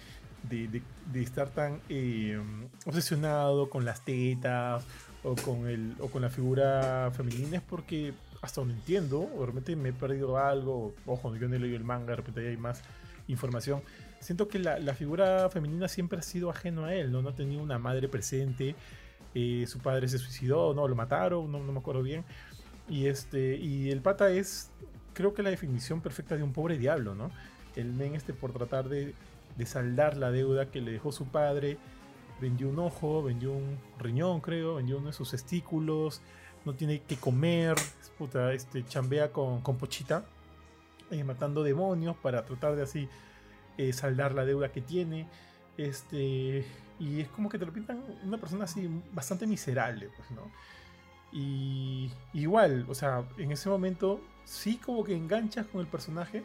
[0.50, 0.82] de-
[1.22, 2.40] estar tan eh,
[2.86, 4.86] obsesionado con las tetas
[5.24, 9.44] o con, el, o con la figura femenina es porque, hasta donde entiendo, o
[9.76, 12.82] me he perdido algo, ojo, yo no leído el manga, de repente hay más
[13.28, 13.82] información.
[14.20, 17.22] Siento que la, la figura femenina siempre ha sido ajeno a él, ¿no?
[17.22, 18.76] No ha tenido una madre presente,
[19.36, 22.24] eh, su padre se suicidó, no, lo mataron, no, no me acuerdo bien.
[22.90, 24.72] Y, este, y el pata es,
[25.14, 27.30] creo que la definición perfecta de un pobre diablo, ¿no?
[27.76, 29.14] El men este por tratar de,
[29.58, 31.78] de saldar la deuda que le dejó su padre,
[32.40, 36.22] vendió un ojo, vendió un riñón, creo, vendió uno de sus testículos,
[36.66, 37.76] no tiene que comer,
[38.18, 40.26] puta, este, chambea con, con Pochita,
[41.10, 43.10] eh, matando demonios para tratar de así
[43.78, 45.28] eh, saldar la deuda que tiene.
[45.78, 46.66] Este,
[47.00, 50.52] y es como que te lo pintan una persona así bastante miserable, pues, ¿no?
[51.32, 56.44] Y igual, o sea, en ese momento sí como que enganchas con el personaje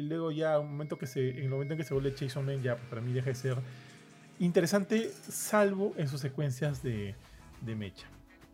[0.00, 2.44] y luego ya un momento que se, en el momento en que se vuelve Jason
[2.46, 3.56] Man ya para mí deja de ser
[4.38, 7.14] interesante, salvo en sus secuencias de,
[7.60, 8.06] de mecha.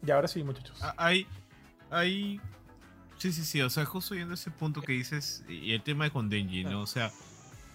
[0.04, 0.78] Y ahora sí, muchachos.
[0.82, 1.26] Ah, Hay,
[1.90, 2.40] hay,
[3.18, 6.10] sí, sí, sí, o sea, justo yendo ese punto que dices, y el tema de
[6.10, 6.82] con Denji, ¿no?
[6.82, 7.12] O sea,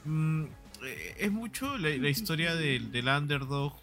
[0.03, 0.43] mm,
[0.83, 3.73] eh, es mucho la, historia del, del underdog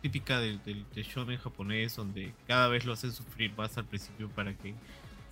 [0.00, 4.54] típica del, del shonen japonés, donde cada vez lo hacen sufrir más al principio para
[4.54, 4.74] que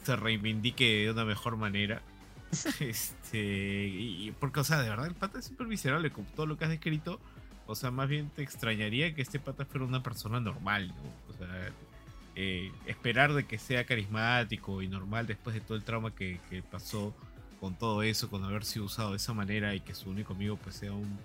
[0.03, 2.03] se reivindique de una mejor manera.
[2.81, 3.39] Este,
[3.87, 6.57] y, y porque, o sea, de verdad, el pata es súper miserable con todo lo
[6.59, 7.21] que has descrito.
[7.67, 11.33] O sea, más bien te extrañaría que este pata fuera una persona normal, ¿no?
[11.33, 11.71] O sea,
[12.35, 16.63] eh, esperar de que sea carismático y normal después de todo el trauma que, que
[16.63, 17.15] pasó
[17.61, 20.57] con todo eso, con haber sido usado de esa manera y que su único amigo
[20.57, 21.19] pues sea un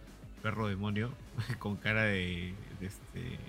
[0.44, 1.12] perro demonio
[1.60, 3.40] con cara de, de este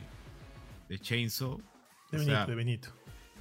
[0.88, 1.58] de Chainsaw.
[1.58, 2.88] de o Benito, sea, de Benito.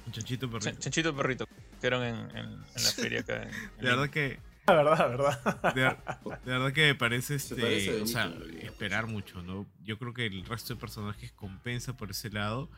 [0.06, 0.70] un chanchito perrito.
[0.70, 1.46] Ch- Chanchito perrito,
[1.82, 2.02] en,
[2.36, 3.42] en- en la feria acá.
[3.42, 5.74] en- en De verdad que La verdad, la verdad.
[5.74, 5.96] De, ver-
[6.44, 8.32] de verdad que me parece, este, parece o sea,
[8.62, 9.64] esperar mucho, ¿no?
[9.84, 12.68] Yo creo que el resto de personajes compensa por ese lado.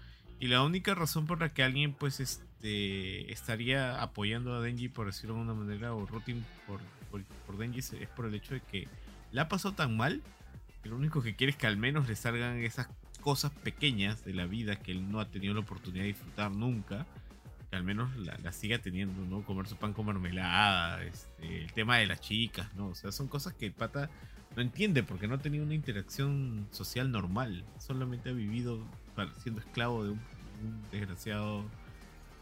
[0.40, 5.06] Y la única razón por la que alguien, pues, este, estaría apoyando a Denji, por
[5.06, 6.80] decirlo de alguna manera, o rooting por,
[7.10, 8.86] por, por Denji, es por el hecho de que
[9.32, 10.22] le ha pasado tan mal
[10.82, 12.88] que lo único que quiere es que al menos le salgan esas
[13.20, 17.04] cosas pequeñas de la vida que él no ha tenido la oportunidad de disfrutar nunca
[17.70, 19.42] que al menos la, siga teniendo, ¿no?
[19.44, 22.88] Comer su pan con mermelada, este, el tema de las chicas, ¿no?
[22.88, 24.10] O sea, son cosas que el pata
[24.56, 27.64] no entiende porque no ha tenido una interacción social normal.
[27.78, 28.80] Solamente ha vivido
[29.42, 30.20] siendo esclavo de un,
[30.90, 31.64] desgraciado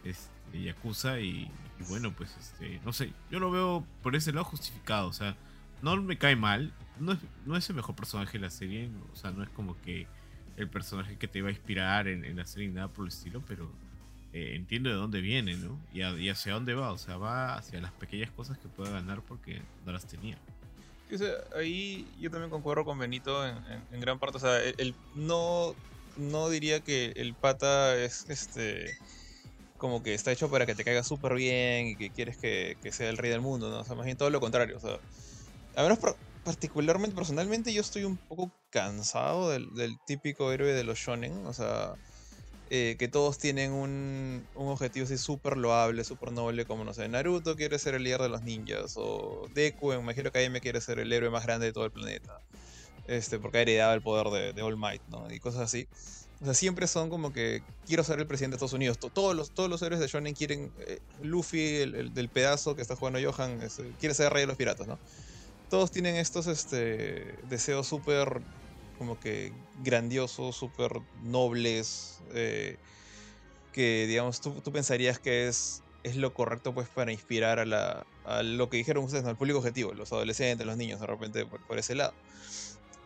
[0.04, 1.50] este, yakuza y,
[1.80, 5.36] y bueno, pues, este, no sé, yo lo veo por ese lado justificado, o sea,
[5.82, 9.16] no me cae mal, no es, no es el mejor personaje de la serie, o
[9.16, 10.06] sea, no es como que
[10.56, 13.42] el personaje que te va a inspirar en, en la serie nada por el estilo,
[13.46, 13.70] pero
[14.32, 15.80] eh, entiendo de dónde viene, ¿no?
[15.92, 18.90] Y, a- y hacia dónde va, o sea, va hacia las pequeñas cosas que puede
[18.92, 20.38] ganar porque no las tenía.
[21.12, 24.38] O sea, ahí yo también concuerdo con Benito en, en- en gran parte.
[24.38, 25.74] O sea, el, el- no,
[26.16, 28.96] no diría que el pata es este
[29.78, 32.92] como que está hecho para que te caiga súper bien y que quieres que, que
[32.92, 33.80] sea el rey del mundo, ¿no?
[33.80, 34.76] O sea, más bien todo lo contrario.
[34.78, 34.98] O sea,
[35.76, 40.82] a menos par- particularmente, personalmente, yo estoy un poco cansado del, del típico héroe de
[40.82, 41.44] los shonen.
[41.46, 41.92] O sea,
[42.70, 47.08] eh, que todos tienen un, un objetivo así súper loable, súper noble, como no sé,
[47.08, 50.80] Naruto quiere ser el líder de los ninjas, o Deku en My Hero Academia quiere
[50.80, 52.42] ser el héroe más grande de todo el planeta,
[53.04, 55.30] este, porque ha heredado el poder de, All Might, ¿no?
[55.32, 55.88] Y cosas así.
[56.40, 58.98] O sea, siempre son como que quiero ser el presidente de Estados Unidos.
[58.98, 60.72] To- Todos los, todos los héroes de Shonen quieren.
[60.86, 64.48] eh, Luffy, el, el del pedazo que está jugando Johan, este, quiere ser rey de
[64.48, 65.00] los piratas, ¿no?
[65.68, 68.42] Todos tienen estos este, deseos súper
[68.96, 72.78] como que grandiosos, súper nobles, eh,
[73.72, 78.06] que digamos tú, tú pensarías que es, es lo correcto pues para inspirar a, la,
[78.24, 79.30] a lo que dijeron ustedes, ¿no?
[79.30, 82.14] al público objetivo, los adolescentes, los niños, de repente por, por ese lado.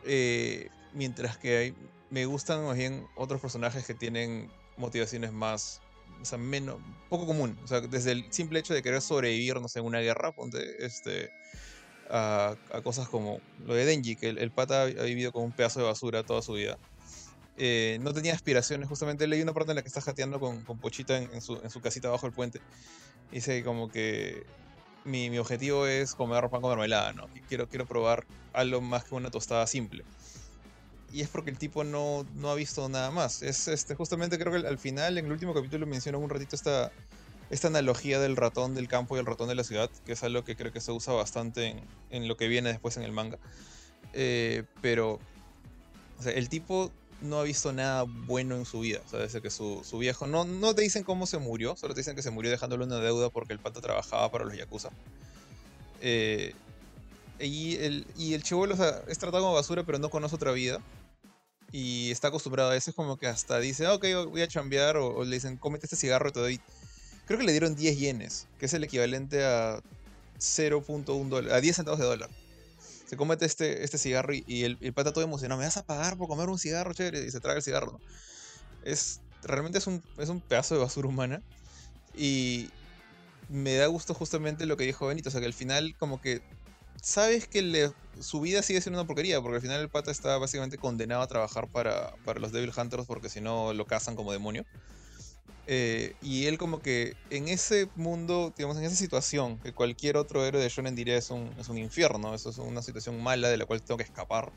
[0.03, 1.75] Eh, mientras que hay-
[2.09, 5.83] me gustan más bien otros personajes que tienen motivaciones más,
[6.21, 7.59] o sea, menos, poco común.
[7.63, 10.85] O sea, desde el simple hecho de querer sobrevivir, no sé, en una guerra, ponte,
[10.85, 11.31] este,
[12.11, 15.87] a, cosas como lo de Denji, que el, pata ha vivido como un pedazo de
[15.87, 16.79] basura toda su vida.
[17.57, 20.79] Eh, no tenía aspiraciones, justamente leí una parte en la que está jateando con, con
[20.79, 22.61] Pochita en, su, en su casita bajo el puente.
[23.31, 24.45] Dice como que
[25.05, 27.29] mi, mi objetivo es comer pan con mermelada, ¿no?
[27.49, 30.05] Quiero, quiero probar algo más que una tostada simple.
[31.13, 33.43] Y es porque el tipo no, no ha visto nada más.
[33.43, 36.55] Es este, justamente creo que al- al final, en el último capítulo, menciona un ratito
[36.55, 36.93] esta,
[37.51, 40.45] esta analogía del ratón del campo y el ratón de la ciudad, que es algo
[40.45, 43.39] que creo que se usa bastante en, lo que viene después en el manga.
[44.13, 45.19] Eh, pero
[46.19, 49.01] o sea, el tipo no ha visto nada bueno en su vida.
[49.07, 50.27] O sea, desde que su, su viejo.
[50.27, 52.99] No, no te dicen cómo se murió, solo te dicen que se murió dejándole una
[52.99, 54.91] deuda porque el pata trabajaba para los yakuza.
[56.01, 56.55] Eh,
[57.39, 60.81] y el, y el chivolo, sea, es tratado como basura, pero no conoce otra vida.
[61.73, 62.91] Y está acostumbrado a eso.
[62.91, 64.97] Es como que hasta dice, "Ah, ok, voy a chambear.
[64.97, 66.61] O, le dicen, cómete este cigarro, te doy.
[67.31, 69.81] Creo que le dieron 10 yenes, que es el equivalente a
[70.41, 72.29] 0.1 dólar, a 10 centavos de dólar.
[73.07, 75.61] Se comete este, este cigarro y, el, el pata todo emocionado.
[75.61, 77.25] ¿Me vas a pagar por comer un cigarro, chévere?
[77.25, 78.01] Y se traga el cigarro, ¿no?
[78.85, 81.41] Es, realmente es un, es un pedazo de basura humana.
[82.17, 82.69] Y
[83.49, 85.29] me da gusto justamente lo que dijo Benito.
[85.29, 86.43] O sea, que al final como que
[87.01, 89.41] sabes que su vida sigue siendo una porquería.
[89.41, 93.07] Porque al final el pata está básicamente condenado a trabajar para, para los Devil Hunters
[93.07, 94.67] porque si no lo cazan como demonio.
[95.73, 100.45] Eh, y él como que en ese mundo, digamos, en esa situación, que cualquier otro
[100.45, 103.57] héroe de Shonen diría es un, es un infierno, eso es una situación mala de
[103.57, 104.53] la cual tengo que escapar.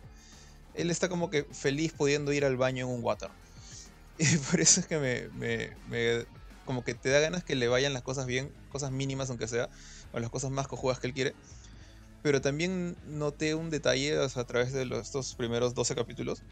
[0.74, 3.30] Él está como que feliz pudiendo ir al baño en un water.
[4.18, 6.26] Y por eso es que me, me-
[6.66, 9.70] como que te da ganas que le vayan las cosas bien, cosas mínimas aunque sea,
[10.12, 11.36] o las cosas más cojudas que él quiere.
[12.22, 16.44] Pero también noté un detalle a través de estos primeros 12 capítulos,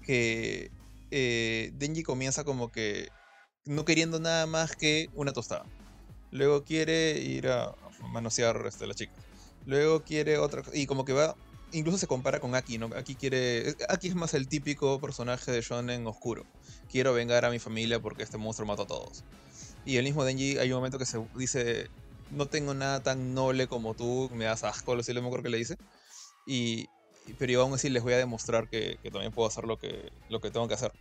[0.00, 0.70] que
[1.10, 3.10] eh, Denji comienza como que
[3.66, 5.64] no queriendo nada más que una tostada.
[6.30, 7.74] Luego quiere ir a
[8.12, 9.12] manosear este, a la chica.
[9.64, 10.62] Luego quiere otra.
[10.72, 11.36] Y como que va.
[11.72, 12.86] Incluso se compara con Aki, ¿no?
[12.94, 13.74] Aki quiere.
[13.88, 16.44] Aki es más el típico personaje de Shonen oscuro.
[16.88, 19.24] Quiero vengar a mi familia porque este monstruo mató a todos.
[19.84, 21.88] Y el mismo Denji, hay un momento que se dice.
[22.30, 25.50] No tengo nada tan noble como tú, me das asco, lo no me acuerdo que
[25.50, 25.76] le dice.
[26.44, 26.86] Y-
[27.38, 30.08] pero yo aún así les voy a demostrar que, que también puedo hacer lo que,
[30.28, 30.92] lo que tengo que hacer.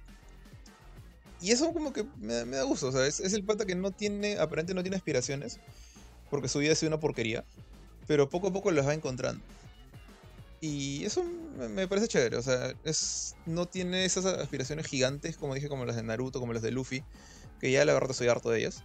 [1.41, 3.91] Y eso como que me, me da gusto, o sea, es, el pata que no
[3.91, 5.59] tiene, aparentemente no tiene aspiraciones,
[6.29, 7.43] porque su vida ha sido una porquería,
[8.07, 9.43] pero poco a poco las va encontrando.
[10.61, 15.67] Y eso me, parece chévere, o sea, es, no tiene esas aspiraciones gigantes, como dije,
[15.67, 17.03] como las de Naruto, como las de Luffy,
[17.59, 18.83] que ya la verdad soy harto de ellas.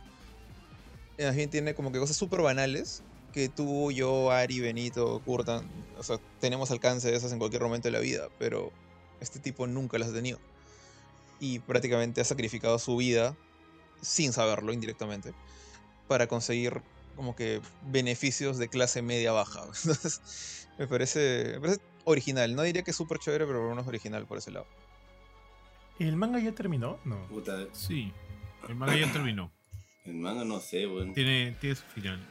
[1.19, 3.03] Y Más bien tiene como que cosas súper banales,
[3.33, 5.67] que tú, yo, Ari, Benito, Kurtan,
[5.99, 8.73] o sea, tenemos alcance de esas en cualquier momento de la vida, pero
[9.21, 10.39] este tipo nunca las ha tenido.
[11.41, 13.35] Y prácticamente ha sacrificado su vida,
[14.03, 15.33] sin saberlo indirectamente,
[16.07, 16.83] para conseguir
[17.17, 17.61] como que
[17.91, 19.63] beneficios de clase media baja.
[19.85, 22.55] Entonces, me parece, me parece original.
[22.55, 24.67] No diría que es súper chévere, pero por lo menos original por ese lado.
[25.99, 26.99] ¿El manga ya terminó?
[27.05, 27.27] No.
[27.29, 28.13] Puta, Sí,
[28.69, 29.51] el manga ya terminó.
[30.05, 31.13] el manga no sé, weón.
[31.15, 32.27] Tiene, tiene su final.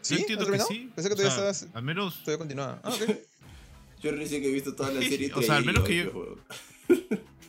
[0.00, 0.14] ¿Sí?
[0.14, 0.90] Yo entiendo ¿Ha que sí.
[0.94, 2.20] Pensé que o todavía sea, estabas- Al menos.
[2.20, 2.80] Todavía continúa.
[2.82, 3.10] Ah, ok.
[4.00, 5.30] Yo recién que he visto toda la serie.
[5.34, 6.40] O sea, al menos que yo- weón.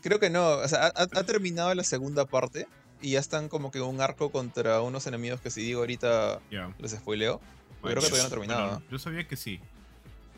[0.01, 0.49] Creo que no.
[0.57, 2.67] O sea, ha, terminado la segunda parte
[3.01, 6.39] y ya están como que en un arco contra unos enemigos que si digo ahorita
[6.79, 7.39] les spoileo.
[7.81, 8.69] Bueno, creo que todavía no ha terminado.
[8.71, 9.59] bueno, yo sabía que sí.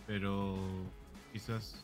[0.07, 0.57] Pero.
[1.31, 1.76] Quizás.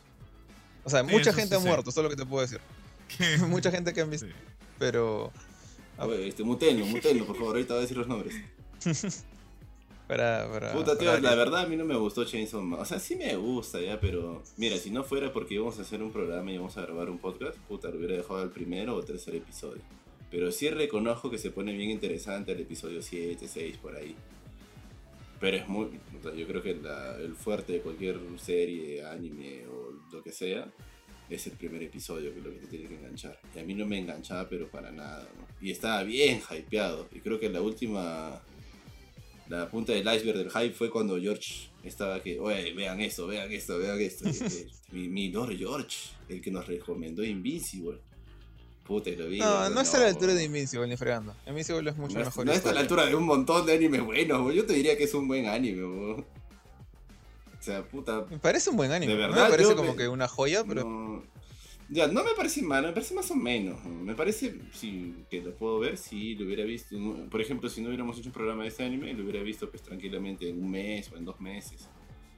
[0.84, 1.66] O sea, Sí, mucha gente sí ha sé.
[1.68, 2.60] muerto, eso es lo que te puedo decir.
[3.48, 4.32] mucha gente que han visto, Sí.
[4.78, 5.32] pero
[5.98, 8.34] A ver, este, mutenlo, mutenlo, por favor, ahorita voy a decir los nombres.
[10.72, 12.80] Puta, tío, la verdad a mí no me gustó Chainsaw Man.
[12.80, 14.42] O sea, sí me gusta ya, pero...
[14.56, 17.18] Mira, si no fuera porque íbamos a hacer un programa y íbamos a grabar un
[17.18, 19.82] podcast, puta, lo hubiera dejado al primero o tercer episodio.
[20.30, 24.14] Pero sí reconozco que se pone bien interesante el episodio 7, 6, por ahí.
[25.40, 25.86] Pero es muy...
[25.86, 30.68] puta, yo creo que la- el fuerte de cualquier serie, anime o lo que sea,
[31.30, 33.38] es el primer episodio que es lo que te tiene que enganchar.
[33.54, 35.46] Y a mí no me enganchaba, pero para nada, ¿no?
[35.66, 37.08] Y estaba bien hypeado.
[37.12, 38.40] Y creo que la última
[39.50, 43.50] la punta del iceberg del hype fue cuando George estaba que, oye, vean esto, vean
[43.52, 44.28] esto, vean esto.
[44.28, 45.96] Eh, mi, mi Lord George,
[46.28, 47.98] el que nos recomendó Invincible.
[48.84, 49.38] Puta, lo vi.
[49.38, 51.34] No, digo, no está a la altura de Invincible ni fregando.
[51.46, 52.46] Invincible es mucho no, mejor.
[52.46, 54.52] no está a la altura de un montón de animes buenos, bo.
[54.52, 55.82] yo te diría que es un buen anime.
[55.82, 56.12] bo.
[56.16, 58.24] O sea, puta.
[58.30, 59.12] Me parece un buen anime.
[59.12, 61.22] De no verdad, me parece como me- que una joya, pero No,
[61.90, 63.84] ya, no me parece malo, me parece más o menos.
[63.84, 66.96] Me parece, sí, que lo puedo ver, si lo hubiera visto.
[67.30, 69.82] Por ejemplo, si no hubiéramos hecho un programa de este anime, lo hubiera visto pues
[69.82, 71.88] tranquilamente en un mes o en dos meses.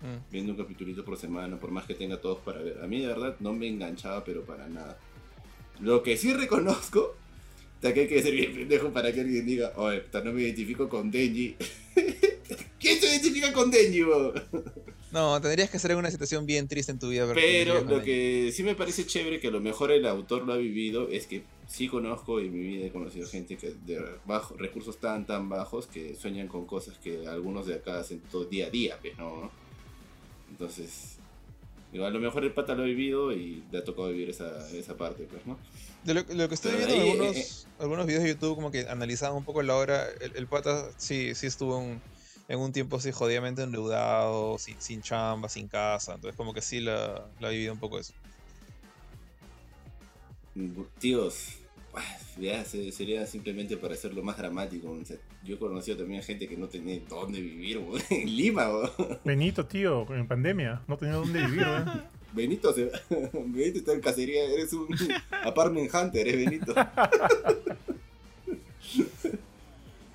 [0.01, 2.83] mm, Viendo un capitulito por semana, por más que tenga todos para ver.
[2.83, 4.99] A mí de verdad no me enganchaba, pero para nada.
[5.81, 7.17] Lo que sí reconozco,
[7.81, 11.11] que hay que ser bien pendejo para que alguien diga, oye, no me identifico con
[11.11, 11.57] Denji.
[12.79, 14.33] ¿Quién se identifica con Denji, bo?
[15.13, 17.31] No, tendrías que estar en una situación bien triste en tu vida.
[17.35, 20.57] Pero lo que sí me parece chévere que a lo mejor el autor lo ha
[20.57, 24.99] vivido es que sí conozco en mi vida he conocido gente que de bajo, recursos
[24.99, 28.71] tan tan bajos que sueñan con cosas que algunos de acá hacen todo día a
[28.71, 29.51] día, pues, ¿no?
[30.51, 31.19] Entonces,
[31.93, 34.71] digo, a lo mejor el pata lo ha vivido y le ha tocado vivir esa,
[34.71, 35.59] esa parte, pues, ¿no?
[36.05, 38.89] De lo, lo que estoy viendo en algunos, eh, algunos videos de YouTube como que
[38.89, 42.01] analizaban un poco la obra, el, el pata sí, sí estuvo en,
[42.49, 46.81] en un tiempo así jodidamente endeudado, sin, sin chamba, sin casa, entonces como que sí
[46.81, 48.13] la, la ha vivido un poco eso.
[50.99, 51.49] Tíos,
[51.95, 54.91] ah, ya se- sería simplemente para hacerlo más dramático.
[54.91, 58.37] o sea, yo he conocido también a gente que no tenía dónde vivir, bo, en
[58.37, 58.91] Lima, bo.
[59.25, 61.85] Benito, tío, en pandemia, no tenía dónde vivir, ¿eh?
[62.35, 62.91] Benito, se...
[63.33, 64.89] Benito está en cacería, eres un
[65.45, 66.75] apartment hunter, eres Benito.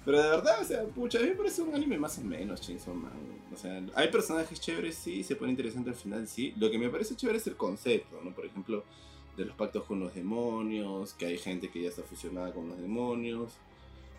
[0.08, 2.62] Pero de verdad, o sea, pucha, a mí me parece un anime más o menos,
[2.62, 3.12] Chainsaw Man.
[3.54, 6.54] O sea, hay personajes chéveres, sí, se pone interesante al final, sí.
[6.56, 8.32] Lo que me parece chévere es el concepto, ¿no?
[8.32, 8.86] Por ejemplo,
[9.36, 12.80] de los pactos con los demonios, que hay gente que ya está fusionada con los
[12.80, 13.52] demonios.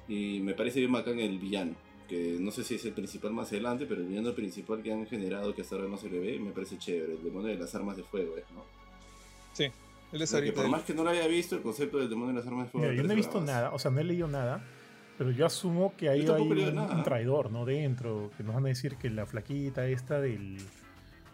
[0.09, 1.75] Y me parece bien bacán el villano,
[2.07, 5.07] que no sé si es el principal más adelante, pero el villano principal que han
[5.07, 7.75] generado, que hasta ahora no se le ve, me parece chévere, el demonio de las
[7.75, 8.45] armas de fuego, ¿eh?
[8.55, 8.63] ¿no?
[10.13, 12.35] Él es ahorita por el- más que no lo haya visto, el concepto del demonio
[12.35, 12.89] de las armas de fuego...
[12.91, 14.63] Mira, yo no he visto nada, o sea, no he leído nada,
[15.19, 17.65] pero yo asumo que ahí hay un, un traidor, ¿no?
[17.65, 20.59] Dentro, que nos van a decir que la flaquita esta del...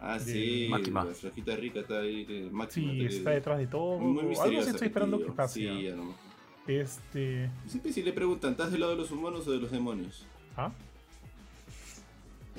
[0.00, 1.04] Ah, sí, Máquina.
[1.04, 2.92] la flaquita rica está ahí, que máxima.
[2.92, 3.98] Sí, está detrás de todo.
[3.98, 5.60] Muy Algo así estoy esperando que pase.
[5.60, 6.20] Sí, a lo mejor.
[6.66, 7.50] Este...
[7.66, 10.26] Siempre si le preguntan, ¿estás del lado de los humanos o de los demonios?
[10.56, 10.72] ¿Ah?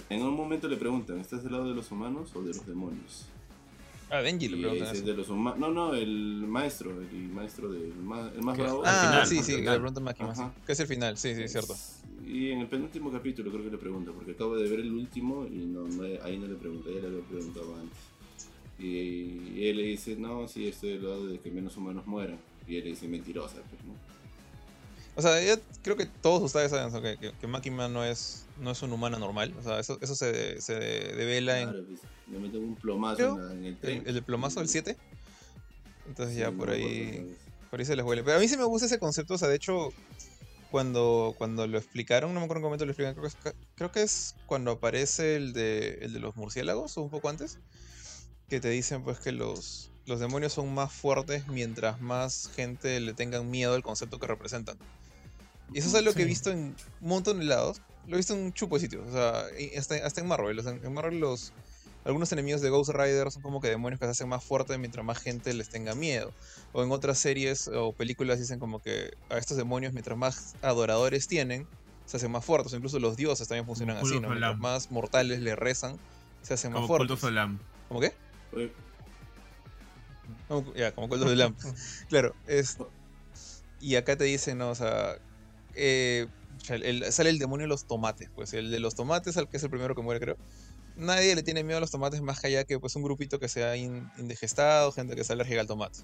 [0.10, 3.28] En un momento le preguntan, ¿estás del lado de los humanos o de los demonios?
[4.10, 5.60] Ah, Denji le Y preguntan de los humanos.
[5.60, 8.84] No, no, el maestro, el maestro del ma- el más Que- bravo.
[8.86, 10.42] Ah, final, sí, sí, que le preguntan Máquina, sí.
[10.42, 10.54] Ajá.
[10.66, 11.76] Que es el final, sí, sí, cierto.
[12.28, 15.46] Y en el penúltimo capítulo creo que le pregunta, porque acabo de ver el último
[15.46, 17.98] y no, no- ahí no le pregunta, ya le había preguntado antes.
[18.78, 22.38] Y, él le dice, no, sí, estoy del lado de que menos humanos mueran.
[22.68, 23.94] Y él le dice, mentirosa, pues, ¿no?
[25.16, 28.72] O sea, yo creo que todos ustedes saben que, que, que Máquina no es, no
[28.72, 29.54] es un humano normal.
[29.58, 33.66] O sea, eso, eso se, se devela en pues, le meten un plomazo Creo en,
[33.66, 34.04] el tren.
[34.06, 34.98] el, el plomazo del 7.
[36.08, 37.36] Entonces ya por no ahí...
[37.70, 38.24] Por ahí se les huele.
[38.24, 39.34] Pero a mí sí me gusta ese concepto.
[39.34, 39.90] O sea, de hecho,
[40.72, 43.56] cuando, cuando lo explicaron, no me acuerdo en qué momento lo explican, creo que es,
[43.76, 47.60] creo que es cuando aparece el de, el de los murciélagos o un poco antes.
[48.50, 53.14] Que te dicen pues que los, los demonios son más fuertes mientras más gente le
[53.14, 54.78] tengan miedo al concepto que representan.
[55.74, 57.82] Y eso es algo que he visto en un montón de lados.
[58.08, 59.08] lo he visto en un chupo de sitios.
[59.08, 59.46] O sea,
[59.78, 60.58] hasta, hasta en Marvel.
[60.60, 61.54] o sea, en Marvel los,
[62.06, 65.04] algunos enemigos de Ghost Rider son como que demonios que se hacen más fuertes mientras
[65.04, 66.32] más gente les tenga miedo.
[66.72, 71.28] O en otras series o películas dicen como que a estos demonios mientras más adoradores
[71.28, 71.68] tienen,
[72.06, 72.74] se hacen más fuertes.
[72.74, 74.30] Incluso los dioses también funcionan así, ¿no?
[74.30, 75.98] Mientras más mortales le rezan,
[76.44, 77.20] se hacen más Como fuertes.
[77.20, 77.60] The Lamb.
[77.88, 78.14] ¿Cómo qué?
[80.48, 81.56] Como- ya, como Cult of the Lamb.
[82.10, 82.78] claro, es...
[83.82, 84.70] Y acá te dicen, ¿no?
[84.70, 85.18] O sea,
[85.76, 86.28] eh,
[86.70, 89.64] el- sale el demonio de los tomates, pues el de los tomates, al que es
[89.64, 90.38] el primero que muere, creo.
[90.96, 93.50] Nadie le tiene miedo a los tomates más que allá que pues un grupito que
[93.50, 96.00] sea in- indigestado, gente que sea alérgica al tomate.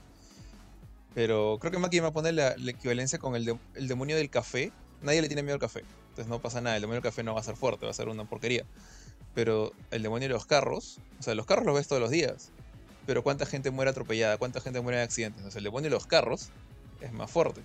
[1.13, 4.15] Pero creo que Maki va a poner la, la equivalencia con el, de- el demonio
[4.15, 4.71] del café.
[5.01, 5.83] Nadie le tiene miedo al café.
[6.09, 6.75] Entonces no pasa nada.
[6.75, 8.65] El demonio del café no va a ser fuerte, va a ser una porquería.
[9.33, 12.49] Pero el demonio de los carros, o sea, los carros los ves todos los días.
[13.05, 15.39] Pero cuánta gente muere atropellada, cuánta gente muere en accidentes.
[15.39, 16.49] Entonces el demonio de los carros
[17.01, 17.61] es más fuerte.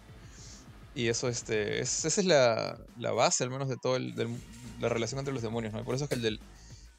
[0.97, 5.19] Y eso, este, es- esa es la, la base, al menos, de toda la relación
[5.21, 5.85] entre los demonios, ¿no?
[5.85, 6.41] Por eso es que el, del,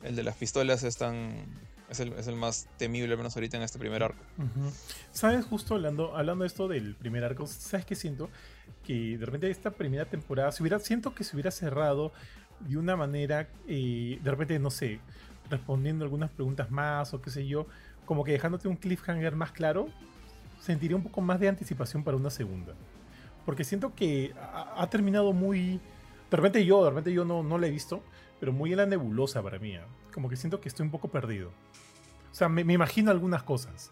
[0.03, 1.45] el de las pistolas es tan.
[1.89, 4.21] Es el, es el más temible, al menos ahorita en este primer arco.
[5.13, 5.45] ¿Sabes?
[5.45, 8.29] Justo hablando, hablando de esto del primer arco, ¿sabes qué siento?
[8.85, 12.11] Que de repente esta primera temporada, se hubiera, siento que se hubiera cerrado
[12.59, 14.99] de una manera, eh, de repente, no sé,
[15.49, 17.67] respondiendo algunas preguntas más o qué sé yo,
[18.05, 19.87] como que dejándote un cliffhanger más claro,
[20.61, 22.73] sentiría un poco más de anticipación para una segunda.
[23.47, 24.33] Porque siento que
[24.75, 25.79] ha, terminado muy...
[26.29, 28.03] De repente yo, de repente yo no, no la he visto,
[28.41, 29.73] pero muy en la nebulosa para mí.
[29.77, 29.85] ¿ah?
[30.13, 31.47] Como que siento que estoy un poco perdido.
[32.29, 33.89] O sea, me, me imagino algunas cosas,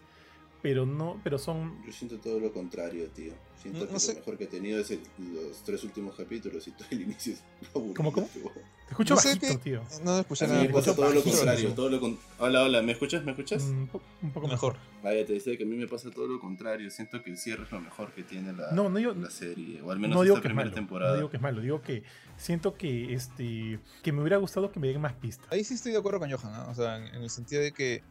[0.66, 1.80] pero no, pero son...
[1.86, 3.32] Yo siento todo lo contrario, tío.
[3.62, 4.14] Siento No- que no sé.
[4.14, 5.00] lo mejor que he tenido es el-
[5.32, 7.94] los tres últimos capítulos y todo el inicio es aburrido.
[7.94, 8.26] ¿Cómo, cómo?
[8.26, 8.50] tío.
[8.50, 9.82] Te escucho No bajito, qué- tío.
[10.04, 10.62] No escuché nada.
[10.62, 11.72] me pasa todo lo contrario.
[11.72, 13.24] Todo lo con- Hola, hola, ¿me escuchas?
[13.24, 13.62] ¿Me escuchas?
[13.62, 14.74] Mm, Un, po- un poco Mejor.
[14.74, 15.04] mejor.
[15.04, 16.90] Ah, ya te decía que a mí me pasa todo lo contrario.
[16.90, 19.80] Siento que el cierre es lo mejor que tiene la, No, no digo- la serie.
[19.82, 20.74] O al menos No digo esta que es primera malo.
[20.74, 21.12] temporada.
[21.12, 21.60] No digo que es malo.
[21.60, 22.02] Digo que
[22.36, 25.46] siento que este que me hubiera gustado que me den más pistas.
[25.52, 26.68] Ahí sí estoy de acuerdo con Johan, ¿no?
[26.70, 28.02] O sea, en, en el sentido de que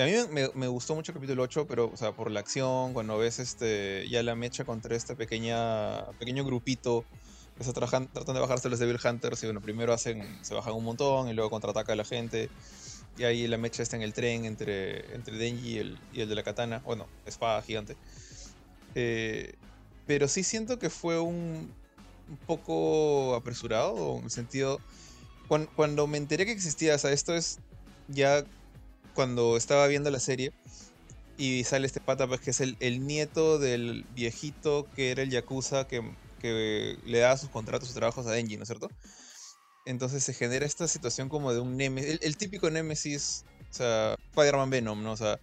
[0.00, 0.12] a mí
[0.54, 4.06] me, gustó mucho el capítulo 8, pero, o sea, por la acción, cuando ves este
[4.08, 7.04] ya la mecha contra este pequeña, pequeño grupito
[7.56, 10.84] que está tratando de bajarse los Devil Hunters y bueno, primero hacen, se bajan un
[10.84, 12.50] montón y luego contraataca a la gente.
[13.16, 16.28] Y ahí la mecha está en el tren entre, entre Denji y el, y el
[16.28, 17.96] de la katana, bueno, espada gigante.
[18.96, 19.54] Eh,
[20.06, 21.72] pero sí siento que fue un,
[22.28, 24.80] un poco apresurado, en el sentido...
[25.46, 27.58] Cuan- Cuando, me enteré que existía, o sea, esto es
[28.08, 28.44] ya
[29.14, 30.52] cuando estaba viendo la serie
[31.36, 35.30] y sale este pata, pues que es el, el nieto del viejito que era el
[35.30, 36.02] Yakuza que,
[36.40, 38.90] que le daba sus contratos, sus trabajos a Denji, ¿no es cierto?
[39.86, 44.70] Entonces se genera esta situación como de un Nemesis, el, típico Nemesis, o sea, Spider-Man
[44.70, 45.12] Venom, ¿no?
[45.12, 45.38] O sea,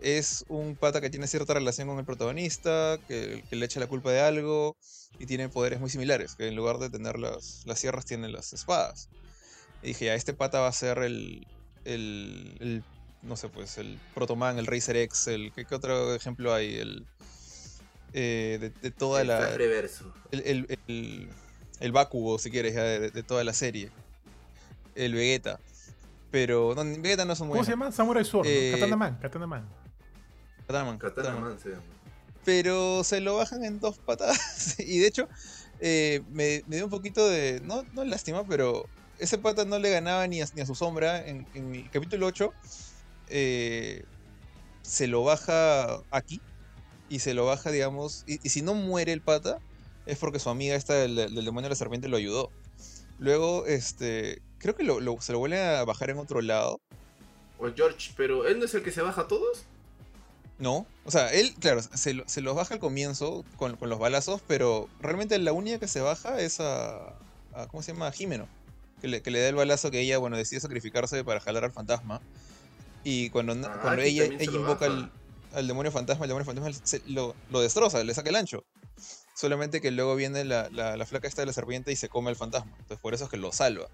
[0.00, 4.10] es un pata que tiene cierta relación con el protagonista, que, le echa la culpa
[4.12, 4.76] de algo
[5.18, 8.52] y tiene poderes muy similares, que en lugar de tener las, las sierras tiene las
[8.52, 9.08] espadas.
[9.82, 11.46] Y dije, ya, este pata va a ser el,
[11.84, 12.84] el,
[13.22, 16.76] no sé, pues el Protoman, el Racer X, el, ¿qué, qué otro ejemplo hay?
[16.76, 17.06] El,
[18.12, 19.56] eh, de, de toda El la...
[19.56, 20.12] reverso.
[20.30, 21.28] El, el, el,
[21.80, 23.90] el Bakugo, si quieres, ya, de, de toda la serie.
[24.94, 25.60] El Vegeta.
[26.30, 27.92] Pero, no, Vegeta no es un ¿Cómo se llama?
[27.92, 28.46] Samurai Sword.
[28.48, 29.68] Eh, Katana Man, Katana Man.
[30.66, 31.82] Katana Katana Man se llama.
[32.44, 34.76] pero se lo bajan en dos patadas.
[34.80, 35.28] y de hecho,
[35.80, 37.60] eh, me, me dio un poquito de.
[37.64, 38.86] No, no lástima, pero
[39.18, 41.26] ese pata no le ganaba ni a, ni a su sombra.
[41.26, 42.52] En, en el capítulo 8,
[43.28, 44.04] eh,
[44.82, 46.40] se lo baja aquí.
[47.08, 48.24] Y se lo baja, digamos.
[48.26, 49.58] Y, y si no muere el pata,
[50.06, 52.50] es porque su amiga esta del, del demonio de la serpiente lo ayudó.
[53.18, 54.42] Luego, este.
[54.58, 56.80] Creo que lo, lo- se lo vuelve a bajar en otro lado.
[57.58, 59.64] O George, pero ¿él no es el que se baja a todos?
[60.58, 63.98] No, o sea, él, claro, se, lo- se los baja al comienzo con, con los
[63.98, 67.08] balazos, pero realmente la única que se baja es a,
[67.52, 68.08] a- ¿cómo se llama?
[68.08, 68.48] A Jimeno,
[69.00, 71.72] que le, que le da el balazo que ella, bueno, decide sacrificarse para jalar al
[71.72, 72.20] fantasma.
[73.08, 75.12] Y cuando, Ah, cuando ella, invoca al,
[75.52, 78.64] al demonio fantasma, el demonio fantasma se- lo, lo destroza, le saca el ancho.
[79.36, 82.30] Solamente que luego viene la, la- la flaca esta de la serpiente y se come
[82.30, 82.72] al fantasma.
[82.80, 83.86] Entonces por eso es que lo salva.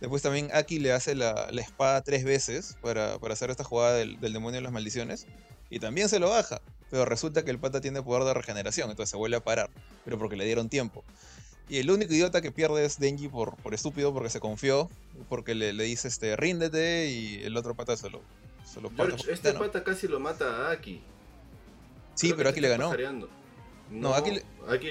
[0.00, 3.94] Después también Aki le hace la, la espada tres veces para, para hacer esta jugada
[3.96, 5.26] del, del demonio de las maldiciones.
[5.68, 6.60] Y también se lo baja.
[6.90, 9.68] Pero resulta que el pata tiene poder de regeneración, entonces se vuelve a parar.
[10.04, 11.02] Pero porque le dieron tiempo.
[11.68, 14.88] Y el único idiota que pierde es Denji por, por estúpido, porque se confió.
[15.28, 17.08] Porque le, le dice, este, ríndete.
[17.08, 18.20] Y el otro pata se lo,
[18.72, 21.00] se lo parte George, por este pata casi lo mata a Aki.
[22.14, 22.84] Sí, Creo pero Aki le ganó.
[22.84, 23.28] pajareando.
[23.90, 24.44] No, No, Aki le-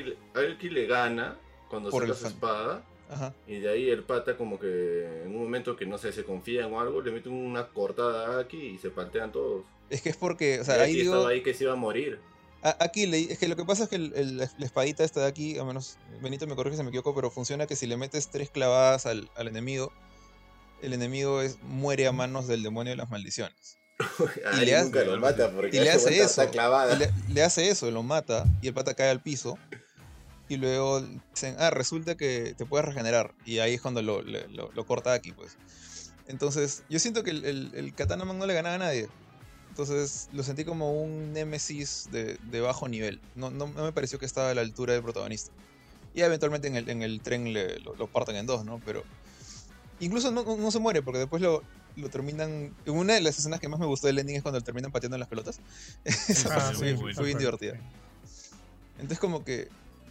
[0.04, 0.18] le...
[0.56, 1.38] Aki le gana
[1.70, 2.84] cuando Por saca su fan- espada.
[3.10, 3.34] Ajá.
[3.48, 6.72] Y de ahí el pata como que en un momento que no sé, se confían
[6.74, 9.64] o algo, le mete una cortada a Aki y se paltean todos.
[9.90, 11.14] Es que es porque, o sea, ahí Aki digo...
[11.16, 12.20] estaba ahí que se iba a morir.
[12.62, 15.28] A- Aquí es que lo que pasa es que el- el- la espadita esta de
[15.28, 18.28] aquí, al menos Benito me corrige si me equivoco, pero funciona que si le metes
[18.30, 19.92] tres clavadas al, al enemigo,
[20.82, 23.78] el enemigo es, muere a manos del demonio de las maldiciones.
[24.54, 26.42] Ari le hace- nunca lo mata porque y le hace eso.
[26.42, 26.94] está.
[26.96, 29.58] Y le, le hace eso, lo mata y el pata cae al piso.
[30.48, 31.02] Y luego
[31.34, 33.36] dicen, ah, resulta que te puedes regenerar.
[33.46, 35.58] Y ahí es cuando lo, lo- lo corta aquí, pues.
[36.28, 39.08] Entonces, yo siento que el, el, el Katana Man no le ganaba a nadie.
[39.70, 43.22] Entonces, lo sentí como un Nemesis de, de bajo nivel.
[43.36, 45.52] No, no, no me pareció que estaba a la altura del protagonista.
[46.16, 48.82] Y eventualmente en el, en el tren le, lo, lo parten en dos, ¿no?
[48.86, 49.04] Pero
[50.00, 51.64] incluso no, no- se muere porque después lo,
[51.96, 52.76] lo terminan...
[52.88, 55.20] Una de las escenas que más me gustó del ending es cuando terminan pateando en
[55.20, 55.60] las pelotas.
[56.06, 57.16] Esa Ah, fue, bueno.
[57.16, 57.74] fue bien divertida.
[58.96, 59.70] Entonces como que,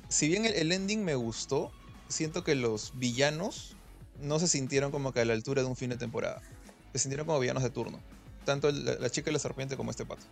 [0.09, 1.71] si bien el, el ending me gustó,
[2.09, 3.77] siento que los villanos
[4.21, 6.41] no se sintieron como que a la altura de un fin de temporada.
[6.93, 8.01] Se sintieron como villanos de turno.
[8.45, 10.25] Tanto el- la, la chica y la serpiente como este pato.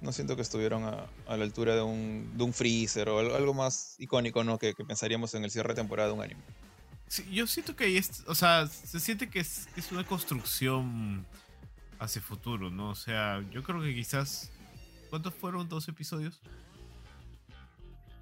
[0.00, 3.34] No siento que estuvieron a, a la altura de un, de un freezer o algo,
[3.34, 4.56] algo más icónico, ¿no?
[4.58, 6.42] Que, que pensaríamos en el cierre de temporada de un anime.
[7.08, 10.04] Sí, yo siento que ahí es, o sea, se siente que es, que es una
[10.04, 11.24] construcción
[11.98, 12.90] hacia futuro, ¿no?
[12.90, 14.52] O sea, yo creo que quizás,
[15.10, 15.68] ¿cuántos fueron?
[15.68, 16.40] ¿Dos episodios?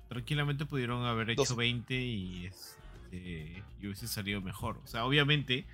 [0.08, 1.54] Tranquilamente pudieron haber hecho Doce.
[1.56, 4.80] 20 y, este, y hubiese salido mejor.
[4.84, 5.66] O sea, obviamente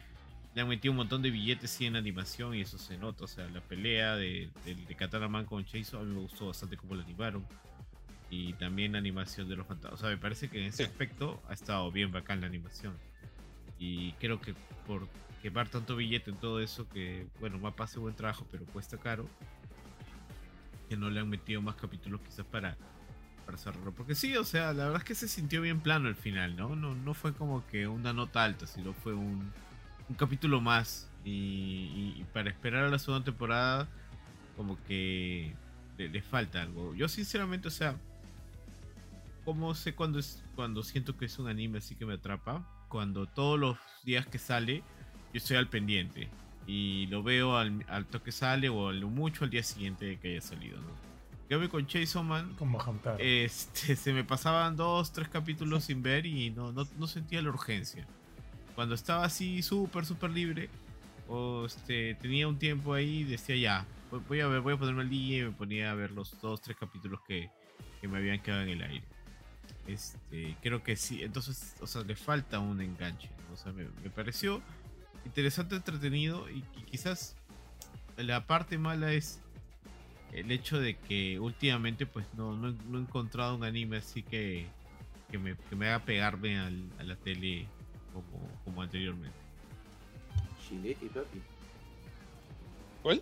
[0.54, 3.24] le han metido un montón de billetes sí, en animación y eso se nota.
[3.24, 6.46] O sea, la pelea de, de, de Katana Man con Chase a mí me gustó
[6.46, 7.46] bastante cómo la animaron.
[8.34, 10.00] Y también la animación de los fantasmas.
[10.00, 12.94] O sea, me parece que en ese aspecto ha estado bien bacán la animación.
[13.78, 14.54] Y creo que
[14.86, 15.06] por
[15.42, 19.28] quemar tanto billete en todo eso, que bueno, Mapa hace buen trabajo, pero cuesta caro,
[20.88, 22.74] que no le han metido más capítulos quizás para,
[23.44, 23.92] para cerrarlo.
[23.92, 26.74] Porque sí, o sea, la verdad es que se sintió bien plano el final, ¿no?
[26.74, 29.52] No, no fue como que una nota alta, sino fue un,
[30.08, 31.10] un capítulo más.
[31.22, 33.88] Y, y- y para esperar a la segunda temporada,
[34.56, 35.52] como que
[35.98, 36.94] le, le falta algo.
[36.94, 37.94] Yo sinceramente, o sea,
[39.44, 42.66] como sé cuando es cuando siento que es un anime así que me atrapa?
[42.88, 44.78] Cuando todos los días que sale,
[45.32, 46.28] yo estoy al pendiente.
[46.66, 50.18] Y lo veo al, al toque sale o a lo mucho al día siguiente de
[50.18, 50.88] que haya salido, ¿no?
[51.48, 53.18] Yo con Chainsaw Man, Como Hamtaro.
[53.18, 57.50] este, se me pasaban dos, tres capítulos sin ver y no, no, no sentía la
[57.50, 58.06] urgencia.
[58.74, 60.70] Cuando estaba así súper, súper libre,
[61.28, 65.02] o este, tenía un tiempo ahí, decía ya, voy- voy a ver, voy a ponerme
[65.02, 67.50] al día y me ponía a ver los dos, tres capítulos que,
[68.00, 69.04] que me habían quedado en el aire.
[69.86, 73.28] Este, creo que sí, entonces, o sea, le falta un enganche.
[73.48, 73.54] ¿no?
[73.54, 74.62] O sea, me, me pareció
[75.24, 77.34] interesante, entretenido y, y quizás
[78.16, 79.40] la parte mala es
[80.32, 84.22] el hecho de que últimamente pues no, no, he- no he encontrado un anime así
[84.22, 84.66] que,
[85.30, 87.66] que, me, que me haga pegarme al- a la tele
[88.12, 89.36] como, como anteriormente.
[90.68, 91.42] Shingeki, papi.
[93.02, 93.20] ¿Cuál?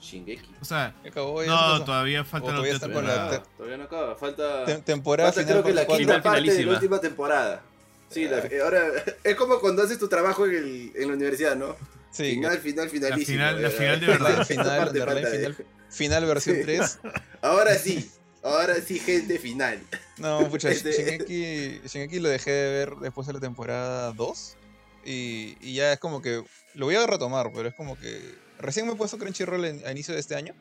[0.00, 0.54] Shingeki.
[0.60, 3.42] O sea, Acabó no, todavía falta la todavía otra está con la temporada.
[3.42, 4.16] te- Todavía no acaba.
[4.16, 4.64] Falta.
[4.66, 7.62] Tem- temporada falta final creo que la quinta parte de la última temporada.
[8.08, 8.48] Sí, la- Ah.
[8.64, 8.86] ahora
[9.24, 11.76] es como cuando haces tu trabajo en, el- en la universidad, ¿no?
[12.12, 13.26] Sí, final, final, finalísimo.
[13.26, 13.76] final- la ¿verdad?
[13.78, 14.46] final de verdad.
[14.46, 15.56] Final, parte de verdad, final.
[15.90, 16.62] final versión Sí.
[16.62, 16.98] 3.
[17.42, 18.10] Ahora sí,
[18.42, 19.80] ahora sí, gente final.
[20.18, 24.56] No, pucha, Este- Shingeki, Shingeki lo dejé de ver después de la temporada 2.
[25.04, 26.42] Y, y ya es como que.
[26.74, 28.20] Lo voy a retomar, pero es como que.
[28.58, 30.54] Recién me he puesto Crunchyroll en- a inicio de este año.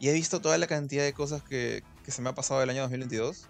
[0.00, 2.70] Y he visto toda la cantidad de cosas que, que se me ha pasado el
[2.70, 3.46] año 2022.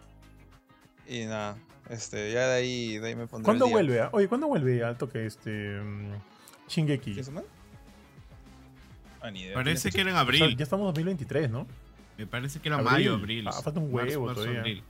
[1.06, 1.56] Y nada,
[1.90, 3.44] este, ya de ahí, de ahí me pondré.
[3.44, 3.74] ¿Cuándo día.
[3.74, 4.08] vuelve?
[4.12, 6.12] Oye, ¿cuándo vuelve al toque este mm,
[6.68, 7.20] Shingeki?
[9.20, 9.54] Ah, ni idea.
[9.54, 10.56] Parece que ¿Tiene era en O sea, abril.
[10.56, 11.66] ya estamos en 2023, ¿no?
[12.16, 12.90] Me parece que era Abril.
[12.92, 13.48] mayo, abril.
[13.48, 14.60] Ah, falta un Marzo, huevo marzo, todavía.
[14.60, 14.82] abril.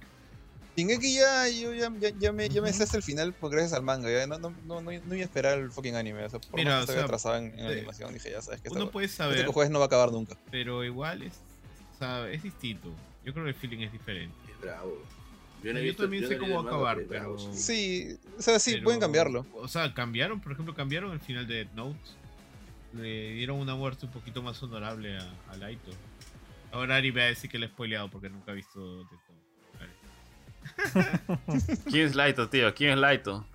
[0.78, 3.72] Shingeki ya, yo ya, ya, ya me, ya me sé hasta el final pues, gracias
[3.72, 4.08] al manga.
[4.08, 6.24] Ya no, no, no, no, no iba a esperar el fucking anime.
[6.24, 8.30] O sea, por Mira, más que o estaba sea, atrasado en, en eh, animación, dije,
[8.30, 10.36] ya sabes que Uno esta- puede este saber, jueves no va a acabar nunca.
[10.52, 11.32] pero igual es,
[11.96, 12.94] o sea, es distinto.
[13.24, 14.36] Yo creo que el feeling es diferente.
[14.52, 15.02] Es bravo.
[15.64, 17.34] Yo, no he visto- también yo sé cómo va a acabar, pero pero...
[17.34, 19.44] bravo, Sí, o sea, sí, pero- pueden cambiarlo.
[19.54, 21.98] O sea, cambiaron, por ejemplo, cambiaron el final de Death Note.
[22.94, 25.90] Le dieron una muerte un poquito más honorable a, a Laito.
[26.70, 29.27] Ahora Ari va a decir que le he spoileado porque nunca ha visto Death.
[31.90, 32.74] ¿Quién es Laito, tío?
[32.74, 33.46] ¿Quién es Laito?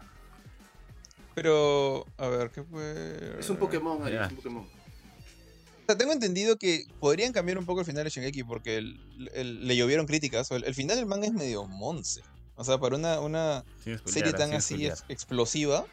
[1.36, 3.36] Pero, a ver, ¿qué fue?
[3.40, 4.26] Es un Pokémon, Ya.
[4.26, 4.64] es un Pokémon.
[4.64, 9.30] O sea, tengo entendido que podrían cambiar un poco el final de Shingeki porque el-
[9.34, 10.50] el- le llovieron críticas.
[10.52, 12.22] o El, el final del manga es medio monce.
[12.56, 13.64] O sea, para una,
[14.06, 15.86] serie tan así explosiva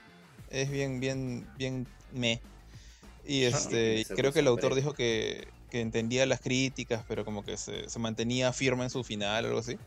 [0.50, 2.40] es bien, bien, bien me.
[3.26, 7.44] Y este, esa creo que el autor dijo que, que entendía las críticas, pero como
[7.44, 9.78] que se, se mantenía firme en su final o algo así.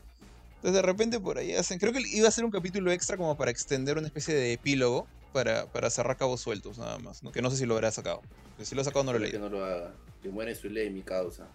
[0.63, 3.35] Entonces de repente por ahí hacen, creo que iba a ser un capítulo extra como
[3.35, 7.33] para extender una especie de epílogo para, para cerrar cabos sueltos nada más, ¿no?
[7.33, 8.21] que no sé si lo habrá sacado.
[8.57, 9.91] Que si lo ha sacado no lo Ojalá que no lo haga.
[10.21, 11.47] Que muere su ley, mi causa.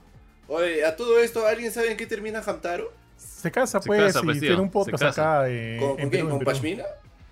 [0.46, 2.92] Oye, a todo esto, ¿alguien sabe en qué termina Hamtaro?
[3.16, 5.38] Se casa, Se pues, casa, y pues, tío, tiene un se podcast casa.
[5.40, 5.50] acá.
[5.50, 6.10] eh, ¿Con, en con quién?
[6.10, 6.44] Perú, en ¿Con.
[6.44, 6.84] Pashmina?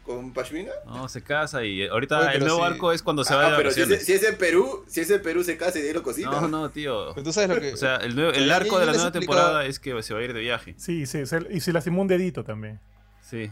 [0.07, 0.71] ¿Con Pashmina?
[0.87, 2.65] No, se casa y ahorita Oye, el nuevo sí.
[2.73, 4.07] arco es cuando se va Ah, de pero si es, vacaciones.
[4.07, 6.31] si es en Perú, si es en Perú se casa y de ahí lo cocina.
[6.31, 7.13] No, no, tío.
[7.13, 7.73] Pero tú sabes lo que.
[7.75, 10.23] O sea, el, nuevo- el arco de la nueva temporada es que se va a
[10.23, 10.75] ir de viaje.
[10.79, 12.79] Sí, sí, y se lastimó un dedito también.
[13.21, 13.51] Sí.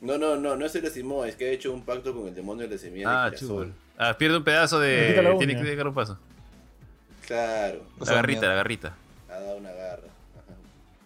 [0.00, 2.68] No, no, no, no se lastimó, es que ha hecho un pacto con el demonio
[2.68, 3.72] de la semilla Ah, de chulo.
[3.98, 5.20] Ah, pierde un pedazo de.
[5.38, 6.18] Tiene que dejar un paso.
[7.26, 8.50] Claro, O La sea, garrita, miedo.
[8.52, 8.96] la garrita.
[9.28, 10.04] ha dado una garra.
[10.36, 10.54] Ajá.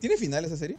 [0.01, 0.77] ¿Tiene final esa serie?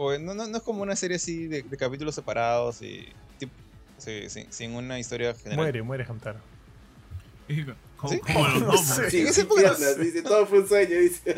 [0.00, 3.08] ¿O no, no, no es como una serie así de, de capítulos separados y.
[3.38, 3.52] tipo,
[3.98, 5.56] sí, sí, sin una historia general?
[5.56, 6.38] Muere, muere Hamtaro.
[7.96, 8.20] Como, ¿Sí?
[8.20, 9.10] como los No sé.
[9.10, 11.34] Sí, dice, todo fue un sueño, dice.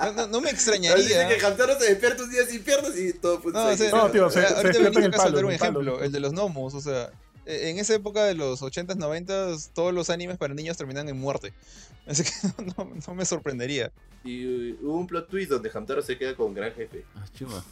[0.00, 1.28] No, no- no me Dice extrañaría.
[1.28, 3.74] que Hamtaro se despierta un día sin piernas y todo fue un No, sueño.
[3.74, 5.58] o sea, No, tío, se- eh, se ahorita despierta en venía a palo, soltar un
[5.58, 5.80] palo.
[5.80, 7.10] ejemplo, el de los gnomos, o sea,
[7.46, 11.52] en esa época de los 80s, 90s, todos los animes para niños terminan en muerte.
[12.06, 12.30] Así que
[12.76, 13.92] no, no me sorprendería.
[14.24, 17.04] Y uh, hubo un plot twist donde Hamtaro se queda con gran jefe.
[17.14, 17.64] Ah, chuma.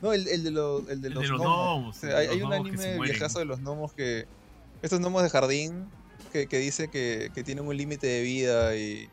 [0.00, 1.40] No, el, el de los, el de El los de los gnomos.
[1.40, 4.26] gnomos, O sea, el de hay, los hay un anime viejazo de los gnomos que.
[4.82, 5.86] Estos gnomos de jardín
[6.32, 9.08] que, que dice que, que tienen un límite de vida y.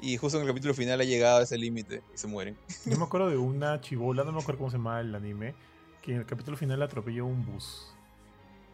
[0.00, 2.56] Y justo en el capítulo final ha llegado a ese límite y se mueren.
[2.86, 5.54] Yo me acuerdo de una chibola, no me acuerdo cómo se llama el anime,
[6.02, 7.94] que en el capítulo final atropelló un bus.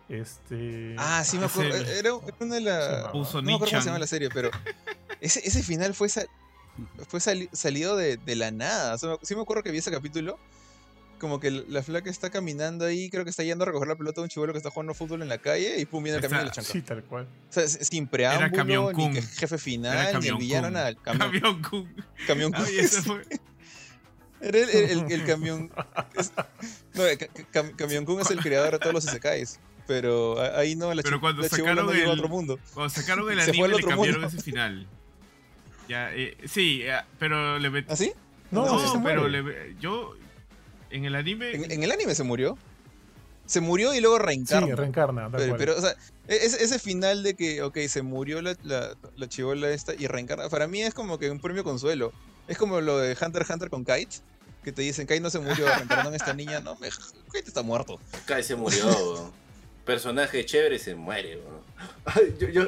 [0.08, 0.94] Este.
[0.98, 1.74] Ah, sí me acuerdo.
[1.76, 3.12] Era, era una de las.
[3.14, 4.50] No me acuerdo cómo se llama la serie, pero
[5.20, 6.28] ese, ese final fue, sal-
[7.08, 8.94] fue sali- salido de, de la nada.
[8.94, 10.38] O sea, me- sí me acuerdo que vi ese capítulo.
[11.18, 14.20] Como que la flaca está caminando ahí, creo que está yendo a recoger la pelota
[14.20, 16.42] de un chivolo que está jugando fútbol en la calle y pum, viene el camión
[16.42, 16.70] y le chanca.
[16.70, 17.28] Sí, tal cual.
[17.48, 20.94] O sea, sin preámbulo, Camión ni que jefe final, ni el Camión villano, nada.
[20.96, 21.94] Camión, Camión Kun.
[22.26, 22.64] camión Kun.
[22.66, 23.22] Ay, ese fue-
[24.40, 25.70] Era el, el- el- el camión.
[26.14, 26.32] es-
[26.92, 29.60] no, el ca- ca- Camión Kun es el creador de todos los isekais.
[29.86, 32.58] Pero a- ahí no, la, Pero cuando la sacaron no a el- otro mundo.
[32.72, 34.26] Cuando sacaron el anime le cambiaron mundo.
[34.28, 34.86] ese final.
[35.88, 38.12] Ya, eh, sí, eh, pero le met- ¿Ah, sí?
[38.50, 40.14] No, No, sí se pero le- yo
[40.90, 42.56] en el anime En, en el anime se murió.
[43.46, 44.66] Se murió y luego reencarna.
[44.68, 45.90] Sí, reencarna, pero, pero, o sea,
[46.28, 50.06] e- ese, ese final de que, ok, se murió la, la, la chibola esta y
[50.06, 52.10] reencarna, para mí es como que un premio consuelo.
[52.48, 54.16] Es como lo de Hunter x Hunter con Kite,
[54.62, 56.60] que te dicen, Kite no se murió, reencarnó en esta niña.
[56.60, 58.00] No, me, Kite está muerto.
[58.24, 59.30] Kai se murió.
[59.84, 61.62] Personaje chévere se muere, weón.
[62.06, 62.62] Ay, yo, yo,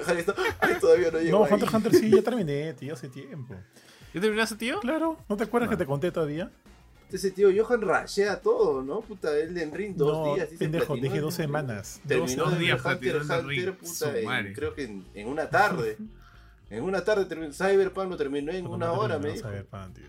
[0.61, 1.45] ay, todavía no llego no.
[1.45, 3.55] Hunter x Hunter sí, ya terminé, tío, hace tiempo.
[4.13, 4.81] ¿Ya terminaste, tío?
[4.81, 6.51] Claro, ¿no te acuerdas que te conté todavía?
[7.11, 9.01] Ese tío Johan rashea todo, ¿no?
[9.01, 10.49] Puta, él en Ring dos no, días.
[10.59, 12.01] pendejo, platinó dije dos semanas.
[12.07, 15.97] Terminó Dos días Hunter Hunter, Ring, puta, en- creo que en, en una tarde.
[16.69, 17.53] En una tarde terminó.
[17.53, 19.49] Cyberpunk lo terminó en una no hora, me dijo.
[19.71, 20.05] pan, tío,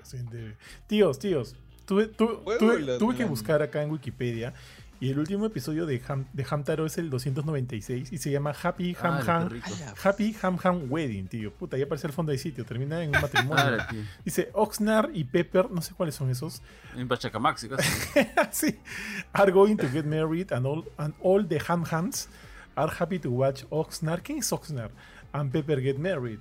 [0.87, 1.55] Tíos, tíos,
[1.85, 4.53] tuve, tuve, la- tuve que buscar acá en Wikipedia
[4.99, 8.95] y el último episodio de, Ham, de Hamtaro es el 296 y se llama Happy
[9.01, 9.69] Ham Ah, Ham rico.
[10.03, 11.51] Happy Ham Ham Wedding, tío.
[11.53, 13.77] Puta, ya aparece el fondo de sitio, termina en un matrimonio.
[13.79, 13.87] Ah.
[14.25, 16.61] Dice Oxnard y Pepper, no sé cuáles son esos.
[16.95, 17.89] En Pachacamaxi, casi.
[18.51, 18.79] sí,
[19.33, 22.27] are going to get married and all, and all the Ham Hams
[22.75, 24.21] are happy to watch Oxnard.
[24.23, 24.91] ¿Quién es Oxnard?
[25.33, 26.39] And Pepper get married.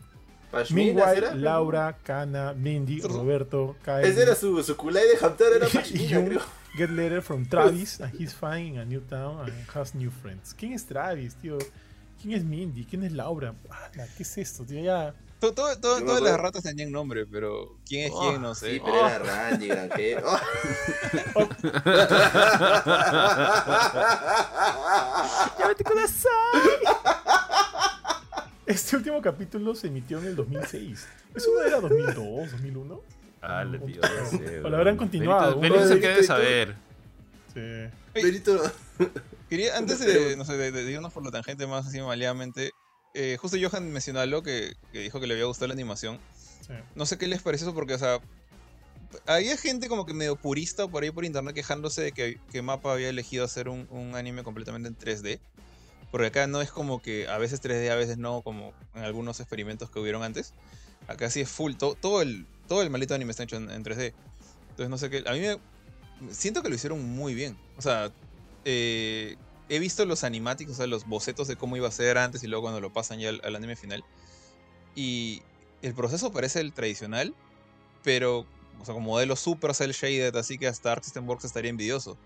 [0.71, 1.35] Meanwhile.
[1.37, 6.25] Laura, Kana, Mindy, Roberto, Kyle, Ese era su, su culay de Hamtaro, era y Pashmina,
[6.25, 6.41] creo.
[6.77, 10.55] Get letter from Travis and he's fine in a new town and has new friends.
[10.55, 11.57] ¿Quién es Travis, tío?
[12.21, 12.85] ¿Quién es Mindy?
[12.85, 13.55] ¿Quién es Laura?
[13.71, 14.83] Ala, ¿Qué es esto, tío?
[14.83, 15.15] Ya.
[15.41, 18.41] To- to- to- Yo me todas las ratas tenían nombre, pero quién es Oh, quién,
[18.43, 18.73] no sé.
[18.75, 20.27] Sí, pero era Randy, granjero.
[21.35, 21.47] Oh.
[28.67, 31.07] Este último capítulo se emitió en el 2006.
[31.35, 33.01] ¿Eso no era 2002, 2001?
[33.41, 34.01] Dale, tío.
[34.65, 36.75] O lo habrán continuado, Benito, se debe saber.
[37.55, 37.61] Sí.
[38.15, 38.61] Benito,
[39.49, 42.73] Quería, antes de, no sé, de, de- de irnos por la tangente más así maleadamente,
[43.15, 46.19] eh, justo Johan mencionó algo que, que dijo que le había gustado la animación.
[46.67, 46.73] sí.
[46.95, 48.19] No sé qué les pareció eso porque, o sea,
[49.27, 52.93] había gente como que medio purista por ahí por internet quejándose de que, que Mapa
[52.93, 55.39] había elegido hacer un, un anime completamente en 3D.
[56.11, 59.39] Porque acá no es como que a veces 3D, a veces no, como en algunos
[59.41, 60.55] experimentos que hubieron antes.
[61.09, 63.85] Acá sí es full, to- todo, el, todo el maldito anime está hecho en, en
[63.85, 64.13] 3D.
[64.71, 65.59] Entonces no sé qué, a mí me...
[66.33, 67.59] Siento que lo hicieron muy bien.
[67.77, 68.11] O sea,
[68.65, 69.37] eh,
[69.69, 72.47] he visto los animatics, o sea, los bocetos de cómo iba a ser antes y
[72.47, 74.03] luego cuando lo pasan ya al, al anime final.
[74.95, 75.43] Y
[75.83, 77.35] el proceso parece el tradicional,
[78.03, 78.47] pero,
[78.81, 82.17] o sea, con modelo super cel shaded, así que hasta Arc System Works estaría envidioso.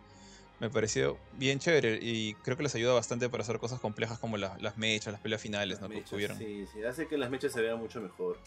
[0.61, 4.37] Me pareció bien chévere y creo que les ayuda bastante para hacer cosas complejas como
[4.37, 5.89] la- las mechas, las peleas finales, ¿no?
[5.89, 6.37] Que tuvieron.
[6.39, 8.39] Sí, sí, hace que las mechas se vean mucho mejor.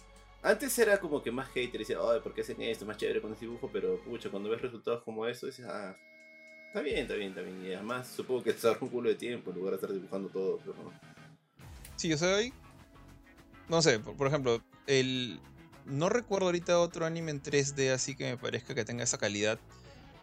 [0.43, 2.85] Antes era como que más hater, decía, ay, ¿por qué hacen esto?
[2.85, 5.95] Más chévere con ese dibujo, pero pucha, cuando ves resultados como eso, dices, ah,
[6.67, 7.65] está bien, está bien, está bien.
[7.65, 10.27] Y además supongo que se ahorra un culo de tiempo en lugar de estar dibujando
[10.27, 10.57] todo.
[10.57, 10.91] Pero no.
[11.95, 12.51] Sí, o sea, hay...
[13.69, 15.39] No sé, por, por ejemplo, el...
[15.85, 19.59] no recuerdo ahorita otro anime en 3D así que me parezca que tenga esa calidad.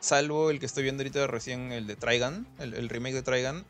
[0.00, 3.64] Salvo el que estoy viendo ahorita recién, el de Trigun, el, el remake de Trigun.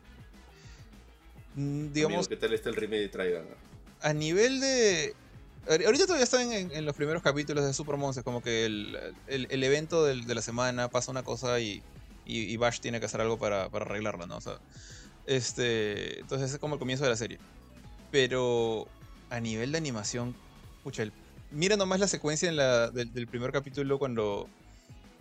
[1.55, 3.45] Mm, Digamos, Amigo, ¿qué tal está el remake de Traigan?
[4.01, 5.13] a nivel de.
[5.67, 8.97] Ahor- Ahorita todavía están en, en los primeros capítulos de Super Monsters, como que el,
[9.27, 11.81] el- el evento del- de la semana pasa una cosa y,
[12.25, 14.37] y, y Bash tiene que hacer algo para, para arreglarla, ¿no?
[14.37, 14.57] O sea,
[15.27, 17.39] este, entonces es como el comienzo de la serie.
[18.11, 18.87] Pero
[19.29, 20.35] a nivel de animación,
[20.83, 21.13] pucha, el-
[21.51, 24.49] mira nomás la secuencia en la, del, del primer capítulo cuando,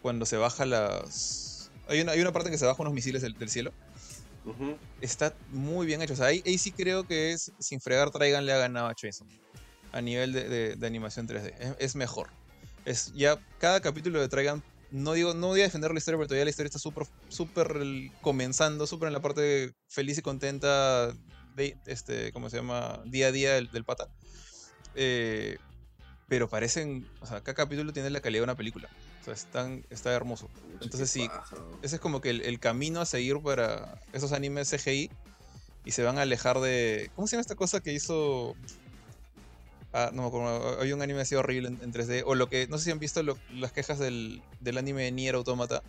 [0.03, 1.71] cuando se baja las.
[1.89, 3.73] Hay una, hay una parte que se baja unos misiles del- del cielo
[5.03, 6.15] está muy bien hecho.
[6.15, 8.95] O sea, ahí, ahí sí creo que es sin fregar Traigan le ha ganado a
[8.95, 9.27] Chainsaw.
[9.93, 11.53] A nivel de, de- de animación 3D.
[11.59, 12.31] Es, es mejor.
[12.85, 14.62] Es ya cada capítulo de Traigan.
[14.91, 16.79] No digo, no voy a defender la historia, pero todavía la historia está
[17.29, 21.12] súper, el- comenzando, súper en la parte feliz y contenta
[21.55, 23.01] de este, ¿cómo se llama?
[23.07, 24.09] Día a día del, del pata.
[24.95, 25.59] Eh,
[26.29, 28.89] pero parecen, o sea, cada capítulo tiene la calidad de una película.
[29.21, 30.49] O sea, están, está hermoso.
[30.81, 31.29] Entonces sí,
[31.83, 35.11] ese es como que el, el camino a seguir para esos animes CGI
[35.85, 37.11] y se van a alejar de.
[37.15, 38.57] ¿Cómo se llama esta cosa que hizo?
[39.93, 40.81] Ah, no me acuerdo.
[40.81, 42.23] Hay un anime así horrible en, en 3D.
[42.27, 42.67] O lo que.
[42.69, 45.83] No sé si han visto las quejas del, del anime de Nier Automata.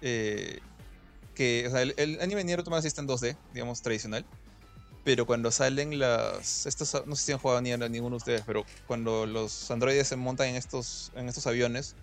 [0.00, 0.60] Eh,
[1.34, 1.64] que.
[1.66, 4.24] O sea, el, anime de Nier Automata sí está en 2D, digamos, tradicional.
[5.04, 6.64] Pero cuando salen las.
[6.64, 10.16] Estos, no sé si han jugado Nier ninguno de ustedes, pero cuando los androides se
[10.16, 11.94] montan en estos, en estos aviones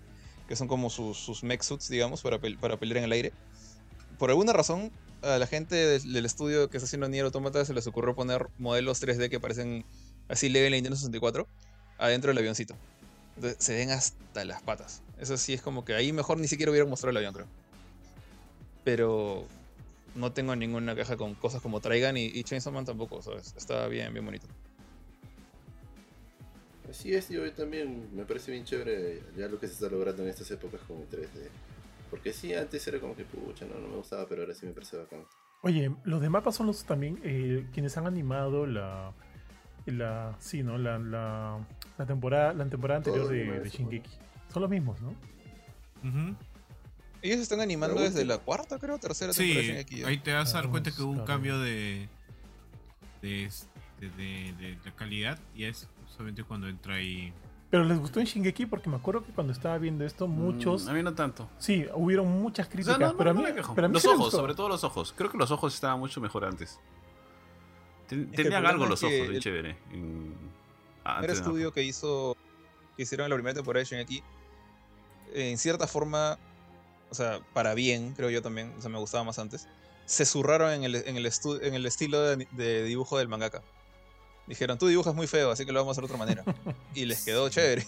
[0.48, 3.32] que son como sus, sus mech suits, digamos, para, para pelear en el aire.
[4.20, 7.88] Por alguna razón, a la gente del estudio que está haciendo Nier Automata se les
[7.88, 9.86] ocurrió poner modelos 3D que parecen
[10.32, 11.48] así leve en la Nintendo 64
[11.98, 12.76] adentro del avioncito.
[13.36, 15.02] Entonces, se ven hasta las patas.
[15.20, 17.48] Eso sí es como que ahí mejor ni siquiera hubieran mostrado el avión, creo.
[18.84, 19.46] Pero
[20.16, 23.54] no tengo ninguna queja con cosas como Traigan y, y Chainsaw Man tampoco, ¿sabes?
[23.56, 24.48] Está bien, bien bonito.
[26.90, 30.30] Así es, yo también me parece bien chévere ya lo que se está logrando en
[30.30, 31.48] estas épocas con el 3D.
[32.10, 34.74] Porque sí, antes era como que pucha, no, no me gustaba, pero ahora sí me
[34.74, 35.24] parece bacán.
[35.62, 39.14] Oye, los de mapas son los también eh, quienes han animado la.
[39.88, 40.78] La sí, ¿no?
[40.78, 41.58] La, la,
[41.98, 44.10] la temporada, la temporada anterior de, de Shingeki.
[44.54, 45.16] Son los mismos, ¿no?
[47.24, 50.08] Ellos están animando desde la cuarta, creo, tercera temporada Sí, de Shingeki ya.
[50.08, 51.28] ahí te vas a dar Ah, cuenta que hubo un claro.
[51.28, 52.10] cambio de
[53.22, 53.68] de, este,
[54.00, 57.32] de, de- de calidad y es justamente cuando entra ahí.
[57.70, 60.86] Pero les gustó en Shingeki porque me acuerdo que cuando estaba viendo esto, muchos.
[60.86, 61.48] Mm, a mí no tanto.
[61.60, 63.76] Sí, hubieron muchas O críticas, sea, no, no, pero a no mí, me quejo.
[63.76, 65.14] pero a mí Los sí ojos, sobre todo los ojos.
[65.16, 66.80] Creo que los ojos estaban mucho mejor antes.
[68.12, 69.78] Ten- que el Tenían algo los ojos, el- chévere.
[69.92, 70.36] en-
[71.04, 72.36] ah, primer de estudio que hizo
[72.96, 74.22] que hicieron la primera temporada de Shingeki
[75.34, 76.38] en cierta forma
[77.10, 79.68] o sea para bien creo yo también o sea me gustaba más antes
[80.06, 83.62] se zurraron en el, en el, estu- en el estilo de, de dibujo del mangaka
[84.48, 86.44] dijeron tú dibujas muy feo así que lo vamos a hacer de otra manera
[86.96, 87.86] y les quedó chévere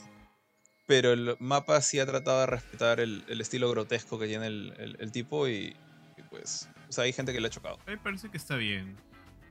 [0.88, 4.74] pero el mapa sí ha tratado de respetar el, el estilo grotesco que tiene el,
[4.78, 5.76] el- el tipo y,
[6.18, 8.38] y pues o sea hay gente que le ha chocado A mí me parece que
[8.38, 8.96] está bien.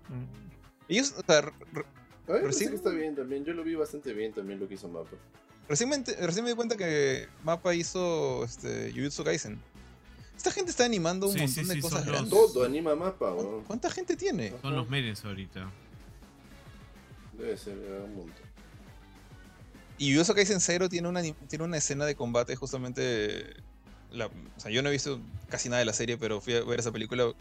[0.08, 0.61] Mm.
[0.88, 1.84] Ellos o sea, r- r-
[2.28, 3.44] A mí me Recién- que está bien también.
[3.44, 5.10] Yo lo vi bastante bien también lo que hizo Mapa.
[5.68, 9.60] Recién me, recién me di cuenta que Mapa hizo este, Jujutsu Kaisen.
[10.36, 12.30] Esta gente está animando un Sí, montón sí, de sí, cosas los- grandes.
[12.30, 13.64] Todo anima Mapa, ¿Cuán- weón.
[13.64, 14.52] ¿Cuánta gente tiene?
[14.60, 15.70] Son los medios ahorita.
[17.38, 18.42] Debe ser eh, un montón.
[19.98, 23.54] Y Jujutsu Kaisen 0 tiene una, tiene una escena de combate justamente...
[24.10, 26.62] La, o sea, yo no he visto casi nada de la serie, pero fui a
[26.64, 27.32] ver esa película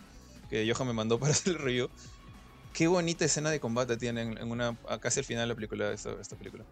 [0.49, 1.89] que Johan me mandó para hacer el review.
[2.73, 6.11] Qué bonita escena de combate tiene en, una, casi al final de la película, esta,
[6.21, 6.63] esta película.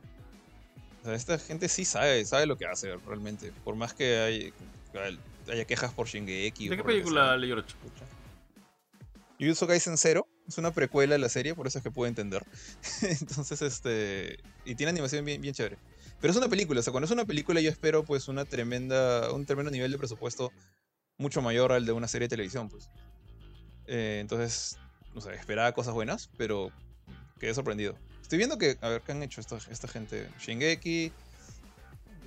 [1.01, 3.51] O sea, esta gente sí sabe, sabe lo que hace realmente.
[3.63, 4.53] Por más que hay,
[5.51, 6.67] haya quejas por Shingeki.
[6.67, 7.38] o ¿De qué película.
[7.38, 7.76] Ley Orochi?
[9.39, 12.43] Jujutsu Kaisen 0 es una precuela de la serie, por eso es que puedo entender.
[13.01, 14.39] Entonces, este.
[14.65, 15.77] Y tiene animación bien, bien chévere.
[16.19, 19.31] Pero es una película, o sea, cuando es una película yo espero pues una tremenda.
[19.31, 20.51] un tremendo nivel de presupuesto
[21.17, 22.89] mucho mayor al de una serie de televisión, pues.
[23.88, 24.77] Eh, entonces,
[25.14, 26.72] no sé, esperaba cosas buenas, pero
[27.40, 27.95] quedé sorprendido.
[28.22, 30.30] Estoy viendo que, a ver, ¿qué han hecho esta, esta gente?
[30.40, 31.11] Shingeki,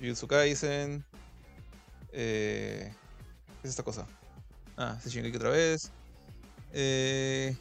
[0.01, 1.03] Jujutsu Kaisen.
[2.11, 2.93] Eh,
[3.61, 4.05] ¿Qué es esta cosa?
[4.77, 5.91] Ah, es Shingeki otra vez.
[6.73, 7.55] Eh,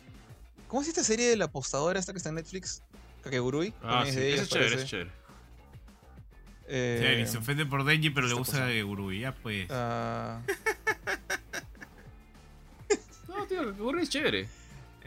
[0.69, 2.82] ¿Cómo es esta serie de la apostadora esta que está en Netflix?
[3.23, 3.73] Kakegurui.
[3.82, 5.11] Ah, es sí, de ellas, es chévere, es chévere.
[6.66, 8.66] Eh, Sí, se ofende por Denji, pero le gusta cosa.
[8.66, 9.20] de Gurui.
[9.20, 9.66] Ya pues.
[9.70, 10.40] ah,
[13.28, 14.49] No, tío, que es chévere.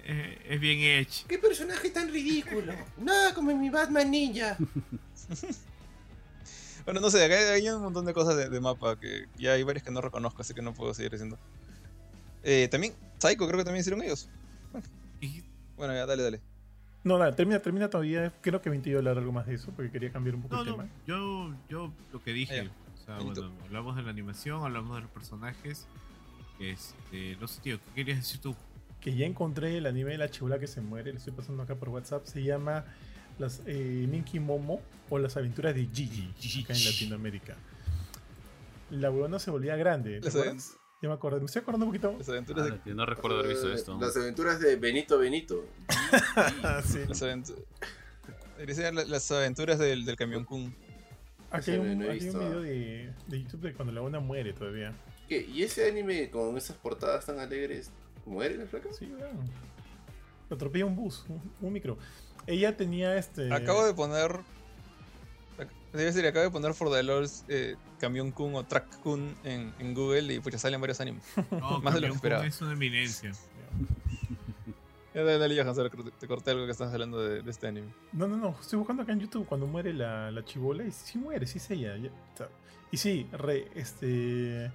[0.05, 1.25] Eh, es bien edge.
[1.27, 2.73] ¡Qué personaje tan ridículo!
[2.97, 4.57] Nada como mi Batman Ninja.
[6.85, 9.63] bueno, no sé, acá hay un montón de cosas de, de mapa que ya hay
[9.63, 11.37] varias que no reconozco, así que no puedo seguir diciendo.
[12.43, 14.29] Eh, también, Psycho creo que también hicieron ellos.
[15.75, 16.41] Bueno, ya, dale, dale.
[17.03, 18.31] No, nada, termina, termina todavía.
[18.41, 20.55] Creo que me iba a hablar algo más de eso porque quería cambiar un poco
[20.55, 20.89] No, el no, tema.
[21.07, 22.69] yo, yo lo que dije,
[23.07, 25.85] Ah, o sea, bueno, hablamos de la animación, hablamos de los personajes.
[26.59, 28.55] Este, no sé, tío, ¿qué querías decir tú?
[29.05, 31.11] Que ya encontré el anime de la chibula que se muere.
[31.11, 32.25] Le estoy pasando acá por WhatsApp.
[32.25, 32.85] Se llama
[33.37, 36.33] las eh, Minky Momo o las aventuras de Gigi
[36.63, 37.55] acá en Latinoamérica.
[38.89, 40.21] La huevona se volvía grande.
[40.21, 40.73] ¿te Las acuerdas?
[41.03, 41.39] Ya me acuerdo.
[41.39, 42.15] Me estoy acordando un poquito.
[42.17, 43.95] Las aventuras de Ah, tío, no recuerdo haber visto esto.
[44.01, 45.67] Las aventuras de Benito Benito.
[46.63, 47.01] Ah, sí.
[47.07, 47.61] Las aventuras.
[49.07, 50.73] Las aventuras del, del camión Kun.
[51.51, 54.95] Aquí hay un, no aquí video de, de YouTube de cuando la huevona muere todavía.
[55.29, 55.47] ¿Qué?
[55.47, 57.91] ¿Y ese anime con esas portadas tan alegres
[58.25, 58.89] muere la flaca?
[58.91, 59.11] Sí.
[60.49, 61.97] Lo atropella un bus, un, un micro.
[62.47, 63.53] Ella tenía este.
[63.53, 64.39] Acabo de poner.
[65.93, 69.73] Debe decir, acabo de poner For the Lords eh, Camión Kun o Track Kun en,
[69.79, 71.23] en Google y pucha, salen varios animes.
[71.51, 72.45] No, Más de lo que esperaba.
[72.45, 73.31] Es una eminencia.
[75.13, 75.89] Ya, dale, dale, Johan,
[76.19, 77.87] te- corté algo que estás hablando de, de este anime.
[78.11, 78.57] No, no, no.
[78.59, 81.71] Estoy buscando acá en YouTube cuando muere la, la chibola y sí muere, sí es
[81.71, 81.95] ella.
[81.95, 82.49] ya está.
[82.91, 84.69] Y sí, re- este.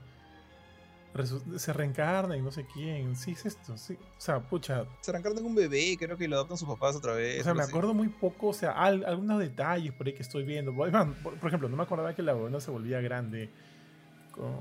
[1.57, 3.17] Se reencarna y no sé quién.
[3.17, 3.77] Sí, es esto.
[3.77, 3.95] Sí.
[4.17, 4.85] O sea, pucha.
[5.01, 7.41] Se arrancaron con un bebé, creo que lo adoptan sus papás otra vez.
[7.41, 8.49] O sea, me acuerdo muy poco.
[8.49, 10.75] O sea, al- algunos detalles por ahí que estoy viendo.
[10.75, 10.91] Por,
[11.23, 13.51] por- por ejemplo, no me acordaba que la buena se volvía grande.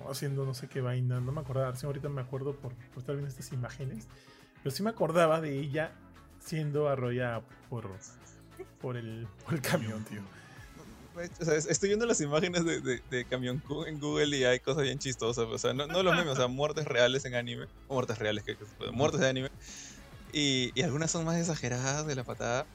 [0.09, 1.19] haciendo no sé qué vaina.
[1.21, 1.75] No me acordaba.
[1.75, 4.07] Sí, ahorita me acuerdo por, por estar viendo estas imágenes.
[4.63, 5.91] Pero sí me acordaba de ella
[6.39, 7.89] siendo arrollada por,
[8.81, 10.21] por, el, por el camión, tío.
[11.39, 14.59] O sea, es- estoy viendo las imágenes de, de, de Camión en Google y hay
[14.59, 15.45] cosas bien chistosas.
[15.45, 17.65] O sea, no, no los memes, o sea, muertes reales en anime.
[17.87, 19.49] O muertes reales, que, que- muertes de anime.
[20.31, 22.67] Y, y algunas son más exageradas de la patada.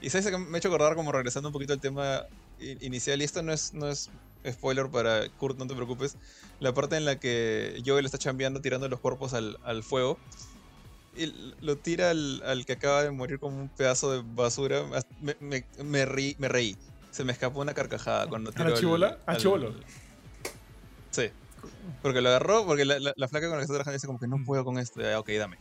[0.00, 2.22] Y sabes que me ha hecho acordar, como regresando un poquito al tema
[2.58, 4.10] inicial, y esto no es, no es
[4.50, 6.16] spoiler para Kurt, no te preocupes.
[6.58, 10.20] La parte en la que Joel está chambeando tirando los cuerpos al, al fuego.
[11.12, 11.26] Y
[11.60, 14.84] lo tira al, al que acaba de morir como un pedazo de basura.
[15.18, 16.74] Me, me, me reí, me reí.
[17.14, 19.18] Se me escapó una carcajada cuando la tiró al- chibola?
[19.24, 19.72] ¿A al- chibolo?
[21.12, 21.30] Sí.
[22.02, 24.18] Porque lo agarró, porque la, la- la flaca con la que está trabajando dice como
[24.18, 25.00] que no puedo con esto.
[25.00, 25.56] Ya, ok, dame.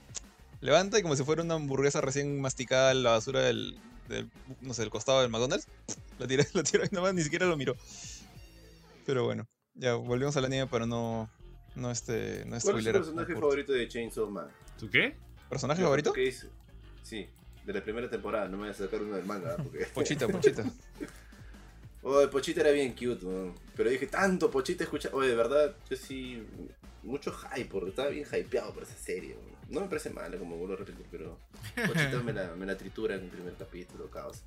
[0.61, 3.77] Levanta y como si fuera una hamburguesa recién masticada en la basura del,
[4.09, 4.31] del,
[4.61, 5.67] no sé, del costado del McDonald's.
[6.17, 7.75] Lo tiró, lo tiró y nada más ni siquiera lo miró.
[9.05, 11.29] Pero bueno, ya volvemos a la nieve para no,
[11.75, 14.47] no este, no ¿Cuál es tu personaje favorito de Chainsaw Man?
[14.79, 15.15] ¿Tú qué?
[15.49, 16.13] ¿Personaje favorito?
[16.13, 16.47] ¿Qué dice?
[17.03, 17.27] Sí,
[17.63, 19.55] de la primera temporada, no me voy a sacar uno del manga.
[19.57, 19.85] Porque...
[19.93, 20.63] Pochita, Pochita.
[22.03, 23.53] Oh, el Pochita era bien cute, weón.
[23.75, 25.09] pero dije, tanto Pochita escucha.
[25.13, 26.43] Oye, de verdad, yo sí.
[27.01, 29.35] Mucho hype, porque estaba bien hypeado por esa serie.
[29.35, 29.53] weón.
[29.69, 31.39] No me parece mala, como vuelvo a repetir, pero
[31.75, 34.43] Pochita me la, me la tritura en el primer capítulo, caos.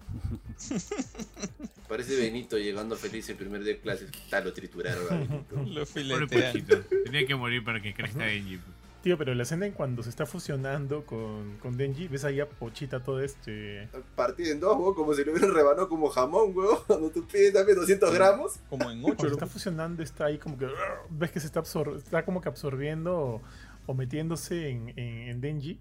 [1.89, 4.11] Parece Benito llegando feliz el primer día de clases.
[4.31, 5.57] Tal, lo trituraron a Benito.
[5.57, 6.53] Lo Pobre filetean.
[6.53, 6.83] Pochita.
[7.05, 8.61] Tenía que morir para que crezca Denji.
[9.07, 12.49] Tío, pero la escena en cuando se está fusionando con, con Denji, ves ahí a
[12.49, 13.89] Pochita todo este.
[14.17, 16.79] Partido en dos, weón, como si lo hubieran rebanado como jamón, weón.
[16.89, 18.59] Cuando tú pides también 200 gramos.
[18.69, 20.67] Como en 8, Cuando se está fusionando, está ahí como que.
[21.11, 23.43] Ves que se está, absor- está como que absorbiendo o,
[23.87, 25.79] o metiéndose en, en- en Denji.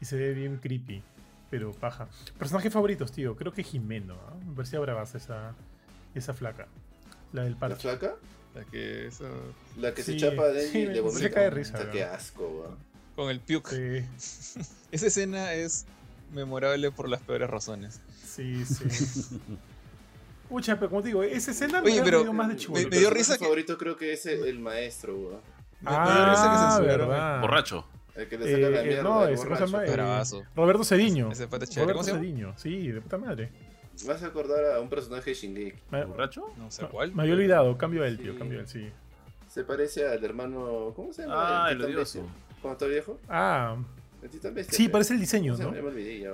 [0.00, 1.00] Y se ve bien creepy.
[1.50, 2.08] Pero paja.
[2.40, 3.36] Personajes favoritos, tío.
[3.36, 4.14] Creo que Jimeno.
[4.26, 4.34] ¿ah?
[4.44, 5.54] Me parecía bravaza esa,
[6.16, 6.66] esa flaca.
[7.32, 7.82] La del ¿La parche.
[7.88, 8.16] flaca?
[8.58, 9.24] La que eso.
[9.76, 11.30] La que Sí, se chapa de sí, le me- se vomita.
[11.30, 11.90] cae de risa, weón.
[11.92, 12.76] Qué asco, weón.
[13.14, 14.04] Con el puke.
[14.16, 14.60] Sí,
[14.92, 15.86] Esa escena es
[16.32, 18.00] memorable por las peores razones.
[18.24, 19.38] sí, sí.
[20.48, 22.88] Pucha, pero como te digo, esa escena Oye, me pero- dio más de Mi chivolo.
[22.88, 25.40] me dio risa que- favorito creo que es el, el maestro, weón.
[25.82, 27.08] Me- me dio risa que Ah, censuraron.
[27.08, 27.40] verdad.
[27.42, 27.86] Borracho.
[28.16, 29.02] El que le saca la Eh, mierda.
[29.04, 29.46] no, ese.
[29.46, 30.44] Eh.
[30.56, 31.30] Roberto Cediño.
[31.30, 31.92] Ese pata es chévere.
[31.92, 32.14] Roberto.
[32.16, 33.52] Cediño, sí, de puta madre.
[34.02, 35.78] Me vas a acordar a un personaje de Shingeki.
[36.06, 36.52] ¿Borracho?
[36.56, 37.12] No sé cuál.
[37.14, 38.90] me había olvidado, cambio él, tío, cambio él, sí.
[39.48, 40.92] Se parece al hermano.
[40.94, 41.66] ¿Cómo se llama?
[41.66, 42.20] Ah, el Titán odioso.
[42.22, 42.34] Bestia.
[42.62, 43.18] ¿Cuándo está viejo?
[43.28, 43.76] Ah,
[44.22, 44.76] El Titán Bestia.
[44.76, 45.82] sí, parece el diseño, ¿Cómo se ¿no?
[45.82, 46.30] me olvidé ya.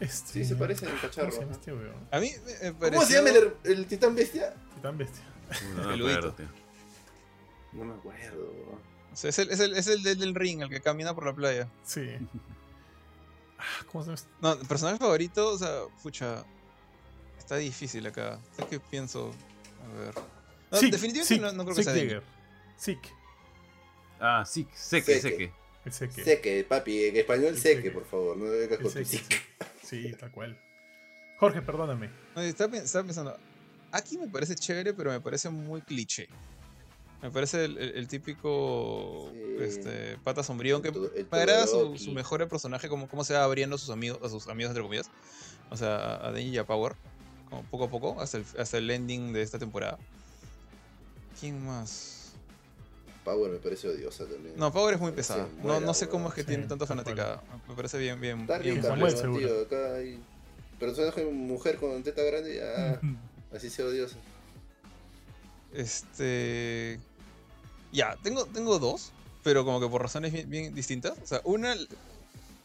[0.00, 1.30] Este, Sí, se parece en el ¿Cómo cacharro.
[1.32, 1.94] se llama este weón?
[2.10, 3.06] A mí me ¿Cómo pareció...
[3.06, 4.54] se llama el, el Titán Bestia?
[4.74, 5.24] Titán bestia.
[5.76, 6.18] No me Peludito.
[6.18, 6.46] acuerdo, tío.
[7.72, 8.52] No me acuerdo.
[9.12, 11.24] O sea, es el, es el, es el del, del ring, el que camina por
[11.26, 11.68] la playa.
[11.84, 12.02] Sí.
[13.58, 14.14] Ah, ¿Cómo se llama?
[14.16, 14.28] este?
[14.42, 15.70] No, personaje favorito, o sea,
[16.02, 16.44] pucha.
[17.46, 18.40] Está difícil acá.
[18.56, 19.30] ¿Sabes qué pienso?
[19.84, 20.14] A ver.
[20.72, 22.02] No, Sick, definitivamente Sick, no, no creo que Sick sea.
[22.02, 22.22] Jäger.
[22.76, 22.98] Sick.
[24.18, 25.52] Ah, sí, seque, Seque.
[25.84, 25.90] seque.
[25.92, 26.24] Seque.
[26.24, 27.04] Seque, papi.
[27.04, 27.90] En español, seque, seque.
[27.92, 28.36] por favor.
[28.36, 29.04] No vengas con
[29.84, 30.12] sí.
[30.18, 30.60] Tal cual.
[31.38, 32.10] Jorge, perdóname.
[32.34, 33.38] No, estaba, estaba pensando.
[33.92, 36.28] Aquí me parece chévere, pero me parece muy cliché.
[37.22, 39.62] Me parece el, el- el típico Sí.
[39.62, 43.76] este, pata sombrío, aunque me agrada su, su mejor personaje, como cómo se va abriendo
[43.76, 45.08] a sus amigos, a sus amigos entre comillas.
[45.70, 46.96] O sea, a Denji y a Power.
[47.48, 49.98] Como poco a poco, hasta el, hasta el ending de esta temporada.
[51.38, 52.32] ¿Quién más?
[53.24, 54.54] Power me parece odiosa también.
[54.56, 55.48] No, Power es muy Se pesada.
[55.62, 57.42] No, no sé cómo es que Sí, tiene tanta fanaticada.
[57.68, 59.46] Me parece bien, bien, Está bien rica, Samuel, pero, seguro.
[59.46, 59.60] tío.
[59.62, 60.20] Acá hay
[60.78, 63.00] personaje mujer con teta grande, ya.
[63.56, 64.16] Así sea odiosa.
[65.72, 67.00] Este.
[67.92, 69.12] Ya, tengo, tengo dos,
[69.42, 71.14] pero como que por razones bien, bien distintas.
[71.22, 71.74] O sea, una.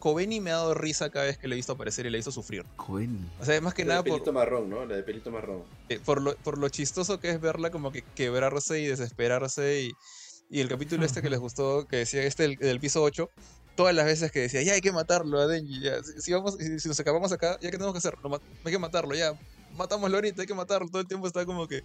[0.02, 2.32] Kobeni me ha dado risa cada vez que le he visto aparecer y le hizo
[2.34, 2.65] sufrir.
[2.76, 3.18] Coven.
[3.40, 4.86] O sea, más que La nada de por, pelito marrón, ¿no?
[4.86, 5.64] La de pelito marrón.
[5.88, 9.91] eh, por, lo, por lo chistoso que es verla como que quebrarse y desesperarse y,
[10.49, 13.30] y el capítulo este que les gustó, que decía este del, del piso 8,
[13.76, 16.57] todas las veces que decía, ya hay que matarlo a Denji, ya, si, si vamos,
[16.57, 19.15] si, si nos acabamos acá, ya que tenemos que hacer, Lo ma- hay que matarlo,
[19.15, 19.34] ya,
[19.78, 21.84] matámoslo ahorita, hay que matarlo, todo el tiempo está como que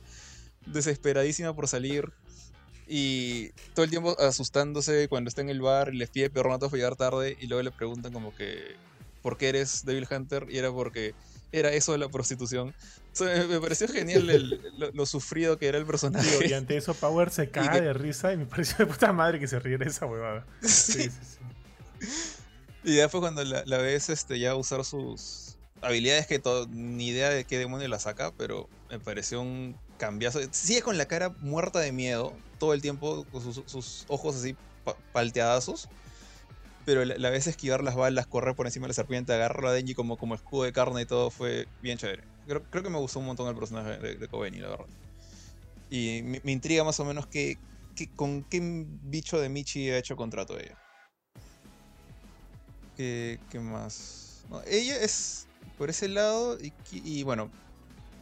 [0.67, 2.13] desesperadísima por salir
[2.89, 6.79] y todo el tiempo asustándose cuando está en el bar y les pide perronatos por
[6.79, 8.77] llegar tarde y luego le preguntan como que,
[9.23, 10.47] ¿por qué eres Devil Hunter?
[10.49, 11.15] Y era porque
[11.53, 12.69] era eso de la prostitución.
[12.69, 12.75] O
[13.13, 16.55] sea, me- me pareció genial el- lo, lo sufrido que era el Tío, y personaje.
[16.55, 19.49] ante eso Power se cae que- de risa y me pareció de puta madre que
[19.49, 20.47] se riera esa huevada.
[20.63, 21.11] Sí, Sí.
[21.11, 22.37] sí, sí.
[22.85, 27.09] Y ya fue cuando la, la ves este, ya usar sus habilidades que to- ni
[27.09, 30.41] idea de qué demonio la saca, pero me pareció un cambiazo.
[30.53, 34.55] Sigue con la cara muerta de miedo todo el tiempo, con sus, ojos así
[34.85, 35.89] pa- palteadazos.
[36.85, 39.95] Pero la, ves esquivar las balas, correr por encima de la serpiente, agarrar a Denji
[39.95, 42.23] como, como escudo de carne y todo, fue bien chévere.
[42.47, 44.28] Creo, creo que me gustó un montón el personaje de, de
[44.61, 44.87] la verdad.
[45.91, 47.59] Y me, intriga más o menos qué-
[48.15, 48.61] con qué
[49.03, 50.77] bicho de Michi ha hecho contrato ella.
[52.97, 54.45] ¿Qué, qué más?
[54.66, 57.51] Ella es por ese lado y, y bueno,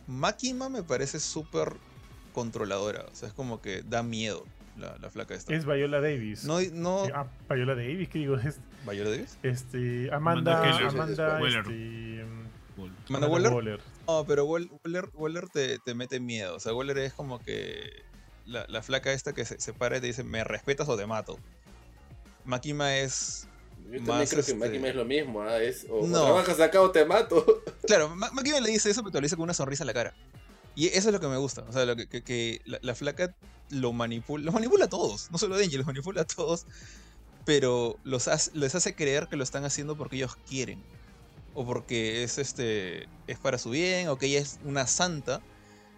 [0.07, 1.77] Makima me parece súper
[2.35, 3.07] controladora.
[3.11, 4.45] O sea, es como que da miedo
[4.77, 5.55] la, la flaca esta.
[5.55, 6.45] Es Viola Davis.
[6.45, 8.37] No, no, Ah, Viola Davis, ¿qué digo?
[8.37, 8.59] Es,
[8.91, 9.39] ¿Viola Davis?
[9.43, 10.89] este, Amanda Amanda, Keller.
[10.89, 11.61] Amanda, Weller.
[11.61, 12.21] este,
[13.09, 13.81] ¿Amanda Amanda Waller?
[14.07, 16.57] No, pero Wall- Waller, Waller te, te mete miedo.
[16.57, 18.03] O sea, Waller es como que
[18.47, 21.07] la, la flaca esta que se, se para y te dice, ¿me respetas o te
[21.07, 21.39] mato?
[22.45, 23.47] Makima es...
[23.85, 25.59] Yo también Más, creo que este- Máquina es lo mismo, ¿ah?
[25.61, 26.23] Es o, o No.
[26.25, 27.63] trabajas acá o te mato.
[27.87, 29.93] Claro, Ma- Makima le dice eso, pero te lo dice con una sonrisa en la
[29.95, 30.15] cara.
[30.77, 31.65] Y eso es lo que me gusta.
[31.69, 33.35] O sea, lo que, que- la, la flaca
[33.71, 34.45] lo manipula.
[34.45, 35.31] Los manipula a todos.
[35.31, 36.67] No solo a Denji, los manipula a todos.
[37.45, 40.83] Pero los hace- les hace creer que lo están haciendo porque ellos quieren.
[41.55, 43.09] O porque es este.
[43.27, 44.09] es para su bien.
[44.09, 45.41] O que ella es una santa.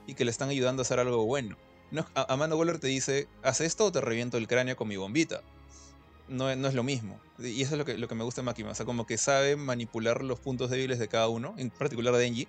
[0.07, 1.57] Y que le están ayudando a hacer algo bueno.
[1.91, 3.29] No, Amanda Waller te dice.
[3.43, 5.43] Haz esto o te reviento el cráneo con mi bombita.
[6.29, 7.21] No, no es lo mismo.
[7.39, 8.71] Y eso es lo que, lo que me gusta de Makima.
[8.71, 11.55] O sea, como que sabe manipular los puntos débiles de cada uno.
[11.57, 12.49] En particular a Denji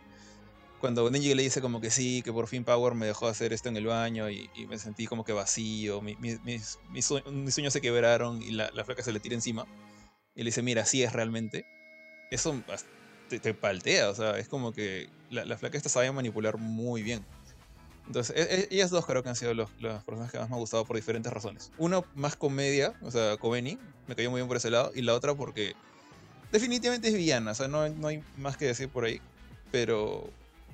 [0.79, 3.69] cuando Denji le dice como que sí, que por fin Power me dejó hacer esto
[3.69, 7.53] en el baño y, me sentí como que vacío, mi- mi- mis, mis, sue- mis
[7.53, 9.65] sueños se quebraron y la, la flaca se le tira encima
[10.35, 11.65] y le dice, mira, así es realmente.
[12.29, 12.61] Eso
[13.29, 17.01] te, te paltea, o sea, es como que la, la flaca esta sabe manipular muy
[17.01, 17.25] bien.
[18.05, 20.55] Entonces, e- e- ellas dos creo que han sido los, los personajes que más me
[20.55, 21.71] han gustado por diferentes razones.
[21.77, 23.77] Uno, más comedia, o sea, Kobeni,
[24.07, 25.73] me cayó muy bien por ese lado, y la otra porque
[26.51, 29.19] definitivamente es villana, o sea, no, no hay más que decir por ahí,
[29.71, 30.29] pero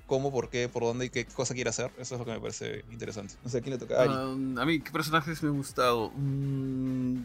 [0.07, 2.39] cómo, por qué, por dónde y qué cosa quiere hacer, eso es lo que me
[2.39, 3.35] parece interesante.
[3.43, 4.01] No sé, ¿a quién le toca?
[4.01, 4.11] Ari.
[4.11, 6.11] Um, a mí, ¿qué personajes me han gustado?
[6.15, 7.23] Mm,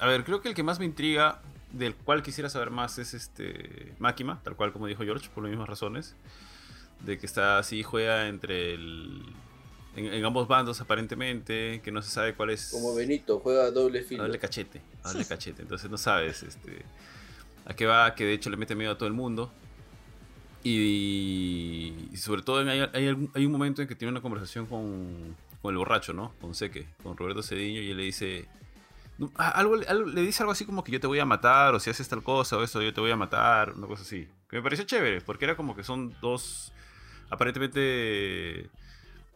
[0.00, 1.40] a ver, creo que el que más me intriga,
[1.72, 5.50] del cual quisiera saber más, es este Máquima, tal cual como dijo George, por las
[5.50, 6.14] mismas razones.
[7.00, 9.22] De que está así, juega entre el.
[9.96, 12.70] En, en ambos bandos aparentemente, que no se sabe cuál es.
[12.70, 14.22] Como Benito, juega doble a filo.
[14.22, 15.62] darle cachete, a darle cachete.
[15.62, 16.82] Entonces no sabes este,
[17.66, 19.52] a qué va, que de hecho le mete miedo a todo el mundo.
[20.64, 25.72] Y, y sobre todo hay, hay un momento en que tiene una conversación con, con
[25.74, 26.34] el borracho, ¿no?
[26.40, 28.48] Con Seque, con Roberto Cediño, y él le dice...
[29.36, 32.08] algo- le dice algo así como que yo te voy a matar, o si haces
[32.08, 34.26] tal cosa, o eso, yo te voy a matar, una cosa así.
[34.48, 36.72] Que me pareció chévere, porque era como que son dos,
[37.28, 38.70] aparentemente,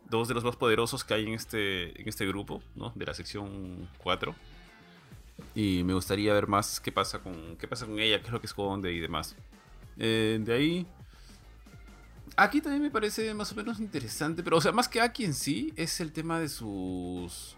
[0.08, 2.90] dos de los más poderosos que hay en este, en este grupo, ¿no?
[2.94, 4.34] De la sección 4.
[5.54, 8.40] Y me gustaría ver más qué pasa con, qué pasa con ella, qué es lo
[8.40, 9.36] que esconde y demás.
[9.98, 10.86] Eh, de ahí...
[12.40, 15.34] Aquí también me parece más o menos interesante, pero o sea, más que aquí en
[15.34, 17.56] sí, es el tema de sus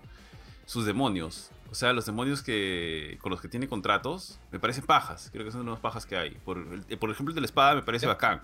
[0.64, 1.50] sus demonios.
[1.70, 5.28] O sea, los demonios que con los que tiene contratos, me parecen pajas.
[5.32, 6.30] Creo que son más pajas que hay.
[6.44, 8.40] Por, el- por ejemplo, el de la espada me parece bacán.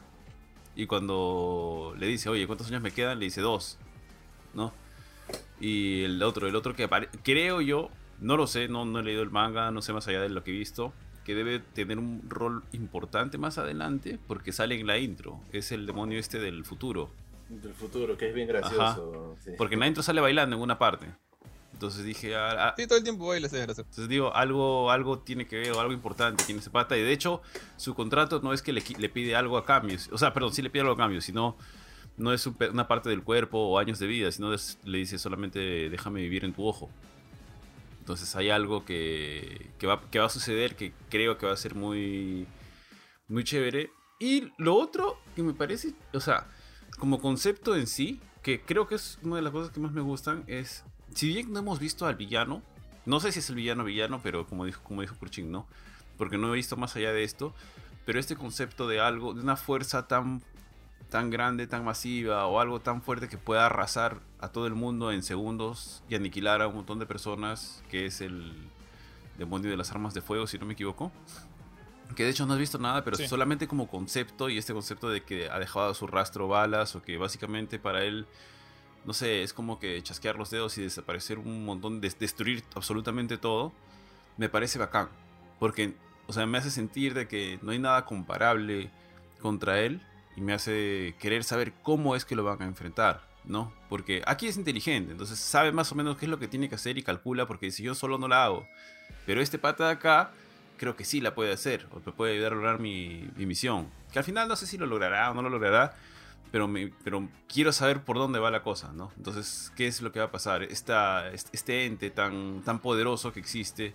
[0.77, 3.19] Y cuando le dice, oye, ¿cuántos años me quedan?
[3.19, 3.79] Le dice dos.
[4.55, 4.73] ¿No?
[5.59, 7.91] Y el otro, el otro que apare- creo yo,
[8.21, 10.45] no lo sé, no, no he leído el manga, no sé más allá de lo
[10.45, 10.93] que he visto,
[11.27, 15.40] que debe tener un rol importante más adelante porque sale en la intro.
[15.53, 17.11] Es el demonio este del futuro.
[17.48, 19.36] Del futuro, que es bien gracioso.
[19.44, 19.51] sí.
[19.59, 21.07] Porque en la intro sale bailando en una parte.
[21.73, 23.89] Entonces dije, ah, ah, Sí, todo el tiempo baila ese desgraciado.
[23.90, 26.97] entonces digo, algo, algo tiene que ver o algo importante tiene ese pata.
[26.97, 27.43] Y de hecho,
[27.77, 29.98] su contrato no es que le, le pide algo a cambio.
[30.12, 31.57] O sea, perdón, sí le pide algo a cambio, sino
[32.16, 35.90] no es una parte del cuerpo o años de vida, sino es- le dice solamente
[35.90, 36.89] déjame vivir en tu ojo.
[38.07, 41.57] Entonces hay algo que, que, va, que va a suceder que creo que va a
[41.57, 42.47] ser muy,
[43.27, 43.91] muy chévere.
[44.20, 46.47] Y lo otro que me parece, o sea,
[47.01, 50.03] como concepto en sí, que creo que es una de las cosas que más me
[50.03, 50.85] gustan, es,
[51.16, 52.62] si bien no hemos visto al villano,
[53.07, 55.66] no sé si es el villano villano, pero como dijo, como dijo Kurchin, no,
[56.16, 57.57] porque no he visto más allá de esto,
[58.05, 60.45] pero este concepto de algo, de una fuerza tan,
[61.11, 65.12] tan grande, tan masiva, o algo tan fuerte que pueda arrasar a todo el mundo
[65.12, 68.53] en segundos y aniquilar a un montón de personas, que es el
[69.39, 71.12] demonio de las armas de fuego, si no me equivoco.
[72.15, 73.27] Que de hecho no has visto nada, pero Sí.
[73.28, 77.03] solamente como concepto y este concepto de que ha dejado a su rastro balas o
[77.03, 78.27] que básicamente para él,
[79.05, 83.39] no sé, es como que chasquear los dedos y desaparecer un montón, de destruir absolutamente
[83.39, 83.73] todo,
[84.37, 85.09] me parece bacán.
[85.59, 85.95] Porque,
[86.27, 88.91] o sea, me hace sentir de que no hay nada comparable
[89.41, 90.01] contra él
[90.37, 93.73] y me hace querer saber cómo es que lo van a enfrentar, ¿no?
[93.89, 96.75] Porque aquí es inteligente, entonces sabe más o menos qué es lo que tiene que
[96.75, 98.67] hacer y calcula porque si yo solo no la hago.
[99.25, 100.31] Pero este pata de acá
[100.77, 103.89] creo que sí la puede hacer o me puede ayudar a lograr mi, mi misión.
[104.13, 105.97] Que al final no sé si lo logrará o no lo logrará,
[106.53, 109.11] pero, me- pero quiero saber por dónde va la cosa, ¿no?
[109.17, 110.63] Entonces, ¿qué es lo que va a pasar?
[110.63, 113.95] Esta, este ente tan, tan poderoso que existe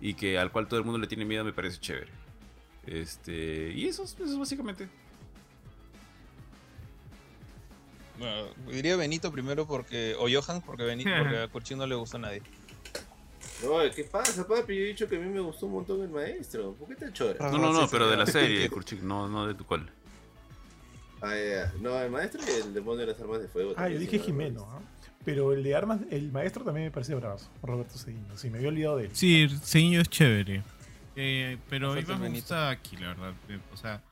[0.00, 2.12] y que al cual todo el mundo le tiene miedo me parece chévere.
[2.86, 4.88] Este, y eso, es- eso es básicamente.
[8.18, 10.14] Bueno, diría Benito primero porque.
[10.18, 12.42] O Johan, porque Benito, porque a Kurchin no le gusta a nadie.
[13.62, 14.74] No, ¿qué pasa, papi?
[14.76, 16.74] Yo he dicho que a mí me gustó un montón el maestro.
[16.74, 17.36] ¿Por qué te chora?
[17.40, 19.88] Ah, No, no, no, sí, pero de la serie, Kurchik, no, no de tu cual.
[21.22, 21.72] Ah, ya.
[21.80, 23.72] No, el maestro y el demonio de las armas de fuego.
[23.76, 24.68] Ah, yo dije Jimeno.
[24.70, 24.80] ¿ah?
[25.24, 28.36] Pero el de armas, el maestro también me parece bravo, Roberto Cedillo.
[28.36, 29.10] Sí, me había olvidado de él.
[29.14, 30.62] Sí, Señor es chévere.
[31.16, 33.32] Eh, pero a mí me gusta aquí, la verdad.
[33.48, 34.02] Eh, O sea,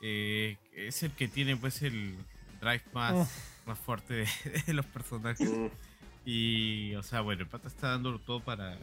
[0.00, 2.16] eh, es el que tiene pues el
[2.62, 3.68] drive más, Mm.
[3.68, 4.26] más fuerte de,
[4.66, 5.50] de los personajes.
[5.50, 5.66] Mm,
[6.24, 8.78] Y, o sea, bueno, el pata está dándolo todo para,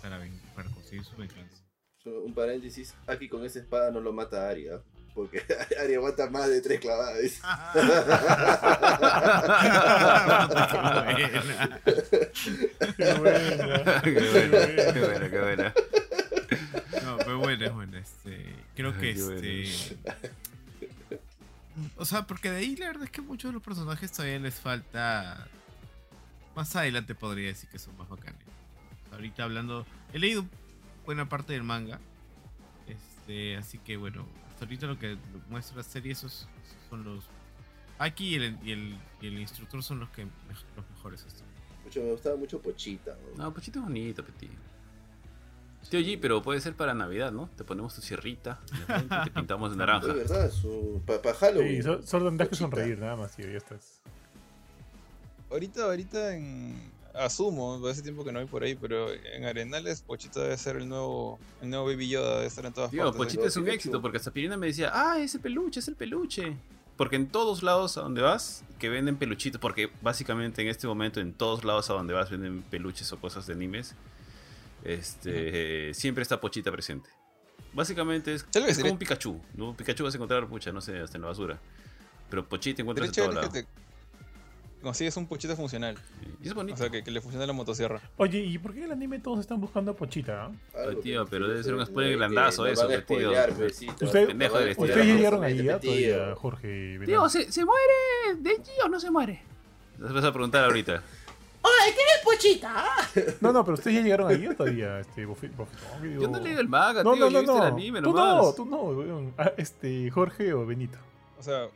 [0.00, 0.20] para,
[0.54, 1.62] para conseguir su venganza.
[2.04, 2.94] un paréntesis.
[3.06, 4.80] Aquí con esa espada no lo mata a Aria.
[5.14, 5.42] Porque
[5.82, 7.40] Aria aguanta más de tres clavadas.
[12.96, 14.00] Qué buena.
[14.02, 14.92] Qué buena.
[14.92, 15.74] qué buena, qué buena.
[17.04, 17.98] No, pero bueno, es bueno.
[17.98, 18.44] Este,
[18.76, 19.12] creo que Ay,
[19.66, 19.96] este.
[21.96, 24.54] O sea, porque de ahí la verdad es que muchos de los personajes todavía les
[24.54, 25.46] falta.
[26.54, 28.40] Más adelante podría decir que son más bacanes.
[29.12, 29.86] Ahorita hablando.
[30.12, 30.44] He leído
[31.04, 32.00] buena parte del manga.
[32.86, 35.16] Este, así que bueno, hasta ahorita lo que
[35.48, 37.24] muestra la serie, esos, esos son los.
[37.98, 41.24] Aquí y el, y el, y el instructor son los que los mejores.
[41.24, 41.58] hasta ahora.
[41.84, 43.16] Mucho, me gustaba mucho Pochita.
[43.36, 43.44] ¿no?
[43.44, 44.50] No, Pochito es bonito, Peti.
[45.90, 47.48] Tío G, pero puede ser para Navidad, ¿no?
[47.56, 50.08] Te ponemos tu sierrita, y te pintamos de naranja.
[50.08, 51.00] Es verdad, su.
[51.06, 51.76] Para Halloween.
[51.76, 52.70] Sí, so- solo tendrás que Pochita.
[52.70, 54.00] sonreír, nada más, tío, ya estás.
[55.50, 56.98] Ahorita, ahorita en.
[57.14, 60.88] Asumo, hace tiempo que no hay por ahí, pero en Arenales Pochita debe ser el
[60.88, 63.16] nuevo, el nuevo Baby Yoda, debe estar en todas Tío, partes.
[63.18, 63.48] Pochito ¿no?
[63.48, 63.74] es un Pikachu.
[63.76, 66.54] éxito porque hasta Pirina me decía, ah, ese peluche, es el peluche.
[66.96, 71.18] Porque en todos lados a donde vas, que venden peluchitos, porque básicamente en este momento
[71.18, 73.94] en todos lados a donde vas venden peluches o cosas de animes,
[74.84, 77.10] este, siempre está Pochita presente.
[77.72, 79.76] Básicamente es, es como un Pikachu, ¿no?
[79.76, 81.58] Pikachu vas a encontrar, pucha, no sé, hasta en la basura.
[82.30, 83.48] Pero Pochita encuentras en todo lado.
[83.50, 83.66] te
[84.82, 85.96] consigues un Pochita funcional.
[86.42, 86.74] Y es bonito.
[86.74, 88.00] O sea, que, que le funcione la motosierra.
[88.16, 90.46] Oye, ¿y por qué en el anime todos están buscando a Pochita?
[90.46, 90.52] ah?
[90.88, 93.30] Ay, tío, pero debe ser un spoiler grandazo eso, van a tío.
[93.30, 94.02] Usted-.
[94.02, 95.78] Ustedes ya spoilear llegaron tío.
[95.80, 96.98] todavía, Jorge.
[97.02, 97.28] y Tío?
[97.28, 97.92] ¿se, ¿se muere
[98.38, 99.42] Denji o no se muere?
[99.98, 101.02] Nos vas a preguntar ahorita.
[103.40, 105.36] No, no, pero ustedes ya llegaron ahí todavía, este, digo-
[106.20, 107.66] Yo no he leído el manga, No, tío, no, yo no, visto no.
[107.66, 108.36] el anime tú nomás.
[108.44, 109.34] no, tú no, weón.
[109.38, 110.98] Ah, este, Jorge o Benito.
[111.38, 111.68] O sea,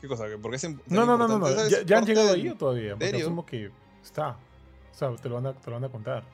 [0.00, 0.28] ¿qué cosa?
[0.28, 1.68] ¿Que ¿Por qué es No, no, no, no, no.
[1.68, 2.92] ¿Ya, han llegado ahí o todavía?
[2.96, 3.70] Porque asumo que
[4.02, 4.30] está.
[4.92, 6.24] O sea, te lo van a, te lo van a contar.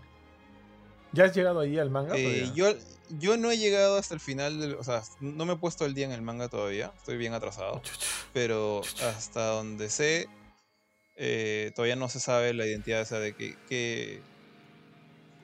[1.13, 2.17] ¿Ya has llegado ahí al manga?
[2.17, 2.53] Eh, todavía?
[2.55, 2.79] yo,
[3.19, 5.95] yo no he llegado hasta el final, del, o sea, no me he puesto el
[5.95, 7.83] día en el manga todavía, estoy bien atrasado,
[8.33, 10.29] pero hasta donde sé,
[11.25, 14.21] eh, todavía no se sabe la identidad, o sea, de que, que-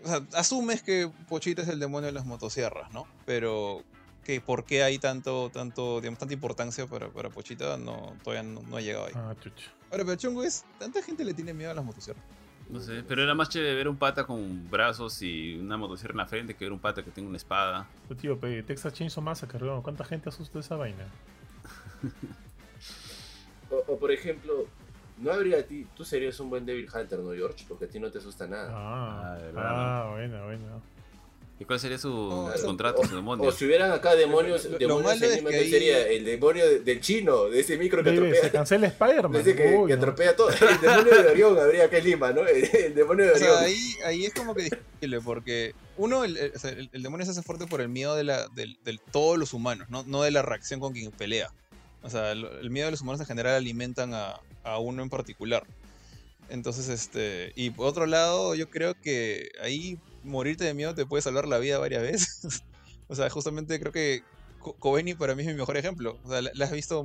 [0.05, 3.06] O sea, asumes que Pochita es el demonio de las motosierras, ¿no?
[3.26, 3.84] Pero
[4.24, 8.60] que por qué hay tanto, tanto, digamos, tanta importancia para, para Pochita, no, todavía no,
[8.62, 9.12] no ha llegado ahí.
[9.14, 9.70] Ah, chucha.
[9.92, 12.24] Ahora, pero chungo es, tanta gente le tiene miedo a las motosierras.
[12.68, 16.18] No sé, pero era más chévere ver un pata con brazos y una motosierra en
[16.18, 17.88] la frente que ver un pata que tenga una espada.
[18.09, 21.06] Pero, tío, pe, Texas Chainsaw Massacre, ¿cuánta gente asusta esa vaina?
[23.70, 24.66] O, o, por ejemplo,
[25.20, 27.65] no habría a ti, tú serías un buen Devil Hunter, ¿no, George?
[27.69, 28.70] Porque a ti no te asusta nada.
[28.73, 30.82] Ah, Ah, verdad, ah, bueno, bueno.
[31.61, 33.49] ¿Y cuál sería su, No, su eso- contrato, su demonio?
[33.49, 36.07] O si hubieran acá demonios, Lo- lo demonios malo es anime, que ¿qué ahí- sería
[36.09, 38.53] el demonio de- del chino, de ese micro que Baby, se atropella.
[38.53, 39.40] cancela Spider-Man.
[39.40, 40.51] Ese que, que atropella todo.
[40.51, 42.47] El demonio de Orión habría acá en Lima, ¿no?
[42.47, 43.49] El, el demonio de O Orión.
[43.57, 47.43] sea, ahí, ahí es como que discutible, porque uno, el, el- o demonio se hace
[47.43, 50.05] fuerte por el miedo de, la, del- del- todos los humanos, ¿no?
[50.07, 51.51] no de la reacción con quien pelea.
[52.05, 54.39] O sea, el, el miedo de los humanos en general alimentan a,
[54.73, 55.65] a uno en particular.
[56.49, 57.53] Entonces, este.
[57.57, 61.59] Y por otro lado, yo creo que ahí morirte de miedo te puede salvar la
[61.59, 62.62] vida varias veces.
[63.09, 64.23] o sea, justamente creo que
[64.61, 66.19] Co- Kobeni para mí es mi mejor ejemplo.
[66.24, 67.05] O sea, la, has visto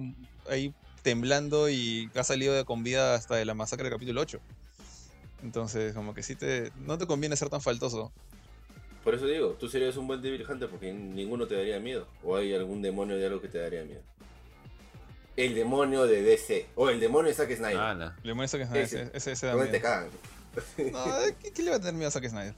[0.49, 4.40] ahí temblando y ha salido de con vida hasta de la masacre del capítulo 8.
[5.44, 6.72] Entonces, como que sí te.
[6.77, 8.11] No te conviene ser tan faltoso.
[9.03, 12.07] Por eso digo, tú serías un buen Devil porque ninguno te daría miedo.
[12.23, 14.02] O hay algún demonio de algo que te daría miedo.
[15.35, 16.68] El demonio de DC.
[16.76, 17.77] O el demonio de Zack Snyder.
[17.77, 18.15] Ala.
[18.23, 18.84] Le molesta que Snyder.
[18.84, 19.10] Ese.
[19.14, 19.84] Ese, ese, da ¿Dónde te miedo.
[19.84, 20.10] cagan?
[20.91, 21.05] No,
[21.41, 22.53] ¿qué, qué le va a tener miedo a Zack Snyder?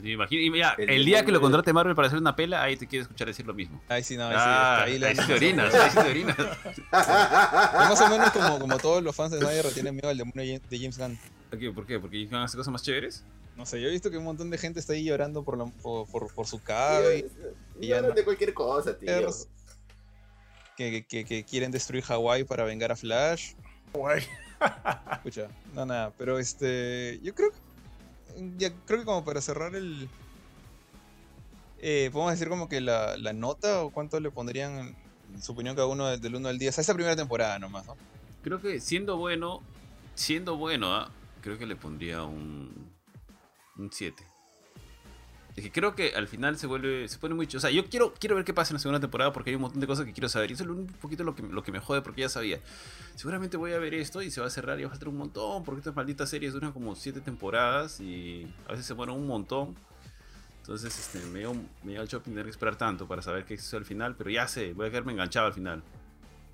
[0.00, 2.36] Te imagino- y mira, El el día que lo demonio- contrate Marvel para hacer una
[2.36, 3.80] pela, ahí te quiere escuchar decir lo mismo.
[3.88, 4.92] Ahí sí, no, ahí Ah, sí.
[4.92, 6.36] ahí le- sí te orinas, ahí sí te orinas.
[6.92, 10.78] Más o menos como, como todos los fans de Snyder tienen miedo al demonio de
[10.78, 11.18] James Gunn.
[11.50, 11.70] ¿Por qué?
[11.72, 11.98] ¿Por qué?
[11.98, 13.24] ¿Porque van a hacer cosas más chéveres?
[13.56, 15.64] No sé, yo he visto que un montón de gente está ahí llorando por, la-
[15.64, 17.26] por, por, por su cabe.
[17.80, 19.10] y ya no no- de cualquier cosa, tío.
[20.76, 23.54] Que, que, quieren destruir Hawái para vengar a Flash.
[23.92, 24.22] Guay.
[25.12, 27.18] Escucha, no, nada, pero este.
[27.22, 27.58] Yo creo que.
[28.58, 30.08] Ya, creo que como para cerrar el.
[31.78, 34.96] Eh, podemos decir como que la, la nota o cuánto le pondrían,
[35.34, 37.96] en su opinión, cada uno del 1 al 10 a esta primera temporada nomás, ¿no?
[38.42, 39.62] Creo que siendo bueno,
[40.14, 41.10] siendo bueno, ah,
[41.42, 42.96] creo que le pondría un
[43.78, 44.24] un 7.
[45.56, 47.46] Que creo que al final se vuelve, se pone muy...
[47.46, 49.56] ch- O sea, yo quiero, quiero ver qué pasa en la segunda temporada porque hay
[49.56, 50.50] un montón de cosas que quiero saber.
[50.50, 52.60] Y eso es un poquito lo que, lo que me jode porque ya sabía.
[53.14, 55.16] Seguramente voy a ver esto y se va a cerrar y va a faltar un
[55.16, 59.26] montón porque estas malditas series duran como 7 temporadas y a veces se mueren un
[59.26, 59.74] montón.
[60.60, 61.54] Entonces este, me dio,
[61.84, 64.28] me dio el shopping tener que esperar tanto para saber qué es al final, pero
[64.30, 65.82] ya sé, voy a quedarme enganchado al final.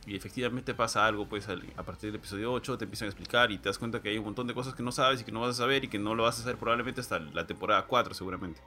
[0.06, 3.58] Y efectivamente pasa algo, pues a partir del episodio 8 te empiezan a explicar y
[3.58, 5.40] te das cuenta que hay un montón de cosas que no sabes y que no
[5.40, 8.12] vas a saber y que no lo vas a saber probablemente hasta la temporada 4
[8.14, 8.60] seguramente.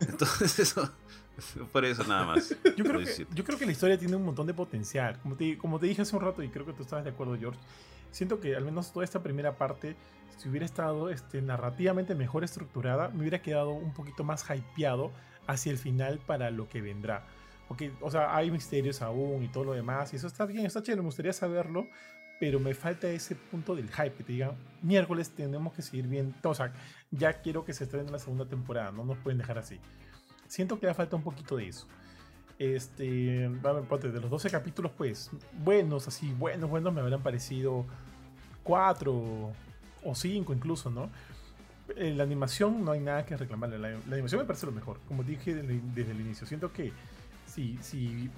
[0.00, 0.90] Entonces eso,
[1.72, 2.54] por eso nada más.
[2.76, 3.34] Yo creo, que, 17.
[3.34, 5.18] yo creo que la historia tiene un montón de potencial.
[5.20, 7.36] Como te, como te dije hace un rato, y creo que tú estabas de acuerdo,
[7.38, 7.60] George,
[8.10, 9.96] siento que al menos toda esta primera parte,
[10.38, 15.12] si hubiera estado este, narrativamente mejor estructurada, me hubiera quedado un poquito más hypeado
[15.46, 17.26] hacia el final para lo que vendrá.
[17.68, 20.82] Porque, o sea, hay misterios aún y todo lo demás, y eso está bien, está
[20.82, 21.88] chévere, me gustaría saberlo,
[22.38, 24.52] pero me falta ese punto del hype, que te digan,
[24.82, 26.72] miércoles tenemos que seguir bien, o sea,
[27.10, 29.80] ya quiero que se estrene la segunda temporada, no nos pueden dejar así.
[30.46, 31.86] Siento que le falta un poquito de eso.
[32.58, 33.04] Este,
[33.48, 35.30] de los 12 capítulos, pues,
[35.64, 37.84] buenos, así, buenos, buenos, me habrán parecido
[38.62, 39.52] 4
[40.04, 41.10] o 5 incluso, ¿no?
[41.96, 43.78] Eh, La animación no hay nada que reclamarle.
[43.78, 46.46] La, la animación me parece lo mejor, como dije desde, desde el inicio.
[46.46, 46.92] Siento que
[47.46, 48.30] si, si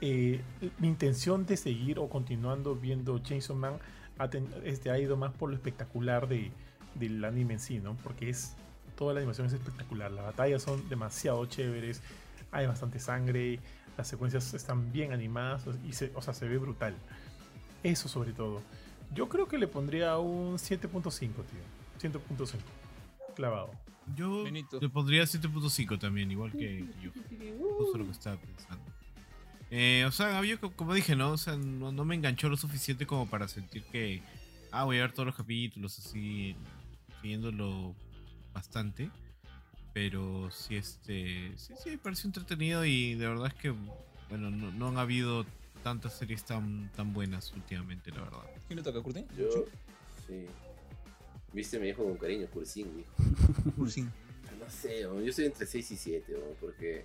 [0.00, 0.40] eh,
[0.78, 3.78] mi intención de seguir o continuando viendo Chainsaw Man
[4.18, 6.50] ha, ten- este, ha ido más por lo espectacular de,
[6.94, 7.96] del anime en sí, ¿no?
[8.02, 8.54] Porque es
[8.96, 10.10] toda la animación es espectacular.
[10.10, 12.02] Las batallas son demasiado chéveres,
[12.52, 13.58] hay bastante sangre,
[13.98, 16.94] las secuencias están bien animadas y se, o sea, se ve brutal.
[17.82, 18.62] Eso sobre todo.
[19.14, 22.10] Yo creo que le pondría un 7.5, tío.
[22.10, 22.56] 7.5.
[23.34, 23.70] Clavado.
[24.14, 24.78] Yo Benito.
[24.80, 27.10] le pondría 7.5 también, igual que yo.
[27.78, 28.82] Justo lo que estaba pensando.
[29.70, 31.32] Eh, o sea, yo co- como dije, ¿no?
[31.32, 34.22] O sea, no, no me enganchó lo suficiente como para sentir que.
[34.70, 36.54] Ah, voy a ver todos los capítulos así,
[37.20, 37.94] siguiéndolo
[38.52, 39.10] bastante.
[39.92, 41.52] Pero sí, este.
[41.56, 43.74] Sí, sí, me pareció entretenido y de verdad es que.
[44.28, 45.46] Bueno, no, no han habido
[45.82, 48.40] tantas series tan, tan buenas últimamente, la verdad.
[48.66, 49.24] ¿Quién le toca, Curtin?
[49.38, 49.64] Yo,
[50.26, 50.46] sí.
[51.52, 53.72] Viste, me dijo con cariño, Cursin, dijo.
[53.76, 54.10] Cursin.
[54.58, 57.04] No sé, yo estoy entre 6 y 7, hombre, porque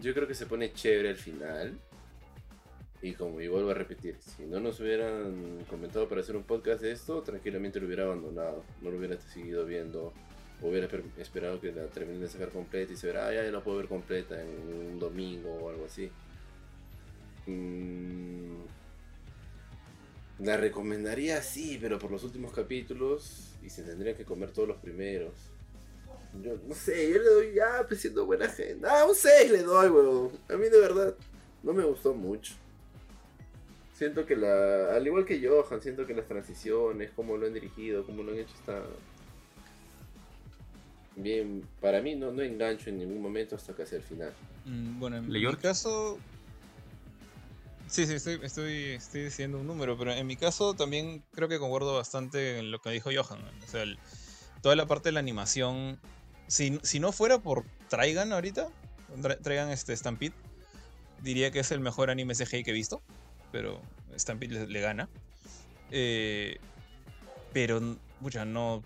[0.00, 1.78] yo creo que se pone chévere al final.
[3.02, 6.82] Y como y vuelvo a repetir, si no nos hubieran comentado para hacer un podcast
[6.82, 8.62] de esto, tranquilamente lo hubiera abandonado.
[8.82, 10.12] No lo hubiera seguido viendo.
[10.62, 13.62] Hubiera per- esperado que la terminen de sacar completa y se verá, ah, ya la
[13.64, 14.48] puedo ver completa en
[14.90, 16.10] un domingo o algo así.
[17.46, 18.56] Mm,
[20.40, 24.76] la recomendaría sí, pero por los últimos capítulos y se tendrían que comer todos los
[24.78, 25.32] primeros.
[26.42, 28.86] Yo no sé, yo le doy ya, pues siendo buena gente.
[28.88, 30.30] Ah, un 6 le doy, weón.
[30.48, 31.14] A mí de verdad
[31.62, 32.54] no me gustó mucho.
[33.94, 34.94] Siento que la.
[34.94, 38.38] Al igual que Johan, siento que las transiciones, cómo lo han dirigido, cómo lo han
[38.38, 38.82] hecho, está.
[41.16, 44.32] Bien, para mí no, no engancho en ningún momento hasta casi el final.
[44.64, 45.56] Mm, Bueno, en ¿Leyor?
[45.56, 46.18] mi caso.
[47.88, 51.58] Sí, sí, estoy, estoy, estoy diciendo un número, pero en mi caso también creo que
[51.58, 53.40] concuerdo bastante en lo que dijo Johan.
[53.66, 53.98] O sea, el-
[54.62, 55.98] toda la parte de la animación
[56.50, 58.68] si, si no fuera por Traigan ahorita,
[59.16, 60.34] Tra- Traigan este Stampede,
[61.22, 63.02] diría que es el mejor anime CGI que he visto,
[63.52, 63.80] pero
[64.18, 65.08] Stampede le, gana.
[65.90, 66.58] Eh,
[67.52, 67.80] pero,
[68.20, 68.82] pucha, no.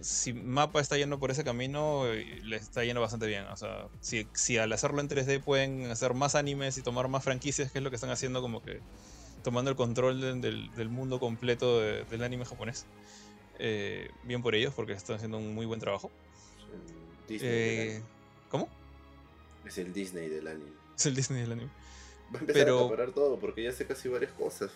[0.00, 3.44] Si Mapa está yendo por ese camino, le está yendo bastante bien.
[3.46, 7.22] O sea, si, si al hacerlo en 3D pueden hacer más animes y tomar más
[7.22, 8.80] franquicias, que es lo que están haciendo, como que
[9.44, 12.86] tomando el control del, del- mundo completo de- del anime japonés.
[13.60, 16.10] eh, bien por ellos, porque están haciendo un muy buen trabajo.
[17.28, 18.02] Disney Eh.
[18.50, 18.68] ¿Cómo?
[19.64, 20.72] Es el Disney del anime.
[20.96, 21.70] Es el Disney del anime.
[22.34, 24.70] Va a empezar Pero- a acaparar todo porque ya sé casi varias cosas.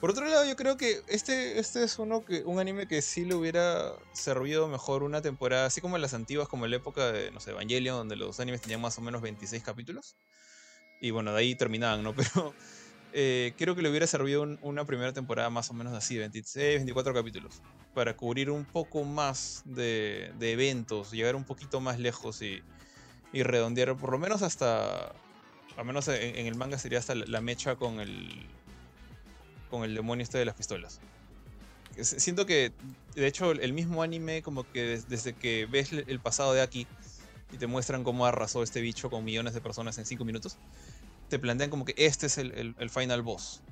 [0.00, 3.26] Por otro lado, yo creo que este, este es uno que, un anime que sí
[3.26, 7.12] le hubiera servido mejor una temporada, así como en las antiguas, como en la época
[7.12, 10.16] de, no sé, Evangelion, donde los animes tenían más o menos 26 capítulos.
[11.02, 12.14] Y bueno, de ahí terminaban, ¿no?
[12.16, 12.54] Pero
[13.12, 16.76] eh, creo que le hubiera servido un- una primera temporada más o menos así, 26,
[16.78, 17.60] 24 capítulos,
[17.94, 22.62] para cubrir un poco más de, eventos, llegar un poquito más lejos y,
[23.32, 25.12] y redondear, por lo menos hasta,
[25.76, 28.46] al menos en, el manga sería hasta la, mecha con el,
[29.68, 31.00] con el demonio este de las pistolas.
[32.02, 32.72] Siento que,
[33.14, 36.86] de hecho, el mismo anime, como que des- desde que ves el pasado de Aki
[37.52, 40.56] y te muestran cómo arrasó este bicho con millones de personas en 5 minutos,
[41.30, 43.62] te plantean como que este es el, el- final boss.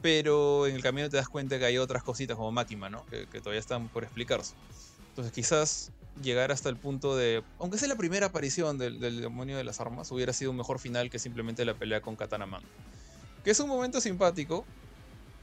[0.00, 3.04] Pero en el camino te das cuenta que hay otras cositas como Makima, ¿no?
[3.06, 4.54] Que, que todavía están por explicarse.
[5.08, 5.90] Entonces quizás
[6.22, 9.80] llegar hasta el punto de, aunque sea la primera aparición del, del demonio de las
[9.80, 12.62] armas, hubiera sido un mejor final que simplemente la pelea con Katana Man.
[13.42, 14.66] Que es un momento simpático,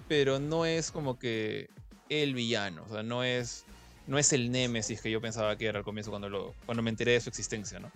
[0.08, 1.70] pero no es como que
[2.10, 3.66] el villano, o sea, no es,
[4.06, 6.90] no es el némesis que yo pensaba que era al comienzo cuando, lo, cuando me
[6.92, 7.92] enteré de su existencia, ¿no?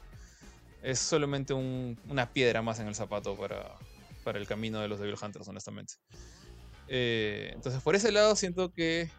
[0.85, 3.75] Es solamente un- una piedra más en el zapato para,
[4.23, 5.95] para el camino de los Devil Hunters, honestamente.
[6.87, 9.09] Eh, entonces, por ese lado, siento que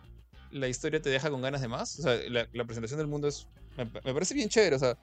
[0.52, 1.98] la historia te deja con ganas de más.
[1.98, 3.48] O sea, la, presentación del mundo es.
[3.76, 4.76] Me, me parece bien chévere.
[4.76, 4.96] O sea,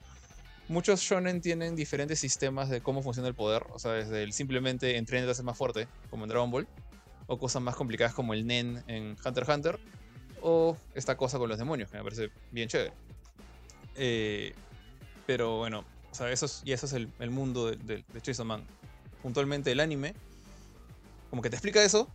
[0.69, 3.65] muchos shonen tienen diferentes sistemas de cómo funciona el poder.
[3.71, 6.65] O sea, desde el simplemente entrenar a ser más fuerte, como en Dragon Ball,
[7.27, 9.79] o cosas más complicadas como el Nen en Hunter x Hunter,
[10.41, 12.93] o esta cosa con los demonios, que me parece bien chévere.
[13.95, 14.53] Eh,
[15.25, 18.21] pero bueno, o sea, eso es, y eso es el, el mundo de, de, de
[18.21, 18.63] Chainsaw Man.
[19.23, 20.13] Puntualmente el anime,
[21.31, 22.07] como que te explica eso,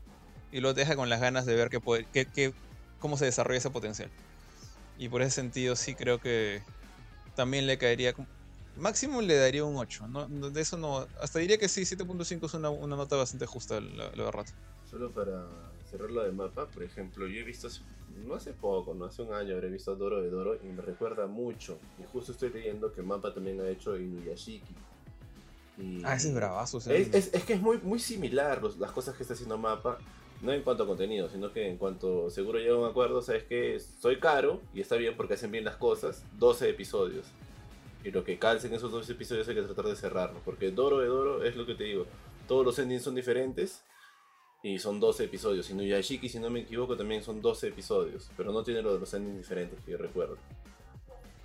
[0.53, 2.55] y luego te deja con las ganas de ver qué
[3.01, 4.09] cómo se desarrolla ese potencial.
[4.99, 6.63] Y por ese sentido sí creo que
[7.35, 8.15] también le caería...
[8.77, 10.07] Máximo le daría un 8.
[10.07, 10.29] ¿no?
[10.29, 11.09] No- De eso no...
[11.21, 14.47] Hasta diría que sí, 7.5 es una, una nota bastante justa, la, la verdad.
[14.89, 15.45] Solo para
[15.91, 17.83] cerrar lo de mapa, por ejemplo, yo he visto, hace-
[18.27, 21.27] no hace poco, no hace un año, habré visto Doro de Doro y me recuerda
[21.27, 21.79] mucho.
[21.99, 24.75] Y justo estoy leyendo que Mapa también ha hecho Inuyashiki.
[25.79, 26.79] Y Ah, ese es bravazo.
[26.79, 29.57] ese Es, es- es que es muy, muy similar los- las cosas que está haciendo
[29.59, 29.99] Mapa,
[30.43, 33.45] no en cuanto a contenido, sino que en cuanto seguro llega a un acuerdo, sabes
[33.45, 37.27] que soy caro y está bien porque hacen bien las cosas, 12 episodios.
[38.05, 41.07] Y lo que calcen esos 12 episodios hay que tratar de cerrarlos, porque Doro de
[41.07, 42.07] Doro es lo que te digo,
[42.47, 43.83] todos los endings son diferentes
[44.63, 45.71] y son 12 episodios.
[45.71, 49.01] Y Nuyashiki, si no me equivoco, también son 12 episodios, pero no tiene lo de
[49.01, 50.37] los endings diferentes que yo recuerdo.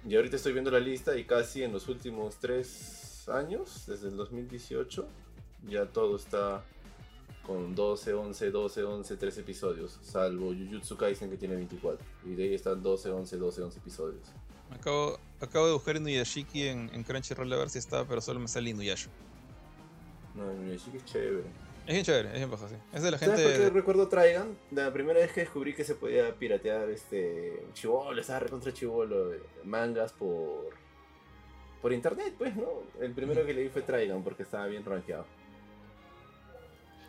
[0.07, 4.17] Y ahorita estoy viendo la lista y casi en los últimos 3 años, desde el
[4.17, 5.07] 2018,
[5.69, 6.63] ya todo está
[7.45, 12.05] con 12, 11, 12, 11, 13 episodios, salvo Jujutsu Kaisen que tiene 24.
[12.25, 14.27] Y de ahí están 12, 11, 12, 11 episodios.
[14.71, 18.47] Acabo, acabo de buscar Inuyashiki en, en Crunchyroll a ver si está, pero solo me
[18.47, 19.09] sale Inuyasha.
[20.35, 21.43] No, Nuyashiki es chévere.
[21.85, 22.75] Es bien chévere, es bien bajo, sí.
[22.93, 23.69] Es de la ¿Sabes por qué gente...
[23.71, 24.57] recuerdo Traigan?
[24.71, 29.41] La primera vez que descubrí que se podía piratear este chivolo, estaba recontra chivolo, eh,
[29.63, 30.69] mangas por
[31.81, 32.65] por internet, pues, ¿no?
[33.01, 35.25] El primero que leí fue Traigan porque estaba bien rankeado.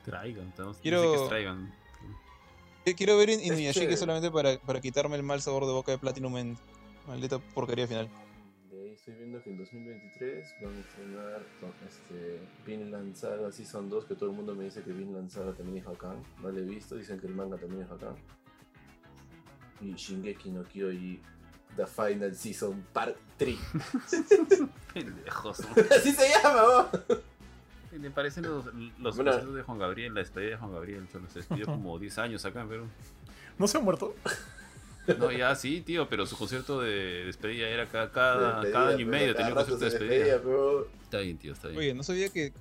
[0.04, 0.78] Traigan, estamos.
[0.78, 1.74] Quiero- no sé qué es Traigan.
[2.96, 6.36] Quiero ver In- Inuyashiki solamente para, para quitarme el mal sabor de boca de Platinum
[6.36, 6.58] en
[7.06, 8.10] maldita porquería final.
[9.06, 11.42] Estoy viendo que en 2023 van a estrenar
[11.86, 15.76] este, Vinland Saga Season 2, que todo el mundo me dice que Vinland Saga también
[15.76, 16.22] es bacán.
[16.42, 18.14] No lo he visto, dicen que el manga también es bacán.
[19.82, 21.20] Y Shingeki no Kyoji
[21.76, 23.58] The Final Season Part 3.
[24.94, 25.60] Pendejos.
[25.90, 27.98] Así se llama, ¿no?
[27.98, 28.64] Me parecen los,
[29.00, 29.36] los Bueno.
[29.36, 31.06] de Juan Gabriel, la despedida de Juan Gabriel.
[31.12, 32.86] Se los despidió como 10 años acá, pero.
[33.58, 34.14] ¿No se ha muerto?
[35.18, 39.00] No, ya sí, tío, pero su concierto de despedida era cada, cada, Despedida, cada año
[39.00, 40.38] y medio cada tenía un concierto de despedida.
[40.42, 41.78] pero- Está bien, tío, está bien.
[41.80, 42.52] Oye, no sabía que,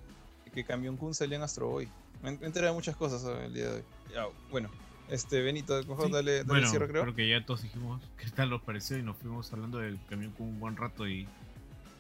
[0.54, 1.88] que Camión Kun salía en Astro Boy.
[2.22, 3.84] Me he enterado de muchas cosas eh, el día de hoy.
[4.14, 4.70] Ya, bueno,
[5.10, 7.16] este, Benito, por favor, Sí, dale, dale bueno, cierre, creo.
[7.16, 10.48] que ya todos dijimos qué tal nos pareció y nos fuimos hablando del camión con
[10.48, 11.28] un buen rato y,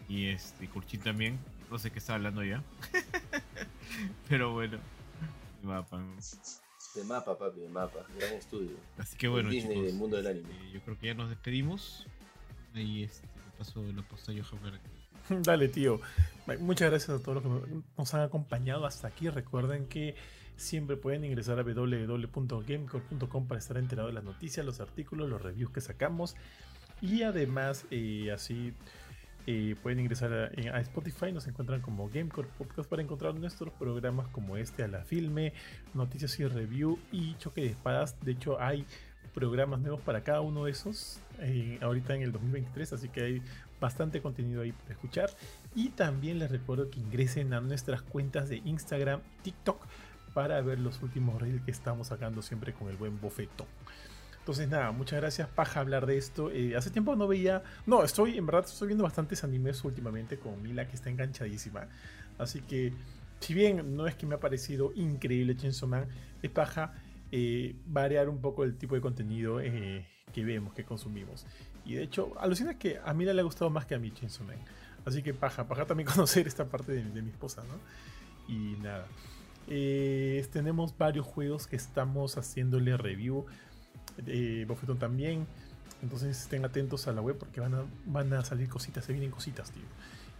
[0.10, 1.40] y este Curchín también.
[1.72, 2.62] No sé qué estaba hablando ya.
[4.30, 4.78] Pero bueno.
[6.96, 8.06] De mapa, papi, de mapa.
[8.18, 8.78] Gran estudio.
[8.98, 10.50] Así que bueno, Disney chicos, del mundo del anime.
[10.50, 12.06] eh, yo creo que ya nos despedimos.
[12.76, 14.80] ahí este, paso la posta a Johan
[15.44, 16.02] Dale, tío.
[16.60, 19.30] Muchas gracias a todos los que nos han acompañado hasta aquí.
[19.30, 20.16] Recuerden que
[20.56, 25.72] siempre pueden ingresar a www.gamecore.com para estar enterados de las noticias, los artículos, los reviews
[25.72, 26.36] que sacamos.
[27.02, 28.74] Y además, eh, así
[29.82, 31.32] pueden ingresar a, a Spotify.
[31.32, 35.54] Nos encuentran como Gamecore Podcast para encontrar nuestros programas como este, a la filme,
[35.94, 38.20] noticias y review y choque de espadas.
[38.22, 38.86] De hecho, hay
[39.34, 42.94] programas nuevos para cada uno de esos eh, ahorita en el 2023.
[42.94, 43.42] Así que hay
[43.80, 45.30] bastante contenido ahí para escuchar.
[45.76, 49.86] Y también les recuerdo que ingresen a nuestras cuentas de Instagram, TikTok,
[50.34, 53.68] para ver los últimos reels que estamos sacando siempre con el buen bofetón.
[54.44, 56.52] Entonces nada, muchas gracias, paja hablar de esto.
[56.52, 60.62] Eh, hace tiempo no veía, no, estoy, en verdad estoy viendo bastantes animes últimamente con
[60.62, 61.88] Mila que está enganchadísima.
[62.38, 62.92] Así que,
[63.40, 66.08] si bien no es que me ha parecido increíble Chainsaw Man,
[66.42, 66.94] es paja
[67.32, 71.46] eh, variar un poco el tipo de contenido eh, que vemos, que consumimos.
[71.86, 74.46] Y de hecho, alucina que a Mila le ha gustado más que a mí Chainsaw
[74.46, 74.58] Man.
[75.06, 78.54] Así que paja, paja también conocer esta parte de, de mi esposa, ¿no?
[78.54, 79.08] Y nada.
[80.52, 83.46] Tenemos varios juegos que estamos haciéndole review.
[84.28, 85.48] Eh, Bofetón también.
[86.02, 89.84] Entonces estén atentos a la web porque van a, salir cositas, se vienen cositas, tío.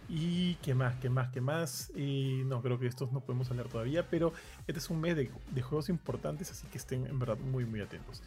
[0.08, 1.90] Y qué más, qué más, qué más.
[1.96, 4.32] Y no, creo que estos no podemos hablar todavía, pero
[4.66, 5.30] este es un mes de,
[5.62, 8.22] juegos importantes, así que estén en verdad muy, muy atentos.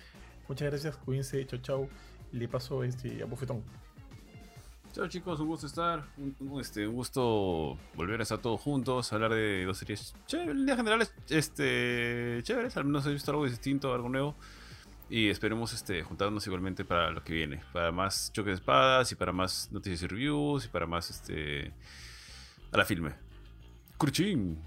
[0.48, 1.90] Muchas gracias, cuídense, chao, chao.
[2.32, 3.62] Le paso este, a Bofetón.
[4.94, 9.32] Chao chicos, un gusto estar, un, este, un gusto volver a estar todos juntos, hablar
[9.32, 14.10] de dos series chéveres, en generales, este, chéveres, al menos he visto algo distinto, algo
[14.10, 14.36] nuevo.
[15.10, 19.16] Y esperemos este, juntarnos igualmente para lo que viene, para más choques de espadas y
[19.16, 21.72] para más noticias y reviews y para más este
[22.72, 23.14] a la filme.
[23.98, 24.58] Curchín.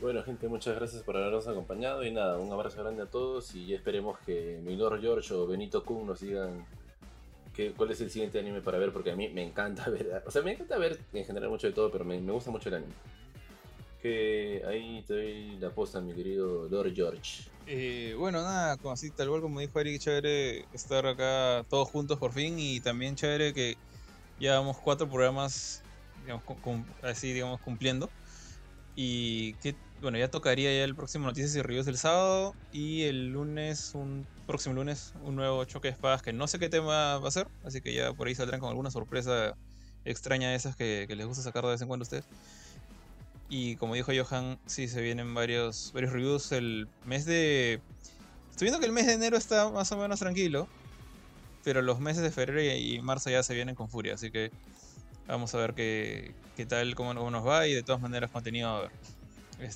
[0.00, 3.74] Bueno, gente, muchas gracias por habernos acompañado y nada, un abrazo grande a todos y
[3.74, 6.64] esperemos que mi Lord George o Benito Kun nos digan
[7.52, 10.30] qué, cuál es el siguiente anime para ver, porque a mí me encanta ver, o
[10.30, 12.76] sea, me encanta ver en general mucho de todo, pero me, me gusta mucho el
[12.76, 12.94] anime.
[14.66, 17.50] Ahí te doy la posta, mi querido Lord George.
[17.66, 22.18] Eh, bueno, nada, como así, tal cual como dijo Eric, chévere estar acá todos juntos
[22.18, 23.76] por fin y también chévere que
[24.38, 25.82] llevamos cuatro programas,
[27.02, 28.10] así, digamos, cumpliendo.
[28.96, 33.28] Y que, bueno, ya tocaría ya el próximo Noticias y Reviews del sábado y el
[33.28, 37.28] lunes, un próximo lunes, un nuevo choque de espadas que no sé qué tema va
[37.28, 39.54] a ser, así que ya por ahí saldrán con alguna sorpresa
[40.04, 42.24] extraña de esas que, que les gusta sacar de vez en cuando a ustedes.
[43.48, 46.52] Y como dijo Johan, sí se vienen varios, varios reviews.
[46.52, 47.80] El mes de.
[48.50, 50.68] Estoy viendo que el mes de enero está más o menos tranquilo.
[51.64, 54.14] Pero los meses de febrero y marzo ya se vienen con furia.
[54.14, 54.50] Así que
[55.26, 57.66] vamos a ver qué, qué tal, cómo, cómo nos va.
[57.66, 58.90] Y de todas maneras, contenido a ver.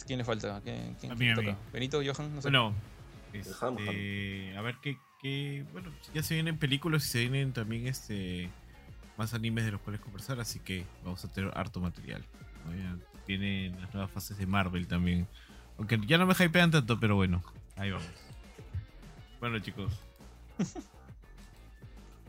[0.06, 0.60] ¿Quién le falta?
[0.62, 1.46] ¿Quién, quién- A quién mí, a toca?
[1.48, 1.56] mí.
[1.72, 2.34] ¿Benito, Johan?
[2.34, 2.48] No sé.
[2.50, 2.72] Bueno,
[3.32, 5.64] Dejamos, este, a ver qué, qué.
[5.72, 8.50] Bueno, ya se vienen películas y se vienen también este
[9.16, 12.24] más animes de los cuales conversar, así que vamos a tener harto material.
[12.66, 12.98] ¿no?
[13.22, 15.26] Ya Tienen las nuevas fases de Marvel también.
[15.78, 17.42] Aunque ya no me hypean tanto, pero bueno,
[17.76, 18.06] ahí vamos.
[19.40, 19.92] Bueno, chicos.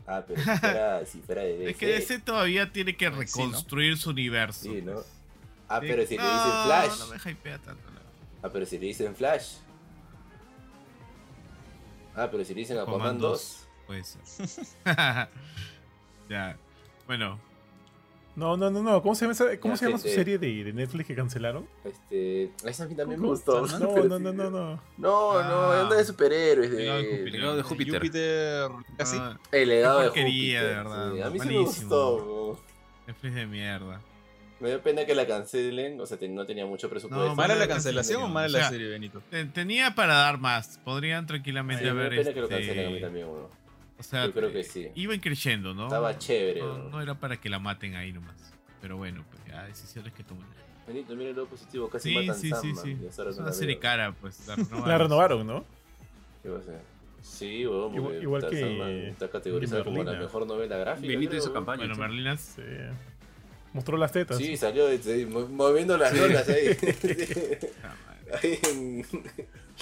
[0.06, 1.70] Ah, pero si fuera, si fuera de DC.
[1.70, 3.18] Es que DC todavía tiene que Sí, ¿no?
[3.20, 4.60] reconstruir su universo.
[4.64, 4.92] Sí, ¿no?
[4.96, 5.06] pues.
[5.66, 5.86] Ah, Sí.
[5.88, 6.98] pero si le dicen Flash.
[6.98, 7.82] No me hypea tanto.
[7.88, 8.12] la verdad.
[8.42, 9.52] Ah, pero si le dicen Flash.
[12.14, 13.66] Ah, pero si le dicen Aquaman 2.
[13.86, 14.20] Puede ser.
[16.28, 16.56] ya.
[17.06, 17.40] Bueno,
[18.36, 19.00] No, no, no, no.
[19.00, 21.66] ¿Cómo se llama, esa- cómo Ya, se llama su serie de, de Netflix que cancelaron?
[21.84, 22.50] Este.
[22.68, 23.64] Esa a mí también me gustó.
[23.66, 24.50] No, no, no, no, no.
[24.50, 25.80] No, no, Ah.
[25.82, 26.70] anda de superhéroes.
[26.70, 27.04] De De...
[27.04, 27.32] Júpiter.
[27.32, 27.94] Legado de Júpiter.
[27.94, 28.70] Júpiter.
[28.96, 29.16] Casi.
[29.20, 30.62] ah, El legado de Júpiter.
[30.62, 31.20] de verdad, sí.
[31.22, 32.58] A mí sí me gustó.
[33.06, 34.00] Netflix de mierda.
[34.60, 36.00] Me dio pena que la cancelen.
[36.00, 37.26] O sea, te- no tenía mucho presupuesto.
[37.28, 39.22] No, ¿Mala la cancelación o mala o la serie, Benito?
[39.30, 40.78] Te- Tenía para dar más.
[40.84, 42.12] Podrían tranquilamente Sí, me haber.
[42.12, 43.48] dio pena que lo este, cancelen a mí también, uno.
[44.04, 44.88] Sea, Yo creo que sí.
[44.94, 45.84] Iban creciendo, ¿no?
[45.84, 46.60] Estaba chévere.
[46.60, 48.52] No, era para que la maten ahí nomás.
[48.82, 50.46] Pero bueno, pues ya decisiones que toman.
[50.86, 51.88] Benito, mira lo positivo.
[51.88, 52.98] Casi Sí, matan sí, sí, Sandman, sí.
[53.18, 54.46] ahora Es una la serie cara, pues.
[54.46, 54.88] La renovaron.
[54.88, 55.64] La renovaron, ¿no?
[56.42, 56.80] ¿Qué va a ser?
[57.22, 60.26] Sí, weón, Igual- igual está que- Sandman está categorizada como la Merlina.
[60.26, 61.08] mejor novela gráfica.
[61.08, 61.42] Benito creo.
[61.42, 61.78] hizo campaña.
[61.78, 62.00] Bueno, che.
[62.02, 62.40] Merlinas.
[62.56, 62.62] Sí.
[63.72, 64.36] Mostró las tetas.
[64.36, 66.68] Sí, salió sí, mo- moviendo las lolas ahí.
[67.82, 67.94] ah,
[68.42, 69.06] ahí en-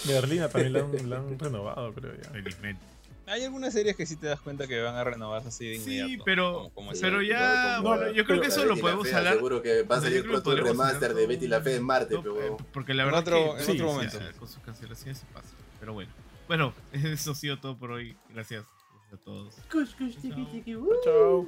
[0.06, 2.30] Merlina también la han, la han renovado, creo ya.
[2.30, 2.82] Felizmente.
[3.26, 5.98] Hay algunas series que sí te das cuenta que van a renovarse así de Sí,
[5.98, 6.24] inmediato.
[6.24, 7.00] pero- como- como Sí.
[7.02, 7.76] Pero no, ya.
[7.78, 9.34] como bueno, yo creo que eso lo Betty podemos Fea, hablar.
[9.34, 12.14] Seguro que va a salir pronto el remaster hablar de Betty la Fea en Marte,
[12.14, 12.56] No, pero eh.
[12.72, 14.18] Porque la En verdad otro- que en Sí, otro momento.
[14.38, 15.48] con sus cancelaciones se pasa.
[15.80, 16.10] Pero bueno.
[16.48, 18.16] Bueno, eso ha sido todo por hoy.
[18.34, 18.64] Gracias
[19.12, 19.54] a todos.
[19.70, 21.46] Chao.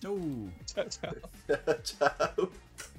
[0.00, 0.50] Chau.
[0.66, 1.14] Chao, chao.
[1.82, 2.50] Chao.